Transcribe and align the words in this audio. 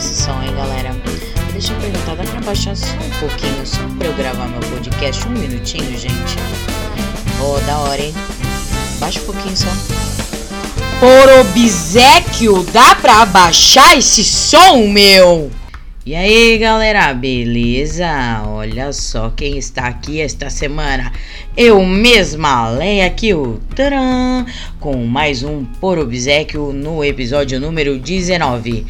esse 0.00 0.22
som, 0.22 0.42
hein, 0.42 0.54
galera? 0.56 0.96
Deixa 1.52 1.74
eu 1.74 1.78
perguntar, 1.78 2.14
dá 2.14 2.24
pra 2.24 2.40
baixar 2.40 2.74
só 2.74 2.86
um 2.94 3.20
pouquinho, 3.20 3.66
só 3.66 3.82
pra 3.98 4.08
eu 4.08 4.14
gravar 4.14 4.48
meu 4.48 4.60
podcast? 4.60 5.28
Um 5.28 5.32
minutinho, 5.32 5.98
gente. 5.98 6.36
Ó, 7.38 7.56
oh, 7.56 7.60
da 7.66 7.76
hora, 7.80 8.00
hein? 8.00 8.14
Baixa 8.98 9.20
um 9.20 9.24
pouquinho 9.24 9.54
só. 9.54 9.68
Por 10.98 11.40
obsequio, 11.40 12.62
dá 12.72 12.94
pra 12.94 13.22
abaixar 13.22 13.98
esse 13.98 14.24
som, 14.24 14.88
meu? 14.88 15.50
E 16.06 16.14
aí, 16.14 16.56
galera, 16.56 17.12
beleza? 17.12 18.08
Olha 18.46 18.94
só 18.94 19.28
quem 19.28 19.58
está 19.58 19.86
aqui 19.86 20.18
esta 20.18 20.48
semana. 20.48 21.12
Eu 21.54 21.84
mesma, 21.84 22.70
Leia 22.70 23.10
Kill, 23.10 23.60
taran, 23.76 24.46
com 24.78 25.04
mais 25.04 25.42
um 25.42 25.62
Por 25.62 25.98
Obsequio 25.98 26.72
no 26.72 27.04
episódio 27.04 27.60
número 27.60 27.98
19. 27.98 28.86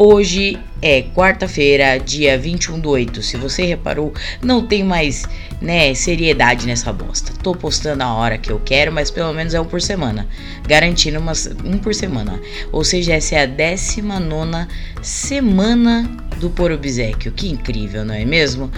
Hoje 0.00 0.56
é 0.80 1.02
quarta-feira, 1.02 1.98
dia 1.98 2.38
21 2.38 2.78
do 2.78 2.90
8. 2.90 3.20
Se 3.20 3.36
você 3.36 3.64
reparou, 3.64 4.14
não 4.40 4.64
tem 4.64 4.84
mais, 4.84 5.24
né, 5.60 5.92
seriedade 5.92 6.68
nessa 6.68 6.92
bosta. 6.92 7.32
Tô 7.42 7.52
postando 7.52 8.04
a 8.04 8.14
hora 8.14 8.38
que 8.38 8.48
eu 8.48 8.60
quero, 8.64 8.92
mas 8.92 9.10
pelo 9.10 9.32
menos 9.32 9.54
é 9.54 9.60
um 9.60 9.64
por 9.64 9.82
semana. 9.82 10.28
Garantindo 10.68 11.18
umas, 11.18 11.50
um 11.64 11.78
por 11.78 11.92
semana. 11.96 12.40
Ou 12.70 12.84
seja, 12.84 13.14
essa 13.14 13.34
é 13.34 13.42
a 13.42 13.46
19 13.46 14.68
semana 15.02 16.08
do 16.38 16.48
Por 16.48 16.70
Obsequio. 16.70 17.32
Que 17.32 17.48
incrível, 17.48 18.04
não 18.04 18.14
é 18.14 18.24
mesmo? 18.24 18.70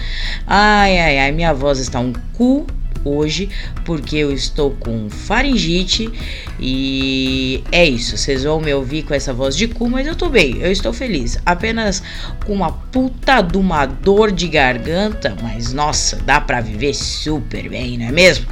Ai, 0.47 0.97
ai, 0.97 1.19
ai, 1.19 1.31
minha 1.31 1.53
voz 1.53 1.77
está 1.77 1.99
um 1.99 2.13
cu 2.33 2.65
hoje 3.03 3.49
porque 3.85 4.17
eu 4.17 4.31
estou 4.31 4.71
com 4.71 5.09
faringite 5.09 6.11
e 6.59 7.63
é 7.71 7.85
isso. 7.85 8.17
Vocês 8.17 8.43
vão 8.43 8.59
me 8.59 8.73
ouvir 8.73 9.03
com 9.03 9.13
essa 9.13 9.33
voz 9.33 9.55
de 9.55 9.67
cu, 9.67 9.89
mas 9.89 10.07
eu 10.07 10.15
tô 10.15 10.29
bem, 10.29 10.57
eu 10.57 10.71
estou 10.71 10.93
feliz. 10.93 11.37
Apenas 11.45 12.01
com 12.45 12.53
uma 12.53 12.71
puta 12.71 13.41
de 13.41 13.57
uma 13.57 13.85
dor 13.85 14.31
de 14.31 14.47
garganta, 14.47 15.35
mas 15.41 15.73
nossa, 15.73 16.17
dá 16.17 16.39
pra 16.39 16.61
viver 16.61 16.93
super 16.93 17.69
bem, 17.69 17.97
não 17.97 18.07
é 18.07 18.11
mesmo? 18.11 18.45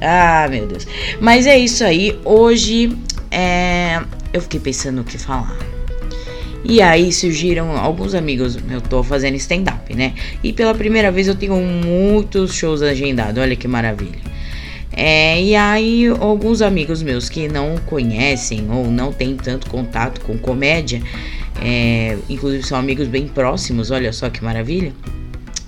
Ah, 0.00 0.46
meu 0.48 0.66
Deus. 0.66 0.86
Mas 1.20 1.46
é 1.46 1.56
isso 1.56 1.84
aí. 1.84 2.18
Hoje 2.24 2.96
é... 3.30 4.00
eu 4.32 4.40
fiquei 4.40 4.60
pensando 4.60 5.00
o 5.00 5.04
que 5.04 5.18
falar. 5.18 5.73
E 6.64 6.80
aí 6.80 7.12
surgiram 7.12 7.76
alguns 7.76 8.14
amigos, 8.14 8.58
eu 8.70 8.80
tô 8.80 9.02
fazendo 9.02 9.34
stand-up, 9.36 9.94
né? 9.94 10.14
E 10.42 10.50
pela 10.50 10.74
primeira 10.74 11.12
vez 11.12 11.28
eu 11.28 11.34
tenho 11.34 11.56
muitos 11.56 12.54
shows 12.54 12.80
agendados, 12.80 13.40
olha 13.42 13.54
que 13.54 13.68
maravilha. 13.68 14.18
É, 14.96 15.42
e 15.42 15.54
aí 15.54 16.06
alguns 16.06 16.62
amigos 16.62 17.02
meus 17.02 17.28
que 17.28 17.48
não 17.48 17.76
conhecem 17.78 18.66
ou 18.70 18.86
não 18.86 19.12
têm 19.12 19.36
tanto 19.36 19.68
contato 19.68 20.20
com 20.20 20.38
comédia, 20.38 21.02
é, 21.60 22.16
inclusive 22.30 22.62
são 22.62 22.78
amigos 22.78 23.08
bem 23.08 23.26
próximos, 23.26 23.90
olha 23.90 24.12
só 24.12 24.30
que 24.30 24.42
maravilha. 24.42 24.92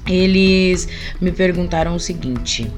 Eles 0.08 0.88
me 1.20 1.30
perguntaram 1.30 1.94
o 1.94 2.00
seguinte: 2.00 2.70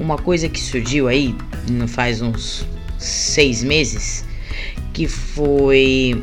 uma 0.00 0.16
coisa 0.16 0.48
que 0.48 0.58
surgiu 0.58 1.06
aí, 1.06 1.34
não 1.70 1.86
faz 1.86 2.20
uns 2.20 2.66
seis 2.98 3.62
meses, 3.62 4.24
que 4.92 5.06
foi 5.06 6.20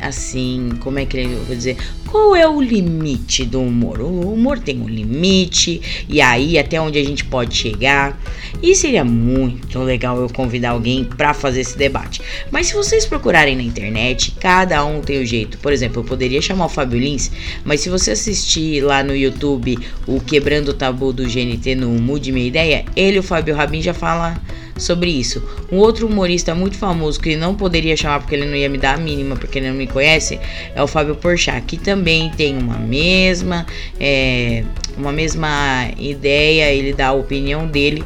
assim, 0.00 0.70
como 0.80 0.98
é 0.98 1.06
que 1.06 1.18
eu 1.18 1.44
vou 1.44 1.54
dizer? 1.56 1.76
Qual 2.06 2.36
é 2.36 2.48
o 2.48 2.60
limite 2.60 3.44
do 3.44 3.60
humor? 3.60 4.00
O 4.00 4.32
humor 4.32 4.58
tem 4.58 4.80
um 4.80 4.88
limite, 4.88 5.80
e 6.08 6.20
aí 6.20 6.58
até 6.58 6.80
onde 6.80 6.98
a 6.98 7.04
gente 7.04 7.24
pode 7.24 7.54
chegar. 7.54 8.18
E 8.62 8.74
seria 8.74 9.04
muito 9.04 9.78
legal 9.80 10.18
eu 10.20 10.28
convidar 10.28 10.70
alguém 10.70 11.04
para 11.04 11.34
fazer 11.34 11.60
esse 11.60 11.76
debate. 11.76 12.22
Mas 12.50 12.68
se 12.68 12.74
vocês 12.74 13.04
procurarem 13.04 13.56
na 13.56 13.62
internet, 13.62 14.32
cada 14.40 14.84
um 14.84 15.00
tem 15.00 15.18
o 15.18 15.22
um 15.22 15.26
jeito. 15.26 15.58
Por 15.58 15.72
exemplo, 15.72 16.00
eu 16.00 16.04
poderia 16.04 16.40
chamar 16.40 16.66
o 16.66 16.70
Fábio 16.70 16.98
Lins, 16.98 17.30
mas 17.64 17.80
se 17.80 17.90
você 17.90 18.12
assistir 18.12 18.82
lá 18.82 19.02
no 19.02 19.14
YouTube 19.14 19.78
o 20.06 20.20
Quebrando 20.20 20.70
o 20.70 20.74
Tabu 20.74 21.12
do 21.12 21.24
GNT 21.24 21.74
no 21.74 21.90
Mude 21.90 22.32
Minha 22.32 22.46
Ideia, 22.46 22.84
ele 22.94 23.18
o 23.18 23.22
Fábio 23.22 23.54
Rabin 23.54 23.82
já 23.82 23.92
fala 23.92 24.40
sobre 24.78 25.10
isso. 25.10 25.42
Um 25.70 25.76
outro 25.78 26.06
humorista 26.06 26.54
muito 26.54 26.76
famoso 26.76 27.20
que 27.20 27.36
não 27.36 27.54
poderia 27.54 27.96
chamar 27.96 28.20
porque 28.20 28.34
ele 28.34 28.46
não 28.46 28.54
ia 28.54 28.68
me 28.68 28.78
dar 28.78 28.94
a 28.94 28.98
mínima, 28.98 29.36
porque 29.36 29.58
ele 29.58 29.68
não 29.68 29.76
me 29.76 29.86
conhece, 29.86 30.38
é 30.74 30.82
o 30.82 30.86
Fábio 30.86 31.14
Porchat, 31.14 31.62
que 31.66 31.76
também 31.76 32.30
tem 32.30 32.56
uma 32.56 32.78
mesma, 32.78 33.66
é, 33.98 34.64
uma 34.96 35.12
mesma 35.12 35.90
ideia, 35.98 36.72
ele 36.72 36.92
dá 36.92 37.08
a 37.08 37.12
opinião 37.12 37.66
dele 37.66 38.04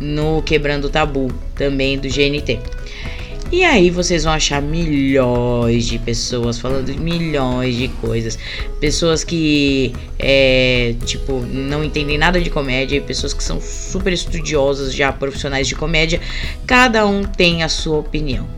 no 0.00 0.42
Quebrando 0.42 0.86
o 0.86 0.90
Tabu, 0.90 1.32
também 1.54 1.98
do 1.98 2.08
GNT. 2.08 2.58
E 3.52 3.62
aí 3.62 3.90
vocês 3.90 4.24
vão 4.24 4.32
achar 4.32 4.60
milhões 4.60 5.86
de 5.86 6.00
pessoas 6.00 6.58
falando 6.58 6.92
milhões 6.98 7.76
de 7.76 7.86
coisas. 7.88 8.36
Pessoas 8.80 9.22
que, 9.22 9.92
é, 10.18 10.96
tipo, 11.04 11.40
não 11.40 11.84
entendem 11.84 12.18
nada 12.18 12.40
de 12.40 12.50
comédia 12.50 12.96
e 12.96 13.00
pessoas 13.00 13.32
que 13.32 13.44
são 13.44 13.60
super 13.60 14.12
estudiosas, 14.12 14.92
já 14.92 15.12
profissionais 15.12 15.68
de 15.68 15.76
comédia. 15.76 16.20
Cada 16.66 17.06
um 17.06 17.22
tem 17.22 17.62
a 17.62 17.68
sua 17.68 17.98
opinião. 17.98 18.48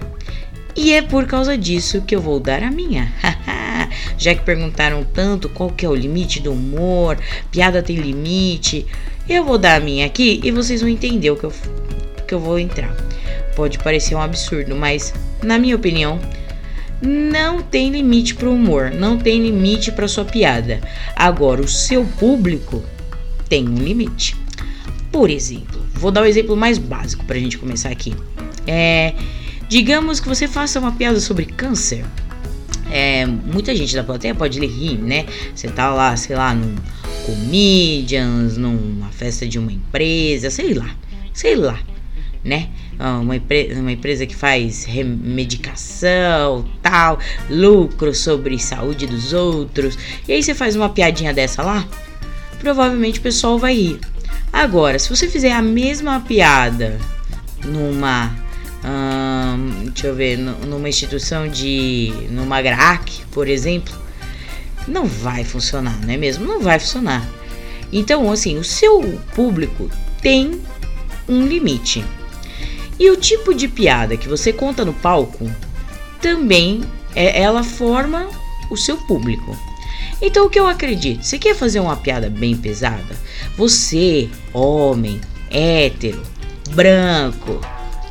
E 0.75 0.95
é 0.95 1.03
por 1.03 1.27
causa 1.27 1.59
disso 1.59 2.03
que 2.03 2.17
eu 2.17 2.21
vou 2.21 2.41
dar 2.41 2.63
a 2.63 2.71
minha. 2.71 3.13
já 4.17 4.35
que 4.35 4.43
perguntaram 4.43 5.05
tanto 5.05 5.51
qual 5.51 5.71
que 5.71 5.85
é 5.85 5.89
o 5.89 5.95
limite 5.95 6.41
do 6.41 6.53
humor, 6.53 7.19
piada 7.51 7.83
tem 7.83 7.97
limite, 7.97 8.87
eu 9.29 9.45
vou 9.45 9.59
dar 9.59 9.77
a 9.77 9.81
minha 9.81 10.07
aqui 10.07 10.41
e 10.43 10.51
vocês 10.51 10.81
vão 10.81 10.89
entender 10.89 11.31
o 11.31 11.37
que 11.37 11.45
eu, 11.45 11.53
que 12.27 12.35
eu 12.35 12.41
vou 12.41 12.59
entrar. 12.59 13.08
Pode 13.59 13.77
parecer 13.81 14.15
um 14.15 14.23
absurdo, 14.23 14.77
mas 14.77 15.13
na 15.43 15.59
minha 15.59 15.75
opinião, 15.75 16.21
não 17.03 17.61
tem 17.61 17.91
limite 17.91 18.37
para 18.37 18.49
o 18.49 18.55
humor, 18.55 18.93
não 18.93 19.19
tem 19.19 19.43
limite 19.43 19.91
para 19.91 20.07
sua 20.07 20.25
piada. 20.25 20.81
Agora, 21.17 21.61
o 21.61 21.67
seu 21.67 22.05
público 22.05 22.85
tem 23.49 23.69
um 23.69 23.75
limite. 23.75 24.37
Por 25.11 25.29
exemplo, 25.29 25.85
vou 25.93 26.13
dar 26.13 26.21
o 26.21 26.25
um 26.25 26.27
exemplo 26.29 26.57
mais 26.57 26.79
básico 26.79 27.25
para 27.25 27.35
a 27.35 27.41
gente 27.41 27.59
começar 27.59 27.89
aqui. 27.89 28.15
É, 28.65 29.15
digamos 29.69 30.21
que 30.21 30.29
você 30.29 30.47
faça 30.47 30.79
uma 30.79 30.93
piada 30.93 31.19
sobre 31.19 31.45
câncer. 31.45 32.05
É, 32.93 33.27
muita 33.27 33.75
gente 33.75 33.93
da 33.93 34.05
plateia 34.05 34.37
pode 34.37 34.65
rir, 34.65 34.99
né? 34.99 35.27
Você 35.53 35.67
tá 35.67 35.93
lá, 35.93 36.17
sei 36.17 36.37
lá, 36.37 36.55
num 36.55 36.77
comedians, 37.27 38.57
numa 38.57 39.09
festa 39.09 39.49
de 39.49 39.59
uma 39.59 39.73
empresa, 39.73 40.49
sei 40.49 40.75
lá, 40.75 40.95
sei 41.35 41.57
lá, 41.57 41.81
né? 42.45 42.69
Ah, 42.99 43.19
uma, 43.21 43.35
uma 43.77 43.93
empresa 43.93 44.27
que 44.27 44.35
faz 44.35 44.87
medicação, 45.05 46.65
tal, 46.83 47.19
lucro 47.49 48.13
sobre 48.13 48.59
saúde 48.59 49.07
dos 49.07 49.33
outros. 49.33 49.97
E 50.27 50.33
aí 50.33 50.43
você 50.43 50.53
faz 50.53 50.75
uma 50.75 50.89
piadinha 50.89 51.33
dessa 51.33 51.63
lá, 51.63 51.87
provavelmente 52.59 53.21
o 53.21 53.23
pessoal 53.23 53.59
vai 53.59 53.75
rir. 53.75 54.01
Agora, 54.53 54.99
se 54.99 55.09
você 55.09 55.29
fizer 55.29 55.53
a 55.53 55.63
mesma 55.63 56.21
piada 56.21 56.99
numa 57.65 58.35
hum, 58.85 59.85
deixa 59.93 60.09
eu 60.09 60.15
ver, 60.15 60.37
numa 60.37 60.89
instituição 60.89 61.47
de 61.47 62.13
numa 62.31 62.61
GRAC, 62.61 63.25
por 63.31 63.47
exemplo, 63.47 63.95
não 64.89 65.07
vai 65.07 65.45
funcionar, 65.45 65.99
não 66.05 66.13
é 66.13 66.17
mesmo? 66.17 66.47
Não 66.47 66.61
vai 66.61 66.79
funcionar. 66.79 67.29
Então, 67.93 68.31
assim, 68.31 68.59
o 68.59 68.65
seu 68.65 69.21
público 69.35 69.91
tem 70.21 70.61
um 71.29 71.47
limite. 71.47 72.05
E 72.99 73.11
o 73.11 73.17
tipo 73.17 73.55
de 73.55 73.69
piada 73.69 74.17
que 74.17 74.29
você 74.29 74.53
conta 74.53 74.85
no 74.85 74.93
palco 74.93 75.51
também 76.21 76.83
é, 77.15 77.41
ela 77.41 77.63
forma 77.63 78.29
o 78.71 78.77
seu 78.77 78.97
público. 78.97 79.57
Então 80.21 80.47
o 80.47 80.51
que 80.51 80.59
eu 80.59 80.67
acredito? 80.67 81.25
Você 81.25 81.39
quer 81.39 81.55
fazer 81.55 81.81
uma 81.81 81.97
piada 81.97 82.29
bem 82.29 82.57
pesada? 82.57 83.17
Você, 83.57 84.29
homem, 84.53 85.21
hétero, 85.51 86.23
branco, 86.71 87.61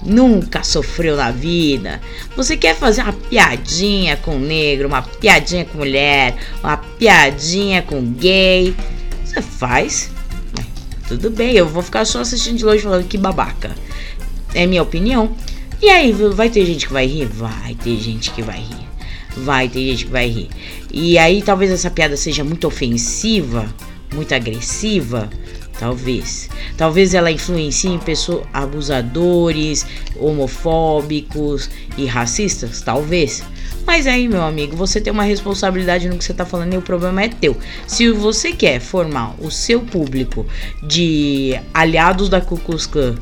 nunca 0.02 0.64
sofreu 0.64 1.18
na 1.18 1.32
vida. 1.32 2.02
Você 2.36 2.56
quer 2.56 2.76
fazer 2.76 3.02
uma 3.02 3.14
piadinha 3.14 4.16
com 4.16 4.40
negro, 4.40 4.88
uma 4.88 5.02
piadinha 5.02 5.66
com 5.66 5.80
mulher, 5.80 6.36
uma 6.64 6.78
piadinha 6.78 7.82
com 7.82 8.02
gay? 8.14 8.74
Você 9.26 9.42
faz. 9.42 10.12
Tudo 11.08 11.30
bem, 11.30 11.54
eu 11.56 11.68
vou 11.68 11.82
ficar 11.82 12.06
só 12.06 12.22
assistindo 12.22 12.58
de 12.58 12.66
longe 12.66 12.84
falando 12.84 13.08
que 13.08 13.18
babaca. 13.18 13.76
É 14.54 14.66
minha 14.66 14.84
opinião. 14.84 15.36
E 15.82 15.90
aí, 15.90 16.12
vai 16.12 16.50
ter 16.50 16.66
gente 16.66 16.88
que 16.88 16.94
vai 16.94 17.06
rir? 17.06 17.26
Vai 17.26 17.76
ter 17.76 17.98
gente 17.98 18.32
que 18.32 18.42
vai 18.42 18.60
rir. 18.60 18.88
Vai 19.38 19.70
ter 19.70 19.80
gente 19.80 20.06
que 20.06 20.12
vai 20.12 20.28
rir. 20.28 20.50
E 20.92 21.18
aí, 21.18 21.42
talvez 21.42 21.72
essa 21.72 21.92
piada 21.92 22.18
seja 22.18 22.44
muito 22.44 22.68
ofensiva, 22.68 23.68
muito 24.14 24.34
agressiva. 24.34 25.30
Talvez. 25.80 26.50
Talvez 26.76 27.14
ela 27.14 27.32
influencie 27.32 27.92
em 27.92 28.00
pessoas 28.00 28.44
abusadores, 28.52 29.86
homofóbicos 30.16 31.70
e 31.96 32.06
racistas. 32.06 32.82
Talvez. 32.82 33.44
Mas 33.86 34.06
aí, 34.06 34.28
meu 34.28 34.42
amigo, 34.42 34.76
você 34.76 35.00
tem 35.00 35.14
uma 35.14 35.24
responsabilidade 35.24 36.10
no 36.10 36.18
que 36.18 36.26
você 36.26 36.34
tá 36.34 36.46
falando 36.46 36.74
e 36.74 36.78
o 36.78 36.82
problema 36.82 37.22
é 37.22 37.30
teu. 37.30 37.56
Se 37.86 38.12
você 38.12 38.52
quer 38.52 38.82
formar 38.82 39.36
o 39.40 39.50
seu 39.50 39.80
público 39.80 40.46
de 40.84 41.58
aliados 41.74 42.28
da 42.28 42.42
Klan 42.42 43.16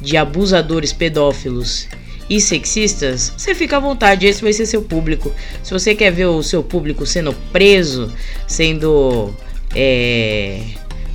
de 0.00 0.16
abusadores 0.16 0.92
pedófilos 0.92 1.88
e 2.28 2.40
sexistas, 2.40 3.32
você 3.36 3.54
fica 3.54 3.76
à 3.76 3.80
vontade, 3.80 4.26
esse 4.26 4.42
vai 4.42 4.52
ser 4.52 4.66
seu 4.66 4.82
público. 4.82 5.32
Se 5.62 5.72
você 5.72 5.94
quer 5.94 6.10
ver 6.10 6.26
o 6.26 6.42
seu 6.42 6.62
público 6.62 7.06
sendo 7.06 7.32
preso, 7.52 8.12
sendo. 8.46 9.32
É, 9.74 10.60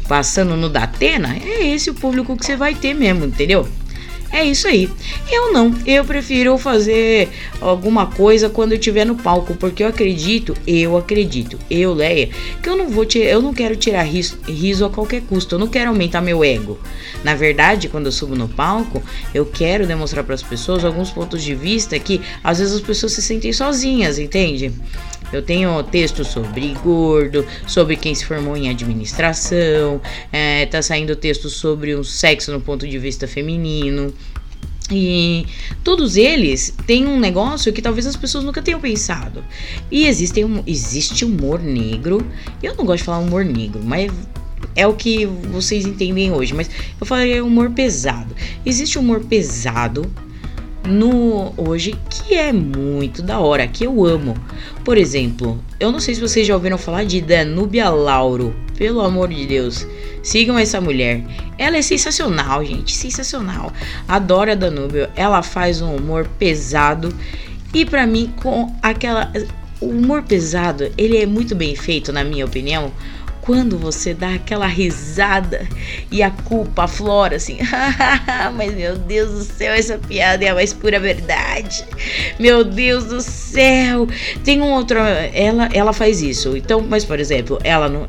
passando 0.07 0.57
no 0.57 0.69
Datena, 0.69 1.37
é 1.37 1.67
esse 1.67 1.89
o 1.89 1.93
público 1.93 2.35
que 2.35 2.45
você 2.45 2.57
vai 2.57 2.75
ter 2.75 2.93
mesmo, 2.93 3.25
entendeu? 3.25 3.65
É 4.31 4.43
isso 4.45 4.67
aí. 4.67 4.89
Eu 5.29 5.51
não, 5.51 5.75
eu 5.85 6.05
prefiro 6.05 6.57
fazer 6.57 7.29
alguma 7.59 8.05
coisa 8.05 8.49
quando 8.49 8.71
eu 8.71 8.77
estiver 8.77 9.05
no 9.05 9.15
palco, 9.15 9.55
porque 9.55 9.83
eu 9.83 9.87
acredito, 9.87 10.55
eu 10.65 10.95
acredito, 10.95 11.59
eu, 11.69 11.93
Leia, 11.93 12.29
que 12.61 12.69
eu 12.69 12.77
não 12.77 12.89
vou 12.89 13.05
eu 13.15 13.41
não 13.41 13.53
quero 13.53 13.75
tirar 13.75 14.03
riso, 14.03 14.37
riso 14.47 14.85
a 14.85 14.89
qualquer 14.89 15.21
custo, 15.23 15.55
eu 15.55 15.59
não 15.59 15.67
quero 15.67 15.89
aumentar 15.89 16.21
meu 16.21 16.43
ego. 16.43 16.79
Na 17.23 17.35
verdade, 17.35 17.89
quando 17.89 18.05
eu 18.05 18.11
subo 18.11 18.35
no 18.35 18.47
palco, 18.47 19.03
eu 19.33 19.45
quero 19.45 19.85
demonstrar 19.85 20.23
para 20.23 20.35
as 20.35 20.43
pessoas 20.43 20.85
alguns 20.85 21.09
pontos 21.09 21.43
de 21.43 21.53
vista 21.53 21.99
que 21.99 22.21
às 22.43 22.59
vezes 22.59 22.75
as 22.75 22.81
pessoas 22.81 23.11
se 23.11 23.21
sentem 23.21 23.51
sozinhas, 23.51 24.17
entende? 24.17 24.71
Eu 25.31 25.41
tenho 25.41 25.81
texto 25.83 26.23
sobre 26.25 26.73
gordo, 26.83 27.45
sobre 27.67 27.95
quem 27.95 28.13
se 28.13 28.25
formou 28.25 28.57
em 28.57 28.69
administração, 28.69 30.01
é, 30.31 30.65
tá 30.65 30.81
saindo 30.81 31.15
texto 31.15 31.49
sobre 31.49 31.95
o 31.95 32.03
sexo 32.03 32.51
no 32.51 32.61
ponto 32.61 32.87
de 32.87 32.97
vista 32.97 33.27
feminino. 33.27 34.13
E 34.91 35.45
todos 35.83 36.17
eles 36.17 36.75
têm 36.85 37.07
um 37.07 37.17
negócio 37.17 37.71
que 37.71 37.81
talvez 37.81 38.05
as 38.05 38.17
pessoas 38.17 38.43
nunca 38.43 38.61
tenham 38.61 38.79
pensado. 38.81 39.43
E 39.89 40.05
existe, 40.05 40.43
um, 40.43 40.61
existe 40.67 41.23
humor 41.23 41.61
negro. 41.61 42.25
Eu 42.61 42.75
não 42.75 42.85
gosto 42.85 42.99
de 42.99 43.03
falar 43.05 43.19
humor 43.19 43.45
negro, 43.45 43.81
mas 43.81 44.11
é 44.75 44.85
o 44.85 44.93
que 44.93 45.25
vocês 45.25 45.85
entendem 45.85 46.31
hoje. 46.31 46.53
Mas 46.53 46.69
eu 46.99 47.05
falei 47.05 47.39
humor 47.39 47.71
pesado. 47.71 48.35
Existe 48.65 48.99
humor 48.99 49.21
pesado 49.21 50.11
no 50.85 51.53
hoje 51.57 51.95
que 52.09 52.33
é 52.33 52.51
muito 52.51 53.21
da 53.21 53.39
hora, 53.39 53.67
que 53.67 53.85
eu 53.85 54.05
amo. 54.05 54.35
Por 54.83 54.97
exemplo, 54.97 55.63
eu 55.79 55.91
não 55.91 55.99
sei 55.99 56.15
se 56.15 56.21
vocês 56.21 56.47
já 56.47 56.53
ouviram 56.53 56.77
falar 56.77 57.03
de 57.05 57.21
Danúbia 57.21 57.89
Lauro. 57.89 58.55
Pelo 58.75 59.01
amor 59.01 59.29
de 59.29 59.45
Deus, 59.45 59.85
sigam 60.23 60.57
essa 60.57 60.81
mulher. 60.81 61.23
Ela 61.57 61.77
é 61.77 61.81
sensacional, 61.83 62.65
gente, 62.65 62.95
sensacional. 62.95 63.71
Adoro 64.07 64.51
a 64.51 64.55
Danúbia. 64.55 65.11
Ela 65.15 65.43
faz 65.43 65.81
um 65.81 65.95
humor 65.95 66.27
pesado 66.39 67.13
e 67.73 67.85
para 67.85 68.07
mim 68.07 68.33
com 68.41 68.75
aquela 68.81 69.31
o 69.81 69.87
humor 69.87 70.21
pesado, 70.21 70.91
ele 70.95 71.17
é 71.17 71.25
muito 71.25 71.55
bem 71.55 71.75
feito 71.75 72.13
na 72.13 72.23
minha 72.23 72.45
opinião 72.45 72.91
quando 73.41 73.77
você 73.77 74.13
dá 74.13 74.35
aquela 74.35 74.67
risada 74.67 75.67
e 76.11 76.21
a 76.21 76.29
culpa 76.29 76.83
aflora 76.83 77.35
assim, 77.35 77.57
mas 78.55 78.73
meu 78.73 78.97
Deus 78.97 79.31
do 79.31 79.43
céu, 79.43 79.73
essa 79.73 79.97
piada 79.97 80.45
é 80.45 80.49
a 80.49 80.53
mais 80.53 80.73
pura 80.73 80.99
verdade. 80.99 81.83
Meu 82.39 82.63
Deus 82.63 83.05
do 83.05 83.21
céu. 83.21 84.07
Tem 84.43 84.61
um 84.61 84.71
outro, 84.71 84.99
ela 84.99 85.69
ela 85.73 85.93
faz 85.93 86.21
isso. 86.21 86.55
Então, 86.55 86.81
mas 86.81 87.03
por 87.03 87.19
exemplo, 87.19 87.59
ela 87.63 87.89
não 87.89 88.07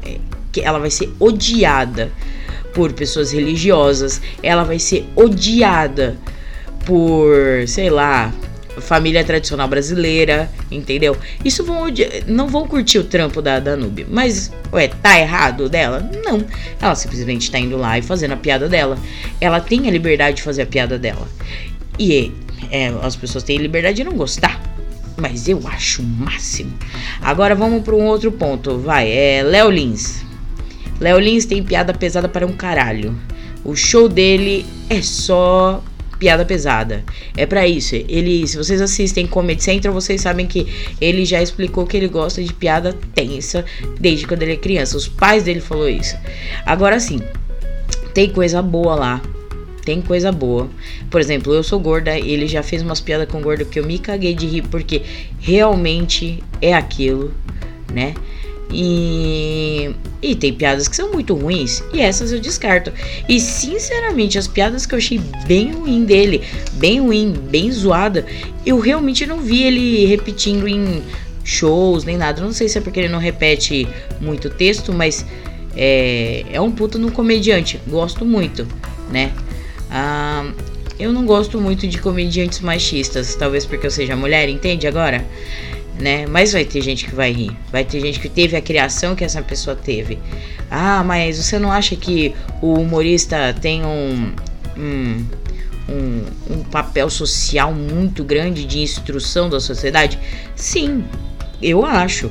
que 0.53 0.61
ela 0.61 0.79
vai 0.79 0.91
ser 0.91 1.11
odiada 1.19 2.13
por 2.75 2.93
pessoas 2.93 3.33
religiosas, 3.33 4.21
ela 4.43 4.65
vai 4.65 4.79
ser 4.79 5.07
odiada 5.17 6.17
por, 6.85 7.67
sei 7.67 7.91
lá, 7.91 8.33
família 8.81 9.23
tradicional 9.25 9.69
brasileira, 9.69 10.51
entendeu? 10.71 11.17
Isso 11.45 11.65
vão 11.65 11.87
não 12.27 12.49
vão 12.49 12.67
curtir 12.67 12.99
o 12.99 13.05
trampo 13.05 13.43
da 13.43 13.61
Danube, 13.61 14.07
mas 14.09 14.53
ué, 14.73 14.89
tá 14.89 15.19
errado 15.19 15.69
dela? 15.69 16.09
Não. 16.25 16.45
Ela 16.81 16.95
simplesmente 16.95 17.51
tá 17.51 17.59
indo 17.59 17.77
lá 17.77 17.99
e 17.99 18.03
fazendo 18.03 18.33
a 18.33 18.37
piada 18.37 18.69
dela. 18.69 18.99
Ela 19.41 19.61
tem 19.61 19.89
a 19.89 19.91
liberdade 19.91 20.37
de 20.37 20.43
fazer 20.43 20.63
a 20.63 20.67
piada 20.67 20.99
dela. 20.99 21.29
E 21.99 22.33
é, 22.71 22.93
as 23.03 23.17
pessoas 23.17 23.45
têm 23.45 23.59
liberdade 23.59 23.97
de 23.97 24.05
não 24.05 24.13
gostar. 24.13 24.61
Mas 25.17 25.47
eu 25.47 25.61
acho 25.67 26.03
o 26.03 26.05
máximo. 26.05 26.73
Agora 27.21 27.55
vamos 27.55 27.83
para 27.83 27.95
um 27.95 28.07
outro 28.07 28.33
ponto. 28.33 28.79
Vai, 28.79 29.11
é 29.11 29.43
Léo 29.43 29.71
Lins. 29.71 30.25
Léo 30.99 31.19
Lins 31.19 31.45
tem 31.45 31.63
piada 31.63 31.93
pesada 31.93 32.29
para 32.29 32.47
um 32.47 32.53
caralho. 32.53 33.15
O 33.65 33.77
show 33.77 34.09
dele 34.09 34.65
é 34.89 35.03
só 35.03 35.83
piada 36.23 36.45
pesada. 36.45 37.03
É 37.37 37.45
para 37.45 37.67
isso. 37.67 37.97
Ele, 37.97 38.47
se 38.47 38.57
vocês 38.57 38.81
assistem 38.81 39.27
Comedy 39.27 39.61
Central, 39.61 39.93
vocês 39.93 40.21
sabem 40.21 40.47
que 40.47 40.69
ele 41.01 41.25
já 41.25 41.43
explicou 41.43 41.85
que 41.85 41.97
ele 41.97 42.07
gosta 42.07 42.41
de 42.41 42.55
piada 42.55 42.97
tensa 43.13 43.65
desde 43.99 44.25
quando 44.25 44.45
ele 44.45 44.53
é 44.53 44.57
criança. 44.57 44.97
Os 44.97 45.09
pais 45.09 45.43
dele 45.43 45.61
falou 45.61 45.89
isso. 45.89 46.17
Agora 46.65 47.01
sim, 47.01 47.21
tem 48.15 48.31
coisa 48.31 48.63
boa 48.63 48.95
lá. 48.95 49.21
Tem 49.85 50.01
coisa 50.01 50.31
boa. 50.31 50.71
Por 51.11 51.21
exemplo, 51.21 51.53
eu 51.53 51.65
sou 51.65 51.81
gorda, 51.81 52.17
ele 52.17 52.47
já 52.47 52.63
fez 52.63 52.83
umas 52.83 53.01
piadas 53.01 53.29
com 53.29 53.43
gordo 53.43 53.65
que 53.65 53.81
eu 53.81 53.85
me 53.85 53.99
caguei 53.99 54.33
de 54.33 54.47
rir 54.47 54.63
porque 54.63 55.03
realmente 55.41 56.41
é 56.61 56.73
aquilo, 56.73 57.35
né? 57.93 58.15
E, 58.71 59.91
e 60.23 60.35
tem 60.35 60.53
piadas 60.55 60.89
que 60.89 60.97
são 60.97 61.13
muito 61.13 61.35
ruins 61.35 61.83
e 61.93 62.01
essas 62.01 62.33
eu 62.33 62.41
descarto. 62.41 62.93
E 63.29 63.39
sinceramente, 63.39 64.39
as 64.39 64.49
piadas 64.49 64.87
que 64.87 64.95
eu 64.95 64.99
achei 64.99 65.21
bem 65.47 65.73
ruim 65.73 66.05
dele, 66.05 66.43
bem 66.75 67.01
ruim, 67.01 67.33
bem 67.33 67.71
zoada, 67.71 68.25
eu 68.65 68.79
realmente 68.79 69.27
não 69.27 69.41
vi 69.41 69.63
ele 69.63 70.07
repetindo 70.07 70.67
em 70.67 71.03
shows 71.45 72.05
nem 72.05 72.17
nada. 72.17 72.41
Não 72.41 72.53
sei 72.53 72.69
se 72.69 72.79
é 72.79 72.81
porque 72.81 73.01
ele 73.01 73.09
não 73.09 73.19
repete 73.19 73.87
muito 74.21 74.49
texto, 74.49 74.93
mas 74.93 75.27
é, 75.77 76.45
é 76.53 76.61
um 76.61 76.71
puto 76.71 76.99
no 76.99 77.11
comediante. 77.11 77.81
Gosto 77.87 78.25
muito, 78.25 78.67
né? 79.11 79.33
Ah, 79.91 80.51
eu 80.99 81.13
não 81.13 81.27
gosto 81.27 81.61
muito 81.61 81.87
de 81.87 81.99
comediantes 81.99 82.61
machistas, 82.61 83.35
talvez 83.35 83.67
porque 83.67 83.87
eu 83.87 83.91
seja 83.91 84.15
mulher, 84.15 84.49
entende 84.49 84.87
agora? 84.87 85.27
Né? 85.99 86.27
Mas 86.27 86.53
vai 86.53 86.65
ter 86.65 86.81
gente 86.81 87.05
que 87.05 87.15
vai 87.15 87.33
rir. 87.33 87.57
Vai 87.71 87.85
ter 87.85 88.01
gente 88.01 88.19
que 88.21 88.29
teve 88.29 88.57
a 88.57 88.61
criação 88.61 89.15
que 89.15 89.25
essa 89.25 89.43
pessoa 89.43 89.77
teve. 89.77 90.19
Ah, 90.71 91.03
mas 91.05 91.37
você 91.37 91.59
não 91.59 91.71
acha 91.71 91.95
que 91.97 92.35
o 92.61 92.75
humorista 92.75 93.55
tem 93.61 93.85
um, 93.85 94.33
um, 94.77 95.25
um, 95.89 96.25
um 96.51 96.65
papel 96.65 97.11
social 97.11 97.73
muito 97.73 98.25
grande 98.25 98.65
de 98.65 98.81
instrução 98.81 99.51
da 99.51 99.61
sociedade? 99.61 100.19
Sim, 100.57 101.05
eu 101.61 101.85
acho. 101.85 102.31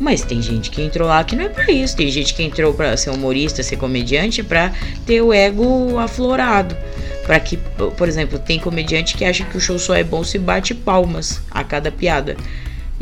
Mas 0.00 0.22
tem 0.22 0.42
gente 0.42 0.70
que 0.70 0.82
entrou 0.82 1.06
lá 1.06 1.22
que 1.22 1.36
não 1.36 1.44
é 1.44 1.48
para 1.48 1.70
isso. 1.70 1.96
Tem 1.96 2.08
gente 2.10 2.34
que 2.34 2.42
entrou 2.42 2.74
para 2.74 2.96
ser 2.96 3.10
humorista, 3.10 3.62
ser 3.62 3.76
comediante, 3.76 4.42
para 4.42 4.72
ter 5.06 5.20
o 5.20 5.32
ego 5.32 5.98
aflorado. 5.98 6.76
Para 7.24 7.38
que, 7.38 7.56
por 7.96 8.08
exemplo, 8.08 8.38
tem 8.38 8.58
comediante 8.58 9.16
que 9.16 9.24
acha 9.24 9.44
que 9.44 9.56
o 9.56 9.60
show 9.60 9.78
só 9.78 9.94
é 9.94 10.02
bom 10.02 10.24
se 10.24 10.38
bate 10.38 10.74
palmas 10.74 11.40
a 11.50 11.62
cada 11.62 11.92
piada. 11.92 12.36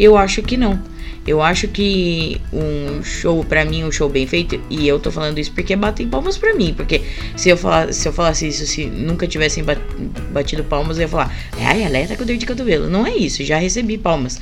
Eu 0.00 0.16
acho 0.16 0.42
que 0.42 0.56
não. 0.56 0.80
Eu 1.26 1.42
acho 1.42 1.68
que 1.68 2.40
um 2.50 3.04
show, 3.04 3.44
para 3.44 3.66
mim, 3.66 3.84
um 3.84 3.92
show 3.92 4.08
bem 4.08 4.26
feito, 4.26 4.58
e 4.70 4.88
eu 4.88 4.98
tô 4.98 5.10
falando 5.10 5.38
isso 5.38 5.52
porque 5.52 5.76
batem 5.76 6.08
palmas 6.08 6.38
para 6.38 6.54
mim, 6.54 6.72
porque 6.74 7.02
se 7.36 7.50
eu, 7.50 7.56
falar, 7.58 7.92
se 7.92 8.08
eu 8.08 8.12
falasse 8.12 8.48
isso, 8.48 8.66
se 8.66 8.86
nunca 8.86 9.26
tivessem 9.26 9.62
batido 10.32 10.64
palmas, 10.64 10.96
eu 10.96 11.02
ia 11.02 11.08
falar, 11.08 11.36
ai, 11.58 11.82
ela 11.82 12.06
tá 12.08 12.16
com 12.16 12.24
dor 12.24 12.38
de 12.38 12.46
cotovelo. 12.46 12.88
Não 12.88 13.06
é 13.06 13.14
isso, 13.14 13.44
já 13.44 13.58
recebi 13.58 13.98
palmas. 13.98 14.40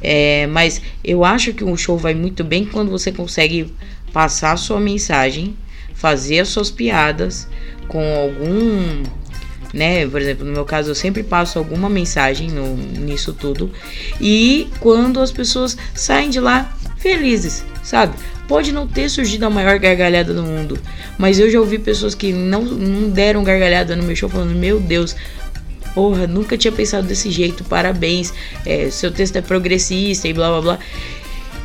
É, 0.00 0.46
mas 0.46 0.80
eu 1.04 1.22
acho 1.22 1.52
que 1.52 1.62
um 1.62 1.76
show 1.76 1.98
vai 1.98 2.14
muito 2.14 2.42
bem 2.42 2.64
quando 2.64 2.90
você 2.90 3.12
consegue 3.12 3.70
passar 4.10 4.52
a 4.52 4.56
sua 4.56 4.80
mensagem, 4.80 5.54
fazer 5.92 6.40
as 6.40 6.48
suas 6.48 6.70
piadas 6.70 7.46
com 7.88 8.02
algum 8.16 9.02
né? 9.74 10.06
Por 10.06 10.20
exemplo, 10.20 10.46
no 10.46 10.52
meu 10.52 10.64
caso, 10.64 10.90
eu 10.90 10.94
sempre 10.94 11.22
passo 11.22 11.58
alguma 11.58 11.90
mensagem 11.90 12.48
no, 12.48 12.76
nisso 12.76 13.32
tudo. 13.32 13.70
E 14.20 14.68
quando 14.78 15.20
as 15.20 15.32
pessoas 15.32 15.76
saem 15.94 16.30
de 16.30 16.38
lá 16.38 16.72
felizes, 16.96 17.64
sabe? 17.82 18.14
Pode 18.46 18.72
não 18.72 18.86
ter 18.86 19.08
surgido 19.08 19.44
a 19.44 19.50
maior 19.50 19.78
gargalhada 19.78 20.32
do 20.32 20.42
mundo, 20.42 20.78
mas 21.18 21.38
eu 21.38 21.50
já 21.50 21.58
ouvi 21.58 21.78
pessoas 21.78 22.14
que 22.14 22.32
não, 22.32 22.62
não 22.62 23.10
deram 23.10 23.42
gargalhada 23.42 23.96
no 23.96 24.04
meu 24.04 24.14
show 24.14 24.28
falando: 24.28 24.54
Meu 24.54 24.78
Deus, 24.78 25.16
porra, 25.94 26.26
nunca 26.26 26.56
tinha 26.56 26.72
pensado 26.72 27.06
desse 27.06 27.30
jeito, 27.30 27.64
parabéns, 27.64 28.32
é, 28.64 28.90
seu 28.90 29.10
texto 29.10 29.36
é 29.36 29.42
progressista 29.42 30.28
e 30.28 30.32
blá 30.32 30.48
blá 30.48 30.60
blá. 30.60 30.78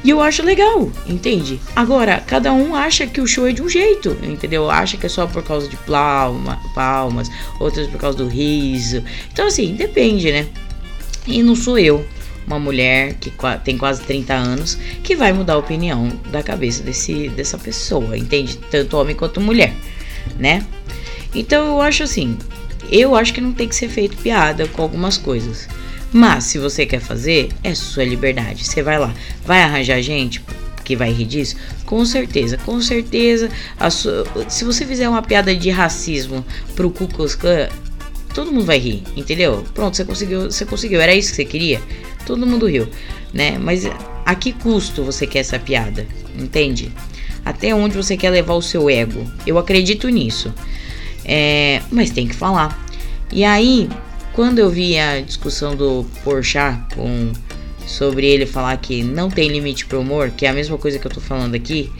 E 0.03 0.09
eu 0.09 0.21
acho 0.21 0.43
legal, 0.43 0.89
entende? 1.05 1.59
Agora, 1.75 2.23
cada 2.25 2.53
um 2.53 2.73
acha 2.73 3.05
que 3.05 3.19
o 3.19 3.27
show 3.27 3.47
é 3.47 3.51
de 3.51 3.61
um 3.61 3.67
jeito, 3.67 4.17
entendeu? 4.23 4.71
Acha 4.71 4.95
que 4.95 5.05
é 5.05 5.09
só 5.09 5.27
por 5.27 5.43
causa 5.43 5.67
de 5.67 5.75
palma, 5.77 6.57
palmas, 6.73 7.29
outras 7.59 7.87
por 7.87 7.99
causa 7.99 8.17
do 8.17 8.27
riso. 8.27 9.03
Então, 9.31 9.47
assim, 9.47 9.73
depende, 9.73 10.31
né? 10.31 10.47
E 11.27 11.43
não 11.43 11.53
sou 11.53 11.77
eu, 11.77 12.05
uma 12.47 12.57
mulher 12.57 13.15
que 13.15 13.31
tem 13.63 13.77
quase 13.77 14.01
30 14.03 14.33
anos, 14.33 14.75
que 15.03 15.15
vai 15.15 15.33
mudar 15.33 15.53
a 15.53 15.57
opinião 15.57 16.09
da 16.31 16.41
cabeça 16.41 16.81
desse, 16.81 17.29
dessa 17.29 17.57
pessoa, 17.57 18.17
entende? 18.17 18.57
Tanto 18.71 18.97
homem 18.97 19.15
quanto 19.15 19.41
mulher, 19.41 19.73
né? 20.37 20.65
Então 21.35 21.67
eu 21.67 21.81
acho 21.81 22.03
assim, 22.03 22.37
eu 22.91 23.15
acho 23.15 23.33
que 23.33 23.41
não 23.41 23.53
tem 23.53 23.67
que 23.67 23.75
ser 23.75 23.89
feito 23.89 24.17
piada 24.17 24.65
com 24.67 24.81
algumas 24.81 25.17
coisas. 25.17 25.67
Mas 26.11 26.45
se 26.45 26.57
você 26.57 26.85
quer 26.85 26.99
fazer, 26.99 27.49
é 27.63 27.75
sua 27.75 28.03
liberdade. 28.03 28.65
Você 28.65 28.81
vai 28.81 28.97
lá, 28.97 29.13
vai 29.45 29.61
arranjar 29.61 30.01
gente 30.01 30.43
que 30.83 30.95
vai 30.95 31.11
rir 31.11 31.25
disso? 31.25 31.55
Com 31.85 32.03
certeza, 32.03 32.57
com 32.57 32.81
certeza. 32.81 33.49
Sua, 33.91 34.25
se 34.47 34.65
você 34.65 34.85
fizer 34.85 35.07
uma 35.07 35.21
piada 35.21 35.55
de 35.55 35.69
racismo 35.69 36.43
pro 36.75 36.89
Ku 36.89 37.07
Klux 37.07 37.35
Klan, 37.35 37.69
todo 38.33 38.51
mundo 38.51 38.65
vai 38.65 38.79
rir, 38.79 39.03
entendeu? 39.15 39.63
Pronto, 39.73 39.95
você 39.95 40.03
conseguiu, 40.03 40.51
você 40.51 40.65
conseguiu, 40.65 40.99
era 40.99 41.13
isso 41.13 41.29
que 41.29 41.35
você 41.35 41.45
queria? 41.45 41.81
Todo 42.25 42.45
mundo 42.45 42.65
riu, 42.65 42.87
né? 43.31 43.57
Mas 43.59 43.83
a 44.25 44.35
que 44.35 44.51
custo 44.51 45.03
você 45.03 45.27
quer 45.27 45.39
essa 45.39 45.59
piada? 45.59 46.07
Entende? 46.37 46.91
Até 47.45 47.73
onde 47.73 47.95
você 47.95 48.17
quer 48.17 48.31
levar 48.31 48.53
o 48.53 48.61
seu 48.61 48.89
ego? 48.89 49.25
Eu 49.45 49.57
acredito 49.57 50.09
nisso. 50.09 50.53
É, 51.23 51.81
mas 51.91 52.09
tem 52.09 52.27
que 52.27 52.35
falar. 52.35 52.83
E 53.31 53.43
aí, 53.43 53.87
quando 54.39 54.59
eu 54.59 54.69
vi 54.69 54.97
a 54.97 55.19
discussão 55.19 55.75
do 55.75 56.05
Porchat 56.23 56.95
com 56.95 57.33
sobre 57.85 58.25
ele 58.25 58.45
falar 58.45 58.77
que 58.77 59.03
não 59.03 59.29
tem 59.29 59.49
limite 59.49 59.85
pro 59.85 59.99
humor, 59.99 60.29
que 60.29 60.45
é 60.45 60.49
a 60.49 60.53
mesma 60.53 60.77
coisa 60.77 60.97
que 60.97 61.05
eu 61.05 61.11
tô 61.11 61.19
falando 61.19 61.55
aqui, 61.55 61.91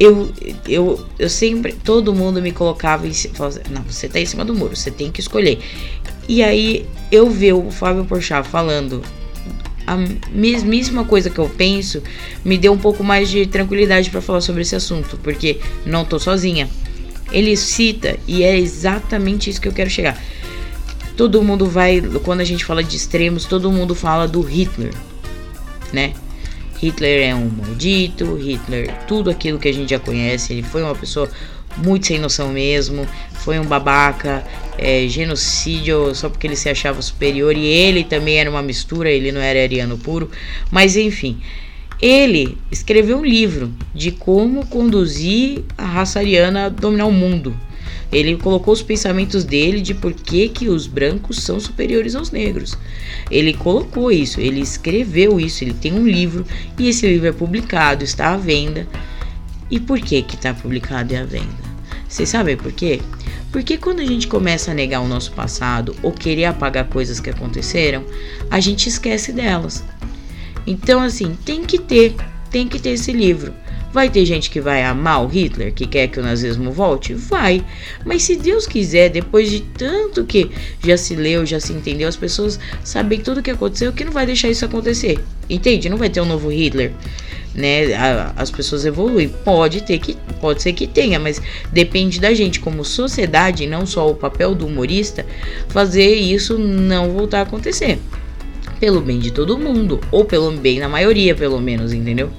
eu, 0.00 0.32
eu, 0.66 1.06
eu 1.16 1.30
sempre, 1.30 1.72
todo 1.72 2.12
mundo 2.12 2.42
me 2.42 2.50
colocava 2.50 3.06
em 3.06 3.12
falava, 3.12 3.62
não, 3.70 3.84
você 3.84 4.08
tá 4.08 4.18
em 4.18 4.26
cima 4.26 4.44
do 4.44 4.52
muro, 4.52 4.74
você 4.74 4.90
tem 4.90 5.12
que 5.12 5.20
escolher. 5.20 5.60
E 6.28 6.42
aí 6.42 6.88
eu 7.08 7.30
ver 7.30 7.52
o 7.52 7.70
Fábio 7.70 8.04
Porchat 8.04 8.48
falando 8.48 9.00
a 9.86 9.96
mesmíssima 10.32 11.04
coisa 11.04 11.30
que 11.30 11.38
eu 11.38 11.48
penso, 11.48 12.02
me 12.44 12.58
deu 12.58 12.72
um 12.72 12.78
pouco 12.78 13.04
mais 13.04 13.30
de 13.30 13.46
tranquilidade 13.46 14.10
para 14.10 14.20
falar 14.20 14.40
sobre 14.40 14.62
esse 14.62 14.74
assunto, 14.74 15.16
porque 15.22 15.60
não 15.86 16.04
tô 16.04 16.18
sozinha. 16.18 16.68
Ele 17.30 17.56
cita 17.56 18.18
e 18.26 18.42
é 18.42 18.58
exatamente 18.58 19.48
isso 19.48 19.60
que 19.60 19.68
eu 19.68 19.72
quero 19.72 19.88
chegar. 19.88 20.20
Todo 21.16 21.42
mundo 21.42 21.66
vai, 21.66 22.00
quando 22.24 22.40
a 22.40 22.44
gente 22.44 22.64
fala 22.64 22.82
de 22.82 22.96
extremos, 22.96 23.44
todo 23.44 23.70
mundo 23.70 23.94
fala 23.94 24.26
do 24.26 24.40
Hitler, 24.40 24.92
né? 25.92 26.12
Hitler 26.80 27.28
é 27.28 27.34
um 27.34 27.48
maldito, 27.48 28.34
Hitler, 28.34 28.92
tudo 29.06 29.30
aquilo 29.30 29.58
que 29.58 29.68
a 29.68 29.72
gente 29.72 29.90
já 29.90 29.98
conhece. 29.98 30.52
Ele 30.52 30.62
foi 30.62 30.82
uma 30.82 30.94
pessoa 30.94 31.28
muito 31.76 32.06
sem 32.06 32.18
noção 32.18 32.48
mesmo, 32.50 33.06
foi 33.32 33.58
um 33.58 33.64
babaca, 33.64 34.44
é, 34.78 35.06
genocídio 35.08 36.14
só 36.14 36.28
porque 36.28 36.46
ele 36.46 36.56
se 36.56 36.68
achava 36.68 37.00
superior 37.00 37.56
e 37.56 37.64
ele 37.64 38.04
também 38.04 38.38
era 38.38 38.50
uma 38.50 38.62
mistura, 38.62 39.10
ele 39.10 39.32
não 39.32 39.40
era 39.40 39.62
ariano 39.62 39.98
puro, 39.98 40.30
mas 40.70 40.96
enfim. 40.96 41.40
Ele 42.02 42.58
escreveu 42.70 43.18
um 43.18 43.24
livro 43.24 43.72
de 43.94 44.10
como 44.10 44.66
conduzir 44.66 45.62
a 45.78 45.86
raça 45.86 46.18
ariana 46.18 46.66
a 46.66 46.68
dominar 46.68 47.06
o 47.06 47.12
mundo. 47.12 47.56
Ele 48.14 48.36
colocou 48.36 48.72
os 48.72 48.80
pensamentos 48.80 49.42
dele 49.42 49.80
de 49.80 49.92
por 49.92 50.12
que, 50.14 50.48
que 50.48 50.68
os 50.68 50.86
brancos 50.86 51.42
são 51.42 51.58
superiores 51.58 52.14
aos 52.14 52.30
negros. 52.30 52.78
Ele 53.28 53.52
colocou 53.52 54.12
isso, 54.12 54.40
ele 54.40 54.60
escreveu 54.60 55.40
isso, 55.40 55.64
ele 55.64 55.74
tem 55.74 55.92
um 55.92 56.06
livro 56.06 56.46
e 56.78 56.88
esse 56.88 57.06
livro 57.08 57.26
é 57.26 57.32
publicado, 57.32 58.04
está 58.04 58.32
à 58.32 58.36
venda. 58.36 58.86
E 59.68 59.80
por 59.80 59.98
que 59.98 60.22
que 60.22 60.36
está 60.36 60.54
publicado 60.54 61.12
e 61.12 61.16
à 61.16 61.24
venda? 61.24 61.64
Vocês 62.08 62.28
sabem 62.28 62.56
por 62.56 62.70
quê? 62.70 63.00
Porque 63.50 63.76
quando 63.76 63.98
a 63.98 64.06
gente 64.06 64.28
começa 64.28 64.70
a 64.70 64.74
negar 64.74 65.00
o 65.00 65.08
nosso 65.08 65.32
passado 65.32 65.96
ou 66.00 66.12
querer 66.12 66.44
apagar 66.44 66.86
coisas 66.86 67.18
que 67.18 67.30
aconteceram, 67.30 68.04
a 68.48 68.60
gente 68.60 68.88
esquece 68.88 69.32
delas. 69.32 69.82
Então, 70.64 71.00
assim, 71.00 71.36
tem 71.44 71.64
que 71.64 71.80
ter, 71.80 72.14
tem 72.48 72.68
que 72.68 72.78
ter 72.78 72.90
esse 72.90 73.10
livro. 73.10 73.52
Vai 73.94 74.10
ter 74.10 74.26
gente 74.26 74.50
que 74.50 74.60
vai 74.60 74.82
amar 74.82 75.22
o 75.22 75.28
Hitler, 75.28 75.72
que 75.72 75.86
quer 75.86 76.08
que 76.08 76.18
o 76.18 76.22
nazismo 76.22 76.72
volte? 76.72 77.14
Vai. 77.14 77.64
Mas 78.04 78.24
se 78.24 78.34
Deus 78.34 78.66
quiser, 78.66 79.08
depois 79.08 79.48
de 79.48 79.60
tanto 79.60 80.24
que 80.24 80.50
já 80.84 80.96
se 80.96 81.14
leu, 81.14 81.46
já 81.46 81.60
se 81.60 81.72
entendeu, 81.72 82.08
as 82.08 82.16
pessoas 82.16 82.58
sabem 82.82 83.20
tudo 83.20 83.38
o 83.38 83.42
que 83.42 83.52
aconteceu, 83.52 83.92
que 83.92 84.04
não 84.04 84.10
vai 84.10 84.26
deixar 84.26 84.48
isso 84.48 84.64
acontecer. 84.64 85.20
Entende? 85.48 85.88
Não 85.88 85.96
vai 85.96 86.10
ter 86.10 86.20
um 86.20 86.24
novo 86.24 86.48
Hitler. 86.48 86.90
Né, 87.54 87.94
as 88.34 88.50
pessoas 88.50 88.84
evoluem. 88.84 89.28
Pode 89.28 89.84
ter 89.84 90.00
que, 90.00 90.16
pode 90.40 90.60
ser 90.60 90.72
que 90.72 90.88
tenha, 90.88 91.20
mas 91.20 91.40
depende 91.72 92.18
da 92.18 92.34
gente 92.34 92.58
como 92.58 92.84
sociedade, 92.84 93.64
não 93.64 93.86
só 93.86 94.10
o 94.10 94.16
papel 94.16 94.56
do 94.56 94.66
humorista, 94.66 95.24
fazer 95.68 96.16
isso 96.16 96.58
não 96.58 97.12
voltar 97.12 97.38
a 97.38 97.42
acontecer. 97.42 98.00
Pelo 98.80 99.00
bem 99.00 99.20
de 99.20 99.30
todo 99.30 99.56
mundo, 99.56 100.00
ou 100.10 100.24
pelo 100.24 100.50
bem 100.50 100.80
da 100.80 100.88
maioria, 100.88 101.32
pelo 101.32 101.60
menos, 101.60 101.92
entendeu? 101.92 102.32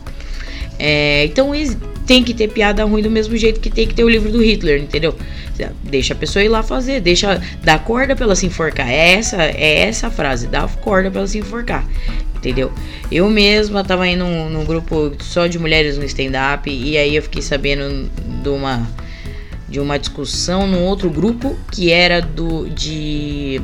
É, 0.77 1.25
então 1.25 1.51
tem 2.05 2.23
que 2.23 2.33
ter 2.33 2.49
piada 2.49 2.83
ruim 2.85 3.01
do 3.01 3.09
mesmo 3.09 3.35
jeito 3.35 3.59
que 3.59 3.69
tem 3.69 3.87
que 3.87 3.93
ter 3.93 4.03
o 4.03 4.09
livro 4.09 4.31
do 4.31 4.43
Hitler, 4.43 4.81
entendeu? 4.81 5.15
Deixa 5.83 6.13
a 6.13 6.17
pessoa 6.17 6.43
ir 6.43 6.49
lá 6.49 6.61
fazer, 6.61 7.01
deixa 7.01 7.41
dar 7.63 7.83
corda 7.83 8.15
pra 8.15 8.25
ela 8.25 8.35
se 8.35 8.45
enforcar. 8.45 8.89
É 8.89 9.13
essa, 9.13 9.41
é 9.41 9.81
essa 9.81 10.07
a 10.07 10.11
frase, 10.11 10.47
dá 10.47 10.67
corda 10.67 11.09
pra 11.09 11.21
ela 11.21 11.27
se 11.27 11.37
enforcar. 11.37 11.87
Entendeu? 12.35 12.71
Eu 13.11 13.27
mesma 13.29 13.83
tava 13.83 14.07
indo 14.07 14.23
num, 14.23 14.49
num 14.49 14.65
grupo 14.65 15.13
só 15.19 15.47
de 15.47 15.57
mulheres 15.57 15.97
no 15.97 16.05
stand-up 16.05 16.69
e 16.69 16.95
aí 16.95 17.15
eu 17.15 17.23
fiquei 17.23 17.41
sabendo 17.41 18.09
de 18.43 18.49
uma 18.49 18.87
de 19.67 19.79
uma 19.79 19.97
discussão 19.97 20.67
num 20.67 20.83
outro 20.83 21.09
grupo 21.09 21.57
que 21.71 21.91
era 21.91 22.21
do 22.21 22.69
de 22.69 23.59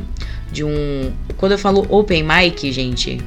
de 0.50 0.64
um 0.64 1.12
quando 1.36 1.52
eu 1.52 1.58
falo 1.58 1.86
open 1.88 2.24
mic, 2.24 2.72
gente, 2.72 3.20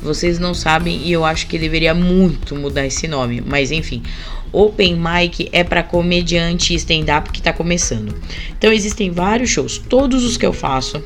vocês 0.00 0.38
não 0.38 0.54
sabem 0.54 1.02
e 1.02 1.12
eu 1.12 1.24
acho 1.24 1.46
que 1.46 1.58
deveria 1.58 1.94
muito 1.94 2.54
mudar 2.54 2.86
esse 2.86 3.08
nome, 3.08 3.40
mas 3.40 3.70
enfim. 3.70 4.02
Open 4.52 4.96
Mic 4.96 5.48
é 5.52 5.62
para 5.62 5.82
comediante 5.82 6.74
stand-up 6.74 7.30
que 7.30 7.38
está 7.38 7.52
começando. 7.52 8.14
Então 8.56 8.72
existem 8.72 9.10
vários 9.10 9.50
shows, 9.50 9.78
todos 9.78 10.24
os 10.24 10.36
que 10.36 10.46
eu 10.46 10.52
faço 10.52 11.02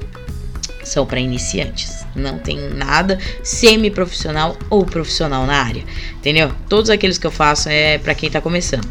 são 0.84 1.06
para 1.06 1.20
iniciantes. 1.20 2.04
Não 2.14 2.38
tem 2.38 2.58
nada 2.70 3.18
semi-profissional 3.42 4.56
ou 4.68 4.84
profissional 4.84 5.46
na 5.46 5.62
área, 5.62 5.84
entendeu? 6.14 6.52
Todos 6.68 6.90
aqueles 6.90 7.18
que 7.18 7.26
eu 7.26 7.30
faço 7.30 7.68
é 7.68 7.98
para 7.98 8.14
quem 8.14 8.26
está 8.26 8.40
começando. 8.40 8.88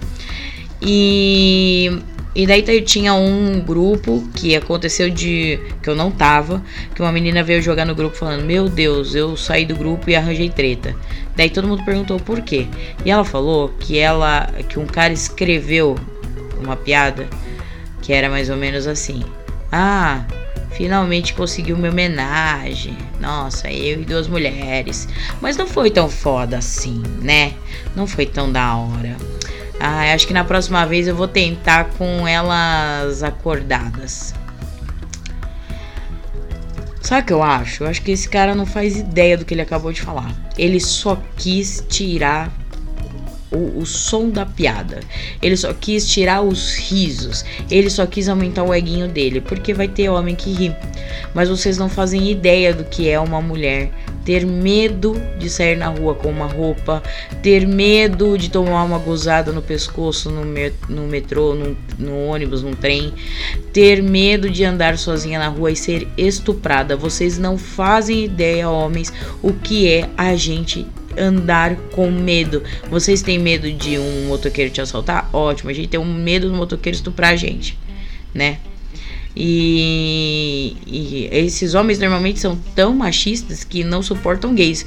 E 0.81 1.99
e 2.33 2.47
daí 2.47 2.81
tinha 2.81 3.13
um 3.13 3.59
grupo 3.59 4.25
que 4.33 4.55
aconteceu 4.55 5.09
de. 5.09 5.59
que 5.83 5.89
eu 5.89 5.95
não 5.95 6.09
tava. 6.09 6.63
Que 6.95 7.01
uma 7.01 7.11
menina 7.11 7.43
veio 7.43 7.61
jogar 7.61 7.85
no 7.85 7.93
grupo 7.93 8.15
falando: 8.15 8.45
Meu 8.45 8.69
Deus, 8.69 9.13
eu 9.13 9.35
saí 9.35 9.65
do 9.65 9.75
grupo 9.75 10.09
e 10.09 10.15
arranjei 10.15 10.49
treta. 10.49 10.95
Daí 11.35 11.49
todo 11.49 11.67
mundo 11.67 11.83
perguntou 11.83 12.19
por 12.19 12.41
quê. 12.41 12.67
E 13.03 13.11
ela 13.11 13.25
falou 13.25 13.69
que 13.79 13.97
ela. 13.97 14.47
que 14.69 14.79
um 14.79 14.85
cara 14.85 15.11
escreveu 15.11 15.97
uma 16.63 16.77
piada 16.77 17.27
que 18.01 18.13
era 18.13 18.29
mais 18.29 18.49
ou 18.49 18.55
menos 18.55 18.87
assim: 18.87 19.23
Ah, 19.69 20.25
finalmente 20.71 21.33
conseguiu 21.33 21.75
minha 21.75 21.91
homenagem. 21.91 22.97
Nossa, 23.19 23.69
eu 23.69 24.01
e 24.01 24.05
duas 24.05 24.29
mulheres. 24.29 25.05
Mas 25.41 25.57
não 25.57 25.67
foi 25.67 25.91
tão 25.91 26.09
foda 26.09 26.59
assim, 26.59 27.03
né? 27.21 27.55
Não 27.93 28.07
foi 28.07 28.25
tão 28.25 28.49
da 28.49 28.73
hora. 28.77 29.17
Ah, 29.83 30.13
acho 30.13 30.27
que 30.27 30.33
na 30.33 30.43
próxima 30.43 30.85
vez 30.85 31.07
eu 31.07 31.15
vou 31.15 31.27
tentar 31.27 31.85
com 31.97 32.27
elas 32.27 33.23
acordadas. 33.23 34.35
Sabe 37.01 37.23
o 37.23 37.25
que 37.25 37.33
eu 37.33 37.41
acho? 37.41 37.83
Eu 37.83 37.87
acho 37.87 38.03
que 38.03 38.11
esse 38.11 38.29
cara 38.29 38.53
não 38.53 38.67
faz 38.67 38.95
ideia 38.95 39.35
do 39.35 39.43
que 39.43 39.55
ele 39.55 39.61
acabou 39.61 39.91
de 39.91 39.99
falar. 39.99 40.31
Ele 40.55 40.79
só 40.79 41.19
quis 41.35 41.83
tirar 41.89 42.51
o, 43.51 43.79
o, 43.79 43.85
som 43.85 44.29
da 44.29 44.45
piada. 44.45 45.01
Ele 45.41 45.57
só 45.57 45.73
quis 45.73 46.07
tirar 46.07 46.41
os 46.41 46.75
risos. 46.75 47.43
Ele 47.69 47.89
só 47.89 48.05
quis 48.05 48.29
aumentar 48.29 48.63
o 48.63 48.73
eguinho 48.73 49.07
dele. 49.07 49.41
Porque 49.41 49.73
vai 49.73 49.87
ter 49.87 50.09
homem 50.09 50.35
que 50.35 50.51
ri. 50.51 50.75
Mas 51.33 51.49
vocês 51.49 51.77
não 51.77 51.89
fazem 51.89 52.31
ideia 52.31 52.73
do 52.73 52.85
que 52.85 53.09
é 53.09 53.19
uma 53.19 53.41
mulher 53.41 53.91
ter 54.23 54.45
medo 54.45 55.19
de 55.39 55.49
sair 55.49 55.75
na 55.75 55.87
rua 55.87 56.15
com 56.15 56.29
uma 56.29 56.45
roupa, 56.45 57.01
ter 57.41 57.67
medo 57.67 58.37
de 58.37 58.49
tomar 58.49 58.83
uma 58.83 58.99
gozada 58.99 59.51
no 59.51 59.61
pescoço 59.61 60.29
no, 60.29 60.43
no 60.89 61.07
metrô, 61.07 61.55
no, 61.55 61.75
no 61.97 62.25
ônibus, 62.25 62.61
no 62.63 62.75
trem, 62.75 63.13
ter 63.73 64.01
medo 64.01 64.49
de 64.49 64.63
andar 64.63 64.97
sozinha 64.97 65.39
na 65.39 65.47
rua 65.47 65.71
e 65.71 65.75
ser 65.75 66.07
estuprada. 66.17 66.95
Vocês 66.95 67.37
não 67.37 67.57
fazem 67.57 68.23
ideia, 68.23 68.69
homens, 68.69 69.11
o 69.41 69.53
que 69.53 69.91
é 69.91 70.09
a 70.15 70.35
gente 70.35 70.85
andar 71.17 71.75
com 71.91 72.09
medo. 72.09 72.63
Vocês 72.89 73.21
têm 73.21 73.39
medo 73.39 73.71
de 73.71 73.97
um 73.97 74.27
motoqueiro 74.27 74.71
te 74.71 74.81
assaltar? 74.81 75.29
Ótimo, 75.33 75.69
a 75.69 75.73
gente 75.73 75.87
tem 75.87 75.99
um 75.99 76.13
medo 76.13 76.49
do 76.49 76.55
motoqueiro 76.55 76.95
estuprar 76.95 77.33
a 77.33 77.35
gente, 77.35 77.77
né? 78.33 78.59
E, 79.35 80.75
e, 80.85 81.29
esses 81.31 81.73
homens 81.73 81.99
normalmente 81.99 82.39
são 82.39 82.57
tão 82.75 82.93
machistas 82.93 83.63
que 83.63 83.83
não 83.83 84.03
suportam 84.03 84.53
gays. 84.53 84.85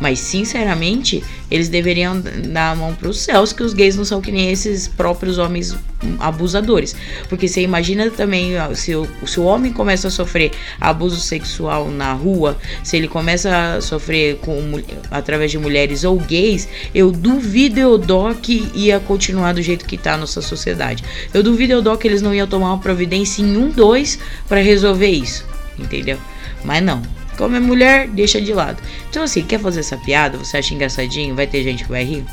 Mas 0.00 0.18
sinceramente, 0.18 1.24
eles 1.50 1.68
deveriam 1.68 2.20
dar 2.20 2.72
a 2.72 2.76
mão 2.76 2.94
para 2.94 3.08
os 3.08 3.20
céus 3.20 3.52
que 3.52 3.62
os 3.62 3.72
gays 3.72 3.96
não 3.96 4.04
são 4.04 4.20
que 4.20 4.30
nem 4.30 4.50
esses 4.50 4.86
próprios 4.86 5.38
homens 5.38 5.76
abusadores. 6.18 6.94
Porque 7.28 7.48
você 7.48 7.62
imagina 7.62 8.10
também 8.10 8.52
se 8.74 8.94
o, 8.94 9.08
se 9.26 9.40
o 9.40 9.44
homem 9.44 9.72
começa 9.72 10.08
a 10.08 10.10
sofrer 10.10 10.52
abuso 10.80 11.18
sexual 11.20 11.88
na 11.90 12.12
rua, 12.12 12.58
se 12.82 12.96
ele 12.96 13.08
começa 13.08 13.76
a 13.76 13.80
sofrer 13.80 14.36
com, 14.36 14.80
através 15.10 15.50
de 15.50 15.58
mulheres 15.58 16.04
ou 16.04 16.18
gays, 16.18 16.68
eu 16.94 17.10
duvido 17.10 17.80
eu 17.80 17.96
dó 17.96 18.34
que 18.34 18.70
ia 18.74 19.00
continuar 19.00 19.54
do 19.54 19.62
jeito 19.62 19.86
que 19.86 19.96
tá 19.96 20.14
a 20.14 20.18
nossa 20.18 20.42
sociedade. 20.42 21.02
Eu 21.32 21.42
duvido 21.42 21.72
eu 21.72 21.82
dó 21.82 21.96
que 21.96 22.06
eles 22.06 22.20
não 22.20 22.34
iam 22.34 22.46
tomar 22.46 22.68
uma 22.68 22.80
providência 22.80 23.40
em 23.42 23.56
um, 23.56 23.70
dois 23.70 24.18
para 24.48 24.60
resolver 24.60 25.08
isso. 25.08 25.44
Entendeu? 25.78 26.18
Mas 26.64 26.82
não. 26.82 27.15
Como 27.36 27.56
é 27.56 27.60
mulher, 27.60 28.08
deixa 28.08 28.40
de 28.40 28.52
lado. 28.52 28.82
Então, 29.10 29.22
assim, 29.22 29.42
quer 29.42 29.60
fazer 29.60 29.80
essa 29.80 29.96
piada? 29.96 30.38
Você 30.38 30.56
acha 30.56 30.74
engraçadinho? 30.74 31.34
Vai 31.34 31.46
ter 31.46 31.62
gente 31.62 31.84
que 31.84 31.90
vai 31.90 32.04
rir? 32.04 32.24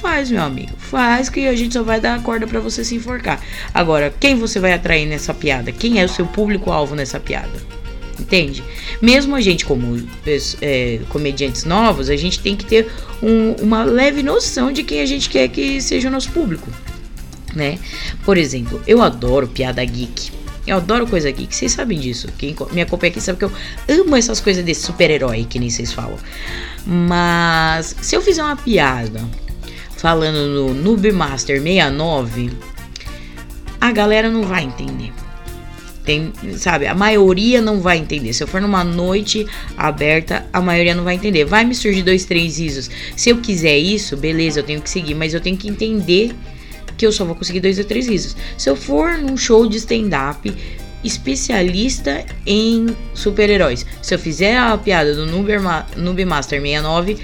Faz, 0.00 0.30
meu 0.30 0.42
amigo. 0.42 0.72
Faz 0.78 1.28
que 1.28 1.46
a 1.46 1.54
gente 1.54 1.74
só 1.74 1.82
vai 1.82 2.00
dar 2.00 2.14
a 2.14 2.20
corda 2.20 2.46
para 2.46 2.58
você 2.58 2.82
se 2.82 2.94
enforcar. 2.94 3.40
Agora, 3.74 4.12
quem 4.18 4.34
você 4.34 4.58
vai 4.58 4.72
atrair 4.72 5.06
nessa 5.06 5.34
piada? 5.34 5.70
Quem 5.72 6.00
é 6.00 6.04
o 6.04 6.08
seu 6.08 6.26
público-alvo 6.26 6.94
nessa 6.94 7.20
piada? 7.20 7.52
Entende? 8.18 8.62
Mesmo 9.00 9.34
a 9.34 9.40
gente, 9.40 9.64
como 9.64 10.02
é, 10.62 11.00
comediantes 11.08 11.64
novos, 11.64 12.08
a 12.08 12.16
gente 12.16 12.40
tem 12.40 12.56
que 12.56 12.64
ter 12.64 12.90
um, 13.22 13.52
uma 13.62 13.84
leve 13.84 14.22
noção 14.22 14.72
de 14.72 14.82
quem 14.82 15.00
a 15.00 15.06
gente 15.06 15.28
quer 15.28 15.48
que 15.48 15.80
seja 15.80 16.08
o 16.08 16.10
nosso 16.10 16.30
público. 16.30 16.70
Né? 17.54 17.78
Por 18.24 18.38
exemplo, 18.38 18.80
eu 18.86 19.02
adoro 19.02 19.48
piada 19.48 19.84
geek. 19.84 20.30
Eu 20.66 20.76
adoro 20.76 21.06
coisa 21.06 21.30
geek, 21.30 21.54
vocês 21.54 21.72
sabem 21.72 21.98
disso. 21.98 22.28
Quem 22.36 22.54
me 22.72 22.82
acompanha 22.82 23.10
aqui 23.10 23.20
sabe 23.20 23.38
que 23.38 23.44
eu 23.44 23.52
amo 23.88 24.16
essas 24.16 24.40
coisas 24.40 24.64
desse 24.64 24.82
super-herói, 24.82 25.46
que 25.48 25.58
nem 25.58 25.70
vocês 25.70 25.92
falam. 25.92 26.18
Mas 26.86 27.96
se 28.00 28.14
eu 28.14 28.20
fizer 28.20 28.42
uma 28.42 28.56
piada 28.56 29.20
falando 29.96 30.48
no 30.48 30.74
Noob 30.74 31.12
Master 31.12 31.60
69, 31.60 32.50
a 33.80 33.90
galera 33.92 34.30
não 34.30 34.42
vai 34.42 34.64
entender. 34.64 35.12
Tem, 36.04 36.32
sabe, 36.56 36.86
a 36.86 36.94
maioria 36.94 37.60
não 37.60 37.80
vai 37.80 37.98
entender. 37.98 38.32
Se 38.32 38.42
eu 38.42 38.46
for 38.46 38.60
numa 38.60 38.82
noite 38.82 39.46
aberta, 39.76 40.46
a 40.52 40.60
maioria 40.60 40.94
não 40.94 41.04
vai 41.04 41.14
entender. 41.14 41.44
Vai 41.44 41.64
me 41.64 41.74
surgir 41.74 42.02
dois, 42.02 42.24
três 42.24 42.58
risos. 42.58 42.90
Se 43.16 43.30
eu 43.30 43.38
quiser 43.38 43.76
isso, 43.78 44.16
beleza, 44.16 44.60
eu 44.60 44.64
tenho 44.64 44.80
que 44.80 44.90
seguir, 44.90 45.14
mas 45.14 45.34
eu 45.34 45.40
tenho 45.40 45.56
que 45.56 45.68
entender 45.68 46.32
que 47.00 47.06
eu 47.06 47.12
só 47.12 47.24
vou 47.24 47.34
conseguir 47.34 47.60
dois 47.60 47.78
ou 47.78 47.84
três 47.84 48.06
risos. 48.06 48.36
Se 48.58 48.68
eu 48.68 48.76
for 48.76 49.16
num 49.16 49.34
show 49.34 49.66
de 49.66 49.78
stand-up 49.78 50.54
especialista 51.02 52.26
em 52.44 52.94
super-heróis, 53.14 53.86
se 54.02 54.14
eu 54.14 54.18
fizer 54.18 54.58
a 54.58 54.76
piada 54.76 55.14
do 55.14 55.24
Noob 55.24 56.24
Master 56.26 56.60
69, 56.60 57.16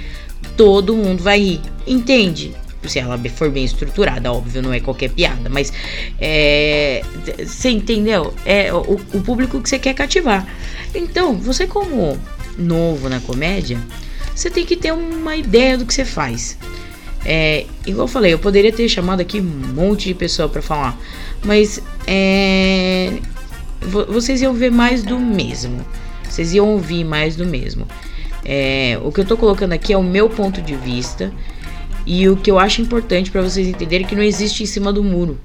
todo 0.57 0.97
mundo 0.97 1.23
vai 1.23 1.39
rir. 1.39 1.61
Entende? 1.87 2.55
se 2.87 3.01
ela 3.01 3.19
for 3.35 3.51
bem 3.51 3.65
estruturada, 3.65 4.33
óbvio, 4.33 4.63
não 4.63 4.73
é 4.73 4.79
qualquer 4.79 5.11
piada, 5.11 5.51
mas 5.51 5.73
é, 6.21 7.03
você 7.45 7.71
entendeu? 7.71 8.33
É 8.45 8.73
o, 8.73 9.01
o 9.13 9.21
público 9.23 9.61
que 9.61 9.69
você 9.69 9.77
quer 9.77 9.93
cativar. 9.93 10.47
Então, 10.95 11.35
você 11.35 11.67
como 11.67 12.17
novo 12.57 13.09
na 13.09 13.19
comédia, 13.19 13.77
você 14.33 14.49
tem 14.49 14.65
que 14.65 14.77
ter 14.77 14.93
uma 14.93 15.35
ideia 15.35 15.77
do 15.77 15.85
que 15.85 15.93
você 15.93 16.05
faz. 16.05 16.57
É, 17.29 17.67
igual 17.85 18.05
eu 18.05 18.09
falei, 18.09 18.33
eu 18.33 18.39
poderia 18.39 18.73
ter 18.73 18.89
chamado 18.89 19.21
aqui 19.21 19.41
um 19.41 19.75
monte 19.75 20.07
de 20.07 20.15
pessoa 20.15 20.49
para 20.49 20.63
falar, 20.63 20.97
mas 21.45 21.83
é, 22.07 23.15
vocês 23.81 24.41
iam 24.43 24.55
ver 24.55 24.71
mais 24.71 25.03
do 25.03 25.19
mesmo. 25.19 25.85
Vocês 26.23 26.55
iam 26.55 26.69
ouvir 26.69 27.03
mais 27.03 27.35
do 27.35 27.45
mesmo. 27.45 27.85
É, 28.45 28.97
o 29.03 29.11
que 29.11 29.21
eu 29.21 29.25
tô 29.25 29.37
colocando 29.37 29.73
aqui 29.73 29.93
é 29.93 29.99
o 29.99 30.05
meu 30.05 30.31
ponto 30.31 30.63
de 30.63 30.77
vista 30.77 31.33
e 32.07 32.29
o 32.29 32.37
que 32.37 32.49
eu 32.49 32.61
acho 32.61 32.81
importante 32.81 33.29
para 33.29 33.43
vocês 33.43 33.67
entenderem 33.67 34.07
que 34.07 34.15
não 34.15 34.23
existe 34.23 34.63
em 34.63 34.67
cima 34.67 34.93
do 34.93 35.03
muro. 35.03 35.37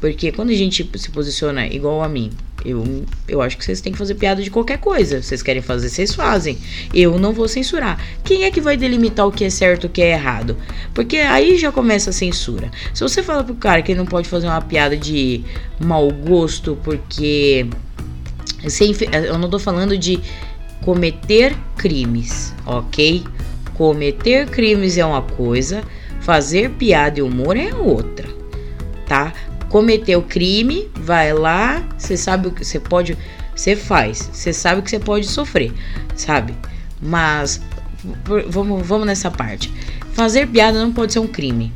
Porque 0.00 0.32
quando 0.32 0.48
a 0.48 0.54
gente 0.54 0.88
se 0.96 1.10
posiciona 1.10 1.66
igual 1.66 2.02
a 2.02 2.08
mim, 2.08 2.30
eu, 2.64 3.04
eu 3.28 3.40
acho 3.40 3.56
que 3.56 3.64
vocês 3.64 3.80
têm 3.80 3.92
que 3.92 3.98
fazer 3.98 4.14
piada 4.14 4.42
de 4.42 4.50
qualquer 4.50 4.78
coisa. 4.78 5.22
Vocês 5.22 5.42
querem 5.42 5.62
fazer, 5.62 5.88
vocês 5.88 6.14
fazem. 6.14 6.58
Eu 6.92 7.18
não 7.18 7.32
vou 7.32 7.48
censurar. 7.48 7.98
Quem 8.24 8.44
é 8.44 8.50
que 8.50 8.60
vai 8.60 8.76
delimitar 8.76 9.26
o 9.26 9.32
que 9.32 9.44
é 9.44 9.50
certo 9.50 9.84
e 9.84 9.86
o 9.86 9.90
que 9.90 10.02
é 10.02 10.12
errado? 10.12 10.56
Porque 10.94 11.18
aí 11.18 11.58
já 11.58 11.72
começa 11.72 12.10
a 12.10 12.12
censura. 12.12 12.70
Se 12.92 13.02
você 13.02 13.22
fala 13.22 13.44
pro 13.44 13.54
cara 13.54 13.82
que 13.82 13.92
ele 13.92 13.98
não 13.98 14.06
pode 14.06 14.28
fazer 14.28 14.46
uma 14.46 14.60
piada 14.60 14.96
de 14.96 15.42
mau 15.78 16.10
gosto 16.10 16.78
porque. 16.82 17.66
Sem, 18.68 18.94
eu 19.24 19.38
não 19.38 19.48
tô 19.48 19.58
falando 19.58 19.96
de 19.96 20.20
cometer 20.82 21.56
crimes, 21.76 22.54
ok? 22.66 23.24
Cometer 23.74 24.46
crimes 24.48 24.98
é 24.98 25.04
uma 25.04 25.22
coisa, 25.22 25.82
fazer 26.20 26.70
piada 26.72 27.20
e 27.20 27.22
humor 27.22 27.56
é 27.56 27.74
outra, 27.74 28.28
tá? 29.06 29.32
Cometer 29.70 30.16
o 30.16 30.22
crime, 30.22 30.90
vai 30.94 31.32
lá, 31.32 31.82
você 31.96 32.16
sabe 32.16 32.48
o 32.48 32.50
que 32.50 32.62
você 32.62 32.78
pode, 32.78 33.16
você 33.56 33.74
faz, 33.74 34.28
você 34.30 34.52
sabe 34.52 34.80
o 34.80 34.82
que 34.82 34.90
você 34.90 34.98
pode 34.98 35.26
sofrer, 35.26 35.72
sabe? 36.14 36.54
Mas 37.00 37.62
vamos, 38.48 38.86
vamos 38.86 39.06
nessa 39.06 39.30
parte. 39.30 39.72
Fazer 40.12 40.46
piada 40.48 40.78
não 40.78 40.92
pode 40.92 41.14
ser 41.14 41.20
um 41.20 41.26
crime. 41.26 41.72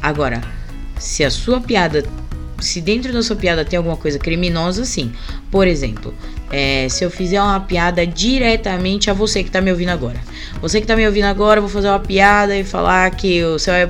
Agora, 0.00 0.40
se 0.98 1.24
a 1.24 1.30
sua 1.30 1.60
piada 1.60 2.04
se 2.60 2.80
dentro 2.80 3.12
da 3.12 3.22
sua 3.22 3.36
piada 3.36 3.64
tem 3.64 3.76
alguma 3.76 3.96
coisa 3.96 4.18
criminosa, 4.18 4.84
sim. 4.84 5.12
Por 5.50 5.66
exemplo, 5.66 6.14
é, 6.50 6.88
se 6.88 7.04
eu 7.04 7.10
fizer 7.10 7.40
uma 7.40 7.60
piada 7.60 8.04
diretamente 8.04 9.08
a 9.08 9.14
você 9.14 9.44
que 9.44 9.50
tá 9.50 9.60
me 9.60 9.70
ouvindo 9.70 9.90
agora. 9.90 10.20
Você 10.60 10.80
que 10.80 10.86
tá 10.86 10.96
me 10.96 11.06
ouvindo 11.06 11.24
agora, 11.24 11.58
eu 11.58 11.62
vou 11.62 11.70
fazer 11.70 11.88
uma 11.88 12.00
piada 12.00 12.56
e 12.56 12.64
falar 12.64 13.08
que 13.12 13.40
seu 13.58 13.72
é, 13.72 13.88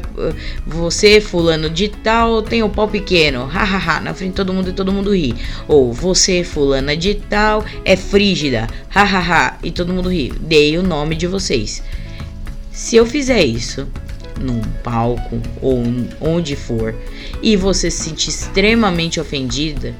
você, 0.67 1.21
fulano 1.21 1.71
de 1.71 1.89
tal, 1.89 2.43
tem 2.43 2.63
o 2.63 2.69
pau 2.69 2.87
pequeno. 2.87 3.47
Hahaha, 3.47 4.01
na 4.01 4.13
frente 4.13 4.31
de 4.31 4.37
todo 4.37 4.53
mundo 4.53 4.69
e 4.69 4.73
todo 4.73 4.93
mundo 4.93 5.15
ri. 5.15 5.35
Ou 5.67 5.93
você, 5.93 6.45
fulana 6.45 6.95
de 6.97 7.15
tal, 7.15 7.65
é 7.85 7.97
frígida. 7.97 8.67
Hahaha, 8.91 9.59
e 9.63 9.71
todo 9.71 9.93
mundo 9.93 10.11
ri. 10.11 10.33
Dei 10.41 10.77
o 10.77 10.83
nome 10.83 11.17
de 11.17 11.27
vocês. 11.27 11.83
Se 12.71 12.95
eu 12.97 13.07
fizer 13.07 13.43
isso 13.43 13.89
num 14.39 14.61
palco 14.83 15.41
ou 15.61 15.83
onde 16.21 16.57
for 16.57 16.95
e 17.43 17.57
você 17.57 17.91
se 17.91 18.05
sentir 18.05 18.31
extremamente 18.31 19.21
ofendida, 19.21 19.95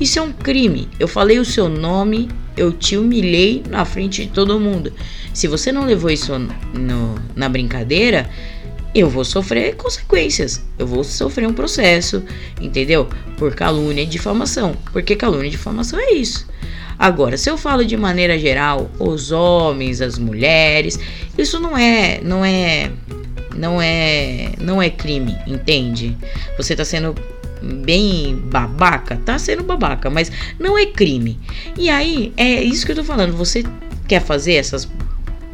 isso 0.00 0.18
é 0.18 0.22
um 0.22 0.32
crime. 0.32 0.88
Eu 1.00 1.08
falei 1.08 1.38
o 1.38 1.44
seu 1.44 1.68
nome, 1.68 2.28
eu 2.56 2.72
te 2.72 2.96
humilhei 2.96 3.62
na 3.68 3.84
frente 3.84 4.24
de 4.26 4.30
todo 4.30 4.60
mundo. 4.60 4.92
Se 5.32 5.46
você 5.48 5.72
não 5.72 5.84
levou 5.84 6.10
isso 6.10 6.32
no, 6.38 7.14
na 7.34 7.48
brincadeira, 7.48 8.28
eu 8.94 9.08
vou 9.08 9.24
sofrer 9.24 9.76
consequências. 9.76 10.64
Eu 10.78 10.86
vou 10.86 11.04
sofrer 11.04 11.46
um 11.46 11.52
processo, 11.52 12.22
entendeu? 12.60 13.08
Por 13.36 13.54
calúnia 13.54 14.02
e 14.02 14.06
difamação. 14.06 14.76
Porque 14.92 15.16
calúnia 15.16 15.48
e 15.48 15.50
difamação 15.50 15.98
é 15.98 16.12
isso. 16.12 16.46
Agora, 16.98 17.36
se 17.36 17.50
eu 17.50 17.58
falo 17.58 17.84
de 17.84 17.96
maneira 17.96 18.38
geral, 18.38 18.90
os 18.98 19.30
homens, 19.30 20.00
as 20.00 20.18
mulheres, 20.18 20.98
isso 21.36 21.60
não 21.60 21.76
é, 21.76 22.20
não 22.22 22.42
é 22.42 22.90
não 23.54 23.80
é 23.80 24.52
não 24.58 24.82
é 24.82 24.88
crime, 24.88 25.36
entende? 25.46 26.16
Você 26.56 26.74
tá 26.74 26.84
sendo 26.84 27.14
bem 27.66 28.36
babaca, 28.36 29.16
tá 29.24 29.38
sendo 29.38 29.62
babaca, 29.62 30.08
mas 30.08 30.30
não 30.58 30.78
é 30.78 30.86
crime. 30.86 31.38
E 31.76 31.88
aí, 31.90 32.32
é 32.36 32.62
isso 32.62 32.86
que 32.86 32.92
eu 32.92 32.96
tô 32.96 33.04
falando, 33.04 33.36
você 33.36 33.64
quer 34.06 34.20
fazer 34.20 34.54
essas 34.54 34.88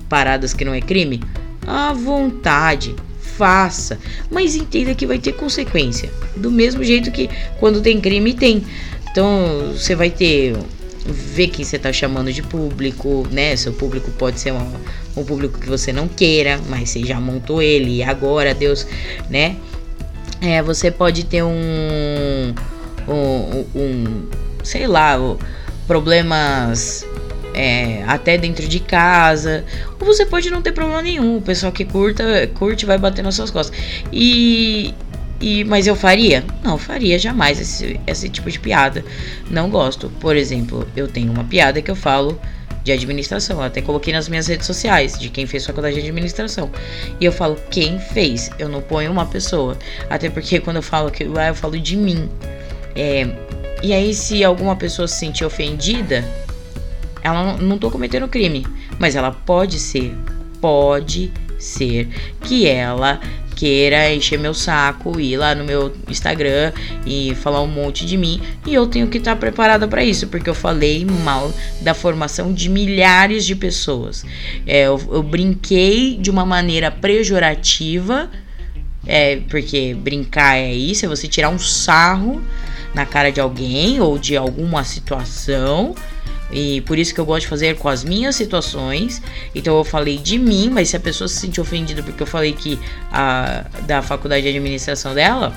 paradas 0.08 0.52
que 0.52 0.64
não 0.64 0.74
é 0.74 0.80
crime? 0.80 1.22
À 1.66 1.92
vontade, 1.92 2.94
faça, 3.20 3.98
mas 4.30 4.54
entenda 4.54 4.94
que 4.94 5.06
vai 5.06 5.18
ter 5.18 5.32
consequência. 5.32 6.10
Do 6.36 6.50
mesmo 6.50 6.84
jeito 6.84 7.10
que 7.10 7.30
quando 7.58 7.80
tem 7.80 8.00
crime 8.00 8.34
tem. 8.34 8.62
Então, 9.10 9.72
você 9.74 9.94
vai 9.94 10.10
ter 10.10 10.56
ver 11.04 11.48
quem 11.48 11.64
você 11.64 11.76
está 11.76 11.92
chamando 11.92 12.32
de 12.32 12.42
público, 12.42 13.26
né? 13.30 13.56
Seu 13.56 13.72
público 13.72 14.10
pode 14.12 14.38
ser 14.38 14.52
um, 14.52 14.72
um 15.16 15.24
público 15.24 15.58
que 15.58 15.68
você 15.68 15.92
não 15.92 16.06
queira, 16.06 16.60
mas 16.68 16.90
você 16.90 17.04
já 17.04 17.20
montou 17.20 17.60
ele 17.60 17.96
e 17.96 18.02
agora 18.02 18.54
Deus, 18.54 18.86
né? 19.28 19.56
É, 20.42 20.60
você 20.60 20.90
pode 20.90 21.24
ter 21.24 21.42
um, 21.42 22.54
um, 23.08 23.64
um 23.74 24.28
sei 24.64 24.86
lá, 24.88 25.16
problemas 25.86 27.06
é, 27.54 28.02
até 28.06 28.36
dentro 28.36 28.66
de 28.66 28.80
casa, 28.80 29.64
ou 30.00 30.06
você 30.06 30.26
pode 30.26 30.50
não 30.50 30.60
ter 30.60 30.72
problema 30.72 31.00
nenhum. 31.00 31.38
O 31.38 31.42
pessoal 31.42 31.70
que 31.70 31.84
curta, 31.84 32.24
curte 32.54 32.84
vai 32.84 32.98
bater 32.98 33.22
nas 33.22 33.36
suas 33.36 33.50
costas. 33.50 33.78
E 34.12 34.94
e, 35.42 35.64
mas 35.64 35.88
eu 35.88 35.96
faria? 35.96 36.44
Não, 36.62 36.78
faria 36.78 37.18
jamais 37.18 37.60
esse, 37.60 38.00
esse 38.06 38.28
tipo 38.28 38.48
de 38.48 38.60
piada. 38.60 39.04
Não 39.50 39.68
gosto. 39.68 40.08
Por 40.20 40.36
exemplo, 40.36 40.86
eu 40.94 41.08
tenho 41.08 41.32
uma 41.32 41.42
piada 41.42 41.82
que 41.82 41.90
eu 41.90 41.96
falo 41.96 42.40
de 42.82 42.92
administração. 42.92 43.58
Eu 43.58 43.64
até 43.64 43.80
coloquei 43.80 44.12
nas 44.12 44.28
minhas 44.28 44.46
redes 44.46 44.66
sociais 44.66 45.18
de 45.18 45.28
quem 45.28 45.46
fez 45.46 45.66
faculdade 45.66 45.94
de 45.94 46.08
administração. 46.08 46.70
E 47.20 47.24
eu 47.24 47.32
falo 47.32 47.56
quem 47.70 47.98
fez. 47.98 48.50
Eu 48.58 48.68
não 48.68 48.80
ponho 48.80 49.10
uma 49.10 49.26
pessoa. 49.26 49.76
Até 50.08 50.28
porque 50.28 50.60
quando 50.60 50.76
eu 50.76 50.82
falo 50.82 51.10
que 51.10 51.24
lá 51.24 51.48
eu 51.48 51.54
falo 51.54 51.78
de 51.78 51.96
mim. 51.96 52.28
É, 52.94 53.26
e 53.82 53.92
aí, 53.92 54.14
se 54.14 54.44
alguma 54.44 54.76
pessoa 54.76 55.08
se 55.08 55.16
sentir 55.16 55.44
ofendida, 55.44 56.24
ela 57.22 57.42
não, 57.42 57.58
não 57.58 57.78
tô 57.78 57.90
cometendo 57.90 58.28
crime. 58.28 58.66
Mas 58.98 59.16
ela 59.16 59.32
pode 59.32 59.78
ser. 59.78 60.14
Pode 60.60 61.32
ser 61.58 62.08
que 62.42 62.68
ela 62.68 63.20
queira 63.62 64.12
encher 64.12 64.40
meu 64.40 64.52
saco, 64.52 65.20
ir 65.20 65.36
lá 65.36 65.54
no 65.54 65.62
meu 65.62 65.92
Instagram 66.08 66.72
e 67.06 67.32
falar 67.36 67.62
um 67.62 67.68
monte 67.68 68.04
de 68.04 68.16
mim. 68.16 68.42
E 68.66 68.74
eu 68.74 68.88
tenho 68.88 69.06
que 69.06 69.18
estar 69.18 69.36
preparada 69.36 69.86
para 69.86 70.02
isso, 70.02 70.26
porque 70.26 70.50
eu 70.50 70.54
falei 70.54 71.04
mal 71.04 71.52
da 71.80 71.94
formação 71.94 72.52
de 72.52 72.68
milhares 72.68 73.46
de 73.46 73.54
pessoas. 73.54 74.24
É, 74.66 74.88
eu, 74.88 75.00
eu 75.12 75.22
brinquei 75.22 76.16
de 76.16 76.28
uma 76.28 76.44
maneira 76.44 76.90
pejorativa, 76.90 78.28
é, 79.06 79.36
porque 79.48 79.94
brincar 79.94 80.56
é 80.56 80.74
isso, 80.74 81.06
é 81.06 81.08
você 81.08 81.28
tirar 81.28 81.48
um 81.48 81.58
sarro 81.58 82.42
na 82.92 83.06
cara 83.06 83.30
de 83.30 83.40
alguém 83.40 84.00
ou 84.00 84.18
de 84.18 84.36
alguma 84.36 84.82
situação 84.82 85.94
E 86.52 86.82
por 86.82 86.98
isso 86.98 87.14
que 87.14 87.20
eu 87.20 87.24
gosto 87.24 87.42
de 87.42 87.48
fazer 87.48 87.76
com 87.76 87.88
as 87.88 88.04
minhas 88.04 88.36
situações. 88.36 89.22
Então 89.54 89.76
eu 89.76 89.84
falei 89.84 90.18
de 90.18 90.38
mim, 90.38 90.68
mas 90.70 90.90
se 90.90 90.96
a 90.96 91.00
pessoa 91.00 91.26
se 91.26 91.36
sentir 91.36 91.60
ofendida 91.60 92.02
porque 92.02 92.22
eu 92.22 92.26
falei 92.26 92.52
que 92.52 92.78
a 93.10 93.64
da 93.86 94.02
faculdade 94.02 94.42
de 94.42 94.48
administração 94.48 95.14
dela, 95.14 95.54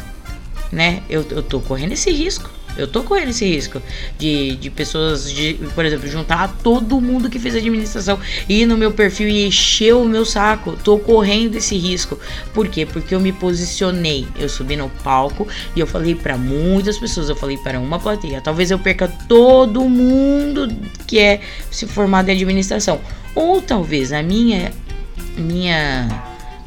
né? 0.71 1.03
Eu, 1.09 1.25
eu 1.31 1.43
tô 1.43 1.59
correndo 1.59 1.91
esse 1.91 2.11
risco. 2.11 2.49
Eu 2.77 2.87
tô 2.87 3.03
correndo 3.03 3.29
esse 3.29 3.45
risco 3.45 3.81
de, 4.17 4.55
de 4.55 4.69
pessoas, 4.69 5.31
de, 5.31 5.53
por 5.73 5.85
exemplo, 5.85 6.07
juntar 6.07 6.55
todo 6.61 6.99
mundo 6.99 7.29
que 7.29 7.39
fez 7.39 7.55
administração 7.55 8.19
e 8.49 8.61
ir 8.61 8.65
no 8.65 8.77
meu 8.77 8.91
perfil 8.91 9.27
e 9.27 9.45
encher 9.45 9.95
o 9.95 10.05
meu 10.05 10.25
saco. 10.25 10.73
Tô 10.83 10.97
correndo 10.97 11.55
esse 11.55 11.77
risco. 11.77 12.19
Por 12.53 12.67
quê? 12.67 12.85
Porque 12.85 13.15
eu 13.15 13.19
me 13.19 13.31
posicionei. 13.31 14.27
Eu 14.37 14.49
subi 14.49 14.75
no 14.75 14.89
palco 14.89 15.47
e 15.75 15.79
eu 15.79 15.87
falei 15.87 16.15
para 16.15 16.37
muitas 16.37 16.97
pessoas. 16.97 17.29
Eu 17.29 17.35
falei 17.35 17.57
para 17.57 17.79
uma 17.79 17.99
plateia. 17.99 18.41
Talvez 18.41 18.71
eu 18.71 18.79
perca 18.79 19.07
todo 19.27 19.87
mundo 19.87 20.67
que 21.07 21.19
é 21.19 21.41
se 21.71 21.85
formado 21.87 22.29
em 22.29 22.33
administração. 22.33 22.99
Ou 23.33 23.61
talvez 23.61 24.11
a 24.11 24.21
minha 24.21 24.71
minha 25.37 26.07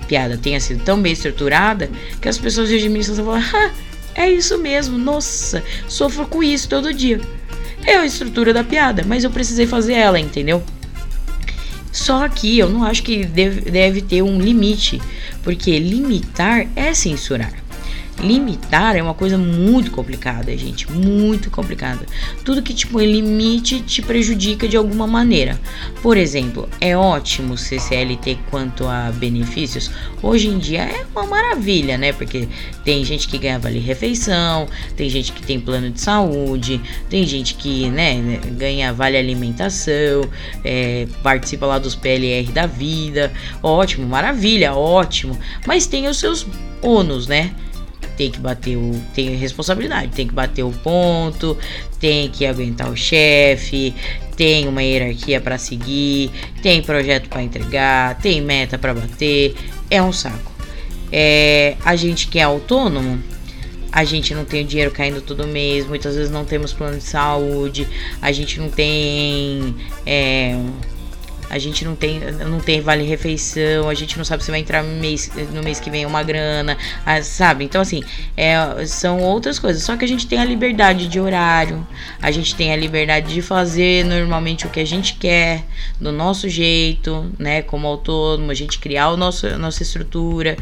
piada 0.07 0.37
tenha 0.37 0.61
sido 0.61 0.83
tão 0.85 1.01
bem 1.01 1.12
estruturada 1.12 1.90
que 2.21 2.29
as 2.29 2.38
pessoas 2.38 2.68
de 2.68 2.77
administração 2.77 3.25
falam. 3.25 3.42
É 4.19 4.29
isso 4.29 4.59
mesmo, 4.59 4.99
nossa, 4.99 5.63
sofro 5.87 6.27
com 6.27 6.43
isso 6.43 6.69
todo 6.69 6.93
dia. 6.93 7.21
É 7.87 7.95
a 7.95 8.05
estrutura 8.05 8.53
da 8.53 8.65
piada, 8.65 9.05
mas 9.07 9.23
eu 9.23 9.31
precisei 9.31 9.65
fazer 9.65 9.93
ela, 9.93 10.19
entendeu? 10.19 10.61
Só 11.93 12.29
que 12.29 12.59
eu 12.59 12.69
não 12.69 12.83
acho 12.83 13.05
que 13.05 13.25
deve, 13.25 13.71
deve 13.71 14.03
ter 14.03 14.23
um 14.23 14.41
limite, 14.41 15.01
porque 15.45 15.79
limitar 15.79 16.67
é 16.75 16.93
censurar. 16.93 17.55
Limitar 18.21 18.97
é 18.97 19.03
uma 19.03 19.15
coisa 19.15 19.39
muito 19.39 19.91
complicada, 19.91 20.57
gente, 20.57 20.91
muito 20.91 21.51
complicada. 21.51 22.05
Tudo 22.45 22.63
que 22.63 22.75
tipo 22.75 22.99
limite 22.99 23.81
te 23.81 24.03
prejudica 24.03 24.67
de 24.67 24.77
alguma 24.77 25.07
maneira. 25.07 25.59
Por 26.03 26.17
exemplo, 26.17 26.69
é 26.81 26.97
ótimo 26.97 27.57
ser 27.57 27.81
CLT 27.81 28.39
quanto 28.51 28.87
a 28.87 29.13
benefícios. 29.13 29.91
Hoje 30.23 30.49
em 30.49 30.59
dia 30.59 30.83
é 30.83 31.07
uma 31.15 31.27
maravilha, 31.27 31.97
né? 31.97 32.13
Porque 32.13 32.49
tem 32.85 33.05
gente 33.05 33.29
que 33.29 33.39
ganha 33.39 33.59
vale 33.59 33.79
refeição, 33.79 34.67
tem 34.97 35.09
gente 35.09 35.33
que 35.33 35.43
tem 35.43 35.61
plano 35.61 35.91
de 35.91 36.01
saúde, 36.01 36.81
tem 37.09 37.25
gente 37.27 37.55
que, 37.55 37.89
né, 37.89 38.41
ganha 38.53 38.93
vale 38.93 39.17
alimentação, 39.17 40.23
é, 40.65 41.07
participa 41.23 41.67
lá 41.67 41.79
dos 41.79 41.95
PLR 41.95 42.51
da 42.51 42.67
vida. 42.67 43.33
Ótimo, 43.63 44.09
maravilha, 44.09 44.75
ótimo. 44.75 45.39
Mas 45.67 45.87
tem 45.87 46.09
os 46.09 46.19
seus 46.19 46.47
ônus, 46.83 47.27
né? 47.27 47.55
Tem 48.19 48.33
que 48.33 48.41
bater 48.41 48.77
o. 48.77 49.01
tem 49.15 49.37
responsabilidade, 49.37 50.09
tem 50.09 50.27
que 50.27 50.35
bater 50.35 50.65
o 50.65 50.73
ponto, 50.73 51.57
tem 52.01 52.29
que 52.29 52.45
aguentar 52.45 52.91
o 52.91 52.97
chefe, 52.97 53.95
tem 54.37 54.67
uma 54.67 54.83
hierarquia 54.83 55.41
para 55.41 55.57
seguir, 55.57 56.33
tem 56.61 56.83
projeto 56.83 57.29
para 57.29 57.45
entregar, 57.45 58.19
tem 58.19 58.43
meta 58.43 58.77
para 58.77 58.93
bater, 58.93 59.55
é 59.89 60.03
um 60.03 60.13
saco. 60.13 60.53
É, 61.13 61.77
a 61.85 61.95
gente 61.95 62.27
que 62.27 62.41
é 62.41 62.43
autônomo, 62.43 63.23
a 63.93 64.03
gente 64.03 64.35
não 64.35 64.45
tem 64.45 64.65
o 64.65 64.67
dinheiro 64.67 64.91
caindo 64.91 65.21
todo 65.23 65.47
mês, 65.47 65.87
muitas 65.87 66.17
vezes 66.17 66.31
não 66.31 66.45
temos 66.45 66.73
plano 66.73 66.99
de 66.99 67.05
saúde, 67.05 67.87
a 68.21 68.33
gente 68.33 68.59
não 68.59 68.69
tem. 68.69 69.77
É, 70.05 70.59
a 71.51 71.59
gente 71.59 71.85
não 71.85 71.97
tem, 71.97 72.21
não 72.49 72.61
tem 72.61 72.81
vale 72.81 73.05
refeição, 73.05 73.89
a 73.89 73.95
gente 73.95 74.17
não 74.19 74.25
sabe 74.25 74.45
se 74.45 74.51
vai 74.51 74.61
entrar 74.61 74.83
no 74.83 75.01
mês, 75.01 75.31
no 75.53 75.63
mês 75.63 75.81
que 75.81 75.91
vem 75.91 76.05
uma 76.05 76.23
grana, 76.23 76.77
sabe? 77.23 77.65
Então, 77.65 77.81
assim, 77.81 78.03
é, 78.37 78.57
são 78.87 79.21
outras 79.21 79.59
coisas. 79.59 79.83
Só 79.83 79.97
que 79.97 80.05
a 80.05 80.09
gente 80.09 80.27
tem 80.27 80.39
a 80.39 80.45
liberdade 80.45 81.09
de 81.09 81.19
horário, 81.19 81.87
a 82.21 82.31
gente 82.31 82.55
tem 82.55 82.73
a 82.73 82.77
liberdade 82.77 83.33
de 83.33 83.43
fazer 83.43 84.05
normalmente 84.05 84.67
o 84.67 84.71
que 84.71 84.81
a 84.81 84.87
gente 84.87 85.15
quer, 85.15 85.65
do 86.01 86.13
nosso 86.13 86.49
jeito, 86.49 87.31
né? 87.39 87.63
Como 87.63 87.87
autônomo, 87.87 88.51
a 88.51 88.55
gente 88.55 88.79
criar 88.79 89.11
o 89.11 89.17
nosso, 89.17 89.47
a 89.47 89.59
nossa 89.59 89.83
estrutura. 89.83 90.57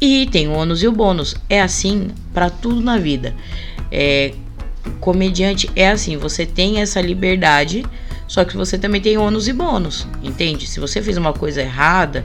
E 0.00 0.26
tem 0.26 0.48
o 0.48 0.52
ônus 0.52 0.82
e 0.82 0.88
o 0.88 0.92
bônus. 0.92 1.34
É 1.48 1.60
assim 1.60 2.08
para 2.34 2.50
tudo 2.50 2.80
na 2.80 2.98
vida. 2.98 3.34
É, 3.90 4.34
comediante 5.00 5.70
é 5.74 5.88
assim, 5.88 6.16
você 6.16 6.44
tem 6.44 6.80
essa 6.80 7.00
liberdade 7.00 7.84
só 8.26 8.44
que 8.44 8.56
você 8.56 8.76
também 8.76 9.00
tem 9.00 9.16
ônus 9.16 9.46
e 9.48 9.52
bônus, 9.52 10.06
entende? 10.22 10.66
Se 10.66 10.80
você 10.80 11.00
fez 11.00 11.16
uma 11.16 11.32
coisa 11.32 11.60
errada, 11.60 12.24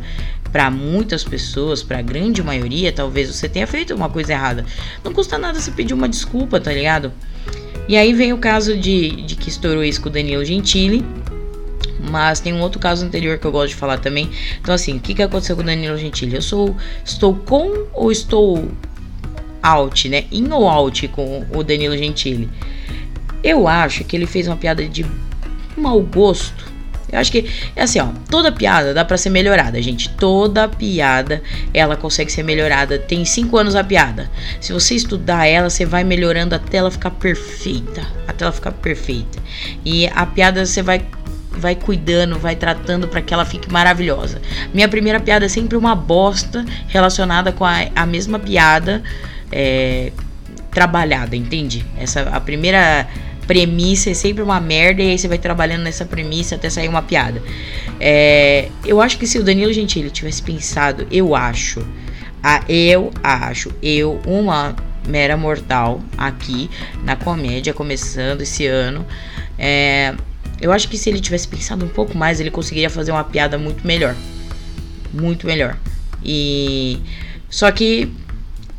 para 0.52 0.70
muitas 0.70 1.24
pessoas, 1.24 1.82
para 1.82 2.00
a 2.00 2.02
grande 2.02 2.44
maioria, 2.44 2.92
talvez 2.92 3.34
você 3.34 3.48
tenha 3.48 3.66
feito 3.66 3.96
uma 3.96 4.10
coisa 4.10 4.34
errada. 4.34 4.66
Não 5.04 5.14
custa 5.14 5.38
nada 5.38 5.60
você 5.60 5.72
pedir 5.72 5.94
uma 5.94 6.10
desculpa, 6.10 6.60
tá 6.60 6.74
ligado? 6.74 7.14
E 7.88 7.96
aí 7.96 8.14
vem 8.14 8.34
o 8.34 8.38
caso 8.38 8.78
de, 8.78 9.22
de 9.24 9.36
que 9.36 9.50
estourou 9.50 9.84
isso 9.84 10.02
com 10.02 10.10
o 10.10 10.12
Danilo 10.12 10.44
Gentili. 10.44 11.06
Mas 12.10 12.40
tem 12.40 12.52
um 12.52 12.60
outro 12.62 12.80
caso 12.80 13.06
anterior 13.06 13.38
que 13.38 13.46
eu 13.46 13.52
gosto 13.52 13.70
de 13.70 13.76
falar 13.76 14.00
também. 14.00 14.30
Então, 14.60 14.74
assim, 14.74 14.98
o 14.98 15.00
que, 15.00 15.14
que 15.14 15.22
aconteceu 15.22 15.56
com 15.56 15.62
o 15.62 15.66
Danilo 15.66 15.98
Gentili? 15.98 16.36
Eu 16.36 16.42
sou. 16.42 16.76
Estou 17.06 17.36
com 17.36 17.86
ou 17.94 18.12
estou 18.12 18.68
out, 19.62 20.10
né? 20.10 20.26
In 20.32 20.50
ou 20.52 20.68
out 20.68 21.08
com 21.10 21.46
o 21.54 21.64
Danilo 21.64 21.96
Gentili? 21.96 22.50
Eu 23.44 23.68
acho 23.68 24.04
que 24.04 24.16
ele 24.16 24.26
fez 24.26 24.48
uma 24.48 24.58
piada 24.58 24.88
de 24.88 25.06
mau 25.82 26.02
gosto. 26.02 26.72
Eu 27.12 27.20
acho 27.20 27.32
que 27.32 27.46
é 27.76 27.84
assim, 27.84 28.00
ó, 28.00 28.08
toda 28.30 28.52
piada 28.52 28.94
dá 28.94 29.04
para 29.04 29.18
ser 29.18 29.30
melhorada, 29.30 29.82
gente. 29.82 30.10
Toda 30.12 30.68
piada 30.70 31.42
ela 31.74 31.98
consegue 31.98 32.32
ser 32.32 32.44
melhorada. 32.44 32.98
Tem 32.98 33.26
cinco 33.26 33.58
anos 33.58 33.76
a 33.76 33.84
piada. 33.84 34.32
Se 34.62 34.72
você 34.72 34.96
estudar 34.96 35.46
ela, 35.46 35.70
você 35.70 35.86
vai 35.86 36.06
melhorando 36.06 36.56
até 36.56 36.78
ela 36.78 36.90
ficar 36.90 37.12
perfeita, 37.12 38.02
até 38.26 38.46
ela 38.46 38.54
ficar 38.54 38.72
perfeita. 38.72 39.40
E 39.84 40.08
a 40.08 40.26
piada 40.26 40.66
você 40.66 40.82
vai 40.82 41.06
vai 41.52 41.76
cuidando, 41.76 42.40
vai 42.40 42.56
tratando 42.56 43.10
para 43.10 43.22
que 43.22 43.34
ela 43.34 43.44
fique 43.44 43.70
maravilhosa. 43.70 44.42
Minha 44.74 44.88
primeira 44.88 45.20
piada 45.20 45.46
é 45.46 45.50
sempre 45.50 45.76
uma 45.78 45.94
bosta 45.94 46.66
relacionada 46.88 47.52
com 47.52 47.66
a, 47.66 47.88
a 47.94 48.06
mesma 48.06 48.40
piada 48.40 49.04
é, 49.52 50.14
trabalhada, 50.72 51.36
entende? 51.36 51.86
Essa 51.98 52.22
a 52.22 52.40
primeira 52.40 53.06
premissa 53.52 54.12
é 54.12 54.14
sempre 54.14 54.42
uma 54.42 54.62
merda 54.62 55.04
e 55.04 55.10
aí 55.10 55.20
você 55.20 55.28
vai 55.28 55.38
trabalhando 55.38 55.82
nessa 55.82 56.06
premissa 56.06 56.56
até 56.56 56.70
sair 56.70 56.88
uma 56.88 57.02
piada. 57.02 57.44
É, 58.00 58.70
eu 58.86 59.02
acho 59.02 59.18
que 59.18 59.28
se 59.28 59.38
o 59.38 59.44
Danilo 59.44 59.74
Gentili 59.74 60.10
tivesse 60.10 60.42
pensado, 60.42 61.06
eu 61.12 61.36
acho, 61.36 61.86
a, 62.42 62.64
eu 62.70 63.12
acho, 63.22 63.70
eu, 63.84 64.22
uma 64.26 64.74
mera 65.06 65.36
mortal 65.36 66.02
aqui 66.18 66.70
na 67.04 67.18
comédia, 67.18 67.74
começando 67.74 68.40
esse 68.40 68.66
ano, 68.68 69.06
é, 69.60 70.16
eu 70.62 70.72
acho 70.72 70.88
que 70.88 70.98
se 70.98 71.10
ele 71.10 71.20
tivesse 71.20 71.46
pensado 71.46 71.84
um 71.84 71.90
pouco 71.90 72.18
mais, 72.18 72.40
ele 72.40 72.52
conseguiria 72.52 72.90
fazer 72.90 73.12
uma 73.12 73.26
piada 73.26 73.58
muito 73.58 73.86
melhor. 73.86 74.16
Muito 75.14 75.46
melhor. 75.46 75.78
E. 76.24 77.02
Só 77.50 77.70
que 77.70 78.10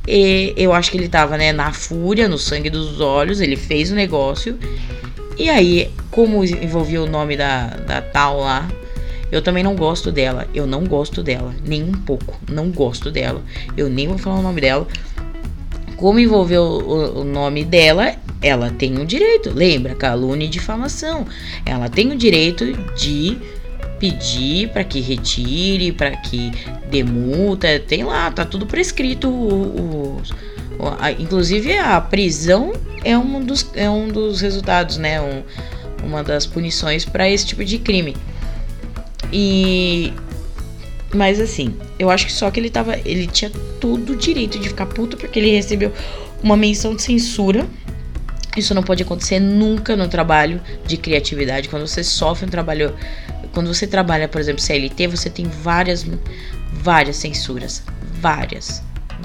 e 0.07 0.53
eu 0.57 0.73
acho 0.73 0.91
que 0.91 0.97
ele 0.97 1.09
tava, 1.09 1.37
né, 1.37 1.53
na 1.53 1.73
fúria, 1.73 2.29
no 2.29 2.39
sangue 2.39 2.69
dos 2.69 3.01
olhos, 3.01 3.41
ele 3.41 3.57
fez 3.57 3.91
o 3.93 3.95
negócio. 3.95 4.59
E 5.39 5.49
aí, 5.49 5.91
como 6.11 6.45
envolvia 6.45 7.03
o 7.03 7.07
nome 7.07 7.37
da, 7.37 7.69
da 7.69 8.03
tal 8.03 8.41
lá, 8.41 8.69
eu 9.31 9.41
também 9.41 9.63
não 9.63 9.75
gosto 9.75 10.13
dela. 10.13 10.47
Eu 10.55 10.67
não 10.67 10.85
gosto 10.85 11.23
dela, 11.23 11.55
nem 11.65 11.83
um 11.83 11.93
pouco. 11.93 12.39
Não 12.51 12.71
gosto 12.71 13.11
dela. 13.11 13.43
Eu 13.77 13.89
nem 13.89 14.09
vou 14.09 14.19
falar 14.19 14.41
o 14.41 14.43
nome 14.43 14.61
dela. 14.61 14.87
Como 15.97 16.19
envolveu 16.19 16.63
o, 16.63 17.21
o 17.21 17.25
nome 17.25 17.65
dela, 17.65 18.15
ela 18.43 18.71
tem 18.71 18.99
o 18.99 19.07
direito. 19.07 19.51
Lembra? 19.51 19.95
Calúnia 19.95 20.47
e 20.47 20.51
difamação. 20.51 21.27
Ela 21.65 21.89
tem 21.89 22.11
o 22.11 22.17
direito 22.17 22.73
de 22.95 23.39
pedir 24.03 24.69
para 24.71 24.83
que 24.83 24.99
retire, 25.01 25.93
para 25.93 26.11
que 26.17 26.51
dê 26.91 27.05
multa, 27.05 27.79
tem 27.79 28.03
lá, 28.03 28.33
tá 28.33 28.45
tudo 28.45 28.67
prescrito. 28.67 29.31
O, 29.31 30.21
o, 30.77 30.89
a, 30.99 31.13
inclusive 31.13 31.79
a 31.79 32.01
prisão 32.01 32.73
é 33.05 33.17
um 33.17 33.41
dos, 33.41 33.71
é 33.77 33.89
um 33.89 34.09
dos 34.09 34.41
resultados, 34.41 34.97
né? 34.97 35.21
Um, 35.21 35.45
uma 36.05 36.25
das 36.25 36.45
punições 36.47 37.05
para 37.05 37.31
esse 37.31 37.47
tipo 37.47 37.65
de 37.65 37.79
crime. 37.79 38.17
E 39.33 40.13
mas 41.15 41.39
assim, 41.39 41.77
eu 41.97 42.11
acho 42.11 42.27
que 42.27 42.33
só 42.33 42.51
que 42.51 42.59
ele 42.59 42.71
tava, 42.71 42.99
ele 43.05 43.29
tinha 43.29 43.53
todo 43.81 44.15
o 44.15 44.17
direito 44.17 44.59
de 44.59 44.69
ficar 44.69 44.87
puto 44.87 45.17
porque 45.17 45.39
ele 45.39 45.53
recebeu 45.53 45.93
uma 46.43 46.57
menção 46.57 46.97
de 46.97 47.03
censura. 47.03 47.69
Isso 48.57 48.75
não 48.75 48.83
pode 48.83 49.05
acontecer 49.05 49.39
nunca 49.39 49.95
no 49.95 50.09
trabalho 50.09 50.61
de 50.85 50.97
criatividade. 50.97 51.69
Quando 51.69 51.87
você 51.87 52.03
sofre 52.03 52.47
um 52.47 52.49
trabalho 52.49 52.95
quando 53.53 53.73
você 53.73 53.87
trabalha, 53.87 54.29
por 54.29 54.41
exemplo, 54.41 54.63
CLT, 54.63 55.07
você 55.09 55.31
tem 55.31 55.47
várias, 55.47 56.07
várias 56.73 57.17
censuras. 57.17 57.83
Várias, 58.21 58.83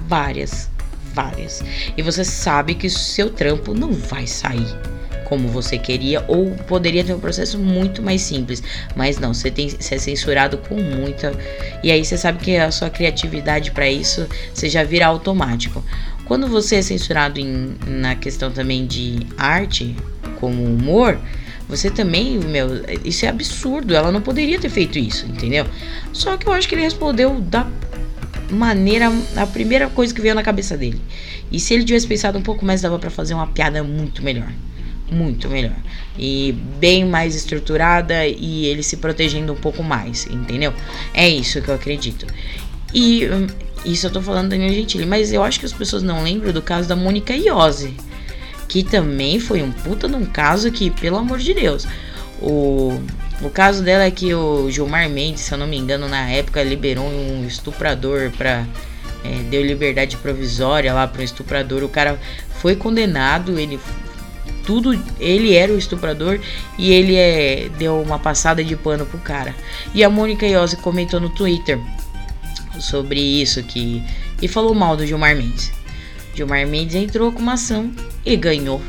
várias, 0.07 0.69
várias. 1.13 1.63
E 1.95 2.01
você 2.01 2.23
sabe 2.23 2.75
que 2.75 2.87
o 2.87 2.91
seu 2.91 3.29
trampo 3.29 3.73
não 3.73 3.91
vai 3.93 4.27
sair 4.27 4.67
como 5.27 5.49
você 5.49 5.77
queria 5.77 6.23
ou 6.27 6.51
poderia 6.67 7.03
ter 7.03 7.13
um 7.13 7.19
processo 7.19 7.59
muito 7.59 8.01
mais 8.01 8.21
simples, 8.21 8.63
mas 8.95 9.19
não, 9.19 9.33
você 9.33 9.51
tem 9.51 9.67
você 9.69 9.95
é 9.95 9.97
censurado 9.97 10.57
com 10.57 10.75
muita 10.75 11.33
e 11.83 11.91
aí 11.91 12.03
você 12.03 12.17
sabe 12.17 12.39
que 12.39 12.55
a 12.55 12.71
sua 12.71 12.89
criatividade 12.89 13.71
para 13.71 13.89
isso 13.89 14.25
você 14.53 14.69
já 14.69 14.83
vira 14.83 15.05
automático. 15.05 15.83
Quando 16.23 16.47
você 16.47 16.77
é 16.77 16.81
censurado 16.81 17.39
em, 17.39 17.75
na 17.85 18.15
questão 18.15 18.51
também 18.51 18.85
de 18.85 19.19
arte, 19.37 19.95
como 20.39 20.63
humor, 20.63 21.19
Você 21.67 21.89
também, 21.89 22.39
meu, 22.39 22.67
isso 23.03 23.25
é 23.25 23.29
absurdo. 23.29 23.93
Ela 23.93 24.11
não 24.11 24.21
poderia 24.21 24.59
ter 24.59 24.69
feito 24.69 24.97
isso, 24.97 25.25
entendeu? 25.25 25.65
Só 26.13 26.37
que 26.37 26.47
eu 26.47 26.53
acho 26.53 26.67
que 26.67 26.75
ele 26.75 26.81
respondeu 26.81 27.41
da 27.41 27.67
maneira, 28.49 29.11
a 29.35 29.45
primeira 29.45 29.89
coisa 29.89 30.13
que 30.13 30.21
veio 30.21 30.35
na 30.35 30.43
cabeça 30.43 30.77
dele. 30.77 31.01
E 31.51 31.59
se 31.59 31.73
ele 31.73 31.83
tivesse 31.83 32.07
pensado 32.07 32.37
um 32.37 32.41
pouco 32.41 32.65
mais, 32.65 32.81
dava 32.81 32.97
para 32.97 33.09
fazer 33.09 33.33
uma 33.33 33.47
piada 33.47 33.83
muito 33.83 34.23
melhor. 34.23 34.51
Muito 35.11 35.49
melhor. 35.49 35.75
E 36.17 36.53
bem 36.79 37.05
mais 37.05 37.35
estruturada 37.35 38.25
e 38.25 38.65
ele 38.65 38.83
se 38.83 38.97
protegendo 38.97 39.53
um 39.53 39.55
pouco 39.55 39.83
mais, 39.83 40.25
entendeu? 40.27 40.73
É 41.13 41.27
isso 41.27 41.61
que 41.61 41.69
eu 41.69 41.75
acredito. 41.75 42.25
E 42.93 43.25
hum, 43.25 43.47
isso 43.85 44.07
eu 44.07 44.11
tô 44.11 44.21
falando 44.21 44.49
Daniel 44.49 44.73
Gentili, 44.73 45.05
mas 45.05 45.31
eu 45.31 45.43
acho 45.43 45.59
que 45.59 45.65
as 45.65 45.73
pessoas 45.73 46.03
não 46.03 46.23
lembram 46.23 46.51
do 46.51 46.61
caso 46.61 46.87
da 46.89 46.95
Mônica 46.95 47.33
Iose, 47.33 47.93
que 48.67 48.83
também 48.83 49.39
foi 49.39 49.61
um 49.61 49.71
puta 49.71 50.07
de 50.07 50.15
um 50.15 50.25
caso 50.25 50.71
que, 50.71 50.91
pelo 50.91 51.17
amor 51.17 51.39
de 51.39 51.53
Deus, 51.53 51.87
o, 52.41 52.99
o 53.41 53.49
caso 53.49 53.83
dela 53.83 54.03
é 54.03 54.11
que 54.11 54.33
o 54.33 54.69
Gilmar 54.69 55.09
Mendes, 55.09 55.41
se 55.41 55.51
eu 55.51 55.57
não 55.57 55.67
me 55.67 55.77
engano, 55.77 56.07
na 56.07 56.29
época 56.29 56.61
liberou 56.63 57.05
um 57.05 57.45
estuprador 57.47 58.31
pra. 58.31 58.65
É, 59.23 59.43
deu 59.49 59.63
liberdade 59.63 60.15
provisória 60.17 60.93
lá 60.93 61.07
para 61.07 61.21
um 61.21 61.25
estuprador. 61.25 61.83
O 61.83 61.89
cara 61.89 62.19
foi 62.61 62.75
condenado, 62.75 63.59
ele 63.59 63.79
tudo 64.65 64.93
ele 65.19 65.55
era 65.55 65.71
o 65.71 65.77
estuprador 65.77 66.39
e 66.77 66.91
ele 66.91 67.15
é, 67.15 67.69
deu 67.77 68.01
uma 68.01 68.19
passada 68.19 68.63
de 68.63 68.75
pano 68.75 69.05
pro 69.05 69.17
cara. 69.17 69.55
E 69.93 70.03
a 70.03 70.09
Mônica 70.09 70.45
Iose 70.45 70.77
comentou 70.77 71.19
no 71.19 71.29
Twitter 71.29 71.79
sobre 72.79 73.19
isso 73.19 73.63
que 73.63 74.03
e 74.41 74.47
falou 74.47 74.75
mal 74.75 74.95
do 74.95 75.05
Gilmar 75.05 75.35
Mendes. 75.35 75.71
Gilmar 76.37 76.67
Mendes 76.67 76.95
entrou 76.95 77.31
com 77.31 77.39
uma 77.39 77.53
ação 77.53 77.91
e 78.23 78.35
ganhou, 78.35 78.79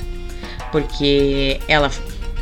porque 0.70 1.58
ela 1.66 1.90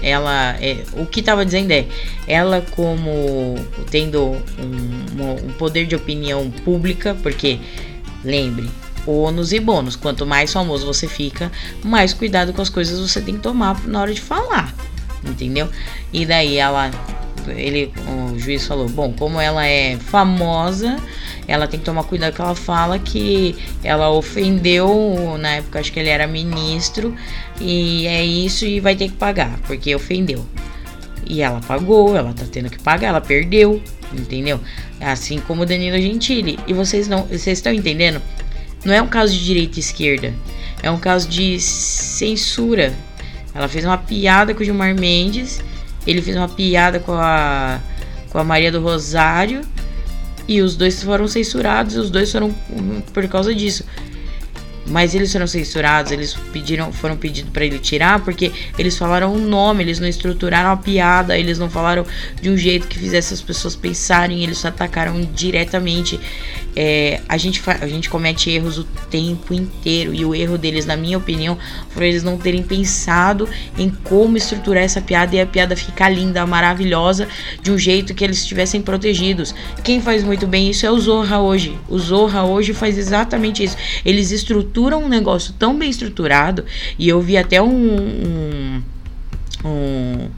ela 0.02 0.56
é, 0.60 0.84
o 0.92 1.06
que 1.06 1.20
estava 1.20 1.44
dizendo 1.44 1.70
é 1.70 1.86
ela 2.26 2.60
como 2.72 3.54
tendo 3.90 4.36
um, 4.58 5.46
um, 5.46 5.52
poder 5.52 5.86
de 5.86 5.96
opinião 5.96 6.50
pública 6.50 7.16
porque 7.22 7.58
lembre 8.22 8.68
ônus 9.06 9.52
e 9.52 9.58
bônus 9.58 9.96
quanto 9.96 10.26
mais 10.26 10.52
famoso 10.52 10.84
você 10.84 11.08
fica 11.08 11.50
mais 11.82 12.12
cuidado 12.12 12.52
com 12.52 12.60
as 12.60 12.68
coisas 12.68 13.00
você 13.00 13.22
tem 13.22 13.36
que 13.36 13.40
tomar 13.40 13.82
na 13.86 14.02
hora 14.02 14.12
de 14.12 14.20
falar 14.20 14.74
entendeu? 15.24 15.68
E 16.12 16.26
daí 16.26 16.56
ela 16.56 16.90
ele 17.48 17.92
o 18.06 18.38
juiz 18.38 18.66
falou 18.66 18.88
bom 18.88 19.12
como 19.12 19.40
ela 19.40 19.66
é 19.66 19.96
famosa 19.96 20.98
ela 21.48 21.66
tem 21.66 21.78
que 21.78 21.86
tomar 21.86 22.04
cuidado 22.04 22.34
que 22.34 22.40
ela 22.40 22.54
fala 22.54 22.98
que 22.98 23.56
ela 23.84 24.10
ofendeu, 24.10 25.36
na 25.38 25.56
época 25.56 25.78
acho 25.78 25.92
que 25.92 26.00
ele 26.00 26.08
era 26.08 26.26
ministro, 26.26 27.14
e 27.60 28.06
é 28.06 28.24
isso 28.24 28.64
e 28.64 28.80
vai 28.80 28.96
ter 28.96 29.08
que 29.08 29.14
pagar, 29.14 29.58
porque 29.66 29.94
ofendeu. 29.94 30.44
E 31.28 31.42
ela 31.42 31.60
pagou, 31.60 32.16
ela 32.16 32.32
tá 32.32 32.44
tendo 32.50 32.70
que 32.70 32.78
pagar, 32.78 33.08
ela 33.08 33.20
perdeu, 33.20 33.82
entendeu? 34.12 34.60
Assim 35.00 35.38
como 35.40 35.66
Danilo 35.66 36.00
Gentili. 36.00 36.58
E 36.66 36.72
vocês 36.72 37.08
não, 37.08 37.22
vocês 37.24 37.58
estão 37.58 37.72
entendendo? 37.72 38.20
Não 38.84 38.94
é 38.94 39.02
um 39.02 39.08
caso 39.08 39.32
de 39.32 39.44
direita 39.44 39.78
e 39.78 39.80
esquerda, 39.80 40.34
é 40.82 40.90
um 40.90 40.98
caso 40.98 41.28
de 41.28 41.60
censura. 41.60 42.92
Ela 43.54 43.68
fez 43.68 43.84
uma 43.84 43.98
piada 43.98 44.54
com 44.54 44.60
o 44.60 44.64
Gilmar 44.64 44.94
Mendes, 44.94 45.60
ele 46.06 46.22
fez 46.22 46.36
uma 46.36 46.48
piada 46.48 47.00
com 47.00 47.12
a 47.12 47.80
com 48.30 48.38
a 48.38 48.44
Maria 48.44 48.70
do 48.70 48.82
Rosário 48.82 49.62
e 50.48 50.60
os 50.60 50.76
dois 50.76 51.02
foram 51.02 51.26
censurados 51.26 51.94
e 51.94 51.98
os 51.98 52.10
dois 52.10 52.30
foram 52.30 52.54
por 53.12 53.26
causa 53.28 53.54
disso. 53.54 53.84
Mas 54.88 55.16
eles 55.16 55.32
foram 55.32 55.48
censurados, 55.48 56.12
eles 56.12 56.34
pediram, 56.52 56.92
foram 56.92 57.16
pedidos 57.16 57.50
para 57.50 57.64
ele 57.64 57.78
tirar 57.78 58.20
porque 58.24 58.52
eles 58.78 58.96
falaram 58.96 59.32
o 59.32 59.36
um 59.36 59.38
nome, 59.38 59.82
eles 59.82 59.98
não 59.98 60.06
estruturaram 60.06 60.70
a 60.70 60.76
piada, 60.76 61.36
eles 61.36 61.58
não 61.58 61.68
falaram 61.68 62.06
de 62.40 62.48
um 62.48 62.56
jeito 62.56 62.86
que 62.86 62.96
fizesse 62.96 63.34
as 63.34 63.40
pessoas 63.40 63.74
pensarem, 63.74 64.44
eles 64.44 64.64
atacaram 64.64 65.20
diretamente. 65.34 66.20
É, 66.78 67.22
a, 67.26 67.38
gente 67.38 67.62
a 67.66 67.86
gente 67.86 68.10
comete 68.10 68.50
erros 68.50 68.76
o 68.76 68.84
tempo 68.84 69.54
inteiro 69.54 70.14
e 70.14 70.26
o 70.26 70.34
erro 70.34 70.58
deles, 70.58 70.84
na 70.84 70.94
minha 70.94 71.16
opinião, 71.16 71.56
foi 71.88 72.08
eles 72.08 72.22
não 72.22 72.36
terem 72.36 72.62
pensado 72.62 73.48
em 73.78 73.88
como 73.88 74.36
estruturar 74.36 74.84
essa 74.84 75.00
piada 75.00 75.34
e 75.34 75.40
a 75.40 75.46
piada 75.46 75.74
ficar 75.74 76.10
linda, 76.10 76.44
maravilhosa, 76.44 77.26
de 77.62 77.70
um 77.72 77.78
jeito 77.78 78.14
que 78.14 78.22
eles 78.22 78.38
estivessem 78.38 78.82
protegidos. 78.82 79.54
Quem 79.82 80.02
faz 80.02 80.22
muito 80.22 80.46
bem 80.46 80.68
isso 80.68 80.84
é 80.84 80.90
o 80.90 80.98
Zorra 81.00 81.40
hoje. 81.40 81.78
O 81.88 81.98
Zorra 81.98 82.44
hoje 82.44 82.74
faz 82.74 82.98
exatamente 82.98 83.64
isso. 83.64 83.76
Eles 84.04 84.30
estruturam 84.30 85.02
um 85.02 85.08
negócio 85.08 85.54
tão 85.58 85.78
bem 85.78 85.88
estruturado 85.88 86.64
e 86.98 87.08
eu 87.08 87.22
vi 87.22 87.38
até 87.38 87.62
um, 87.62 87.96
um, 87.96 88.82
um 89.64 90.28